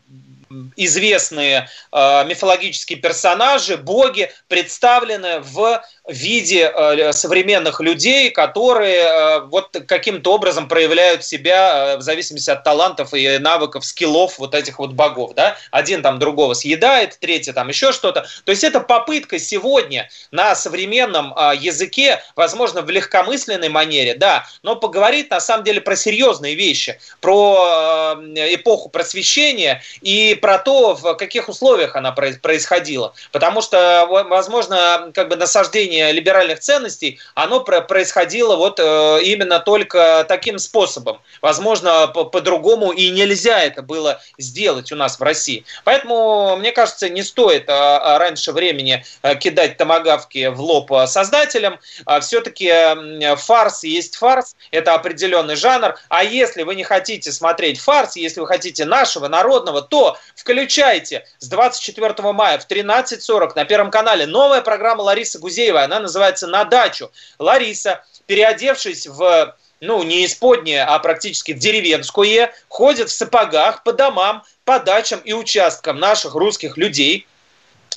известные 0.76 1.70
мифологические 1.92 2.98
персонажи, 2.98 3.78
боги 3.78 4.30
представлены 4.48 5.40
в 5.40 5.82
в 6.04 6.12
виде 6.12 6.72
э, 6.74 7.12
современных 7.12 7.80
людей, 7.80 8.30
которые 8.30 9.04
э, 9.04 9.40
вот 9.42 9.76
каким-то 9.86 10.34
образом 10.34 10.66
проявляют 10.66 11.24
себя 11.24 11.94
э, 11.94 11.96
в 11.98 12.02
зависимости 12.02 12.50
от 12.50 12.64
талантов 12.64 13.14
и 13.14 13.38
навыков, 13.38 13.84
скиллов 13.84 14.40
вот 14.40 14.54
этих 14.56 14.80
вот 14.80 14.92
богов. 14.92 15.34
Да? 15.34 15.56
Один 15.70 16.02
там 16.02 16.18
другого 16.18 16.54
съедает, 16.54 17.18
третий 17.20 17.52
там 17.52 17.68
еще 17.68 17.92
что-то. 17.92 18.26
То 18.44 18.50
есть 18.50 18.64
это 18.64 18.80
попытка 18.80 19.38
сегодня 19.38 20.10
на 20.32 20.56
современном 20.56 21.34
языке, 21.54 22.22
возможно, 22.34 22.82
в 22.82 22.90
легкомысленной 22.90 23.68
манере, 23.68 24.14
да, 24.14 24.46
но 24.62 24.76
поговорить 24.76 25.30
на 25.30 25.40
самом 25.40 25.64
деле 25.64 25.80
про 25.80 25.94
серьезные 25.94 26.54
вещи, 26.54 26.98
про 27.20 28.16
эпоху 28.34 28.88
просвещения 28.88 29.82
и 30.00 30.36
про 30.40 30.58
то, 30.58 30.94
в 30.94 31.14
каких 31.14 31.48
условиях 31.48 31.94
она 31.94 32.12
происходила. 32.12 33.14
Потому 33.30 33.60
что, 33.60 34.06
возможно, 34.08 35.10
как 35.14 35.28
бы 35.28 35.36
насаждение 35.36 35.91
становление 35.92 36.12
либеральных 36.12 36.60
ценностей, 36.60 37.20
оно 37.34 37.60
происходило 37.60 38.56
вот 38.56 38.80
э, 38.80 39.22
именно 39.24 39.60
только 39.60 40.24
таким 40.28 40.58
способом. 40.58 41.20
Возможно, 41.40 42.08
по-другому 42.08 42.92
и 42.92 43.10
нельзя 43.10 43.62
это 43.62 43.82
было 43.82 44.20
сделать 44.38 44.92
у 44.92 44.96
нас 44.96 45.18
в 45.18 45.22
России. 45.22 45.64
Поэтому, 45.84 46.56
мне 46.56 46.72
кажется, 46.72 47.08
не 47.08 47.22
стоит 47.22 47.68
а, 47.68 47.98
а, 47.98 48.18
раньше 48.18 48.52
времени 48.52 49.04
э, 49.22 49.36
кидать 49.36 49.76
томогавки 49.76 50.46
в 50.46 50.60
лоб 50.60 50.90
создателям. 51.06 51.78
А 52.06 52.20
Все-таки 52.20 52.72
фарс 53.36 53.84
есть 53.84 54.16
фарс, 54.16 54.56
это 54.70 54.94
определенный 54.94 55.56
жанр. 55.56 55.96
А 56.08 56.24
если 56.24 56.62
вы 56.62 56.74
не 56.74 56.84
хотите 56.84 57.32
смотреть 57.32 57.80
фарс, 57.80 58.16
если 58.16 58.40
вы 58.40 58.46
хотите 58.46 58.84
нашего 58.84 59.28
народного, 59.28 59.82
то 59.82 60.16
включайте 60.36 61.26
с 61.38 61.48
24 61.48 62.32
мая 62.32 62.58
в 62.58 62.66
13.40 62.68 63.52
на 63.56 63.64
Первом 63.64 63.90
канале 63.90 64.26
новая 64.26 64.62
программа 64.62 65.02
Ларисы 65.02 65.38
Гузеевой 65.82 65.84
она 65.84 66.00
называется 66.00 66.46
«На 66.46 66.64
дачу». 66.64 67.10
Лариса, 67.38 68.04
переодевшись 68.26 69.06
в 69.06 69.56
ну, 69.80 70.04
не 70.04 70.24
исподнее, 70.24 70.84
а 70.84 70.98
практически 71.00 71.52
в 71.52 71.58
деревенское, 71.58 72.52
ходит 72.68 73.08
в 73.08 73.12
сапогах 73.12 73.82
по 73.82 73.92
домам, 73.92 74.44
по 74.64 74.78
дачам 74.78 75.20
и 75.24 75.32
участкам 75.32 75.98
наших 75.98 76.36
русских 76.36 76.76
людей, 76.76 77.26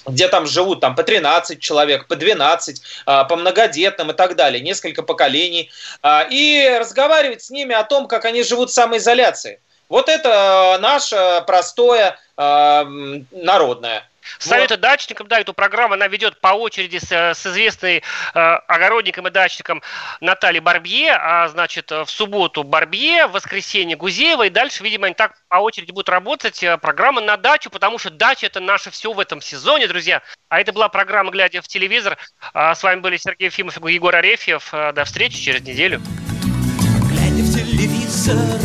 где 0.08 0.28
там 0.28 0.48
живут 0.48 0.80
там 0.80 0.96
по 0.96 1.04
13 1.04 1.60
человек, 1.60 2.08
по 2.08 2.16
12, 2.16 2.82
а, 3.06 3.24
по 3.24 3.36
многодетным 3.36 4.10
и 4.12 4.14
так 4.16 4.36
далее, 4.36 4.62
несколько 4.62 5.04
поколений, 5.04 5.70
а, 6.02 6.28
и 6.28 6.78
разговаривать 6.80 7.44
с 7.44 7.52
ними 7.52 7.76
о 7.76 7.84
том, 7.84 8.08
как 8.08 8.26
они 8.26 8.42
живут 8.42 8.72
в 8.72 8.74
самоизоляции. 8.74 9.60
Вот 9.88 10.10
это 10.10 10.80
наше 10.82 11.44
простое 11.46 12.18
а, 12.36 12.86
народное. 13.32 14.10
Советы 14.38 14.76
вот. 14.76 14.82
дачникам, 14.82 15.28
да, 15.28 15.40
эту 15.40 15.54
программу 15.54 15.94
она 15.94 16.08
ведет 16.08 16.40
по 16.40 16.50
очереди 16.50 16.98
с, 16.98 17.12
с 17.12 17.46
известной 17.46 17.98
э, 17.98 18.40
огородником 18.40 19.28
и 19.28 19.32
дачником 19.32 19.82
Натальей 20.22 20.60
Барбье, 20.62 21.14
а 21.14 21.48
значит 21.48 21.92
в 21.92 22.08
субботу 22.08 22.64
Барбье, 22.64 23.28
в 23.28 23.32
воскресенье 23.32 23.96
Гузеева, 23.98 24.48
и 24.48 24.50
дальше, 24.50 24.84
видимо, 24.84 25.08
они 25.08 25.16
так 25.16 25.36
по 25.48 25.58
очереди 25.58 25.92
будут 25.92 26.10
работать. 26.10 26.64
Э, 26.64 26.78
программа 26.78 27.22
на 27.22 27.38
дачу, 27.38 27.70
потому 27.70 27.98
что 27.98 28.10
дача 28.10 28.48
это 28.48 28.60
наше 28.60 28.92
все 28.92 29.14
в 29.14 29.20
этом 29.20 29.42
сезоне, 29.42 29.88
друзья. 29.88 30.22
А 30.50 30.60
это 30.60 30.74
была 30.74 30.90
программа 30.90 31.32
«Глядя 31.32 31.62
в 31.62 31.68
телевизор». 31.68 32.18
А 32.54 32.76
с 32.76 32.84
вами 32.84 33.00
были 33.00 33.18
Сергей 33.18 33.46
Ефимов 33.46 33.84
и 33.86 33.94
Егор 33.94 34.16
Арефьев. 34.16 34.74
Э, 34.74 34.92
до 34.94 35.06
встречи 35.06 35.38
через 35.42 35.62
неделю. 35.62 36.02
Глядя 37.10 37.44
в 37.44 37.54
телевизор, 37.54 38.65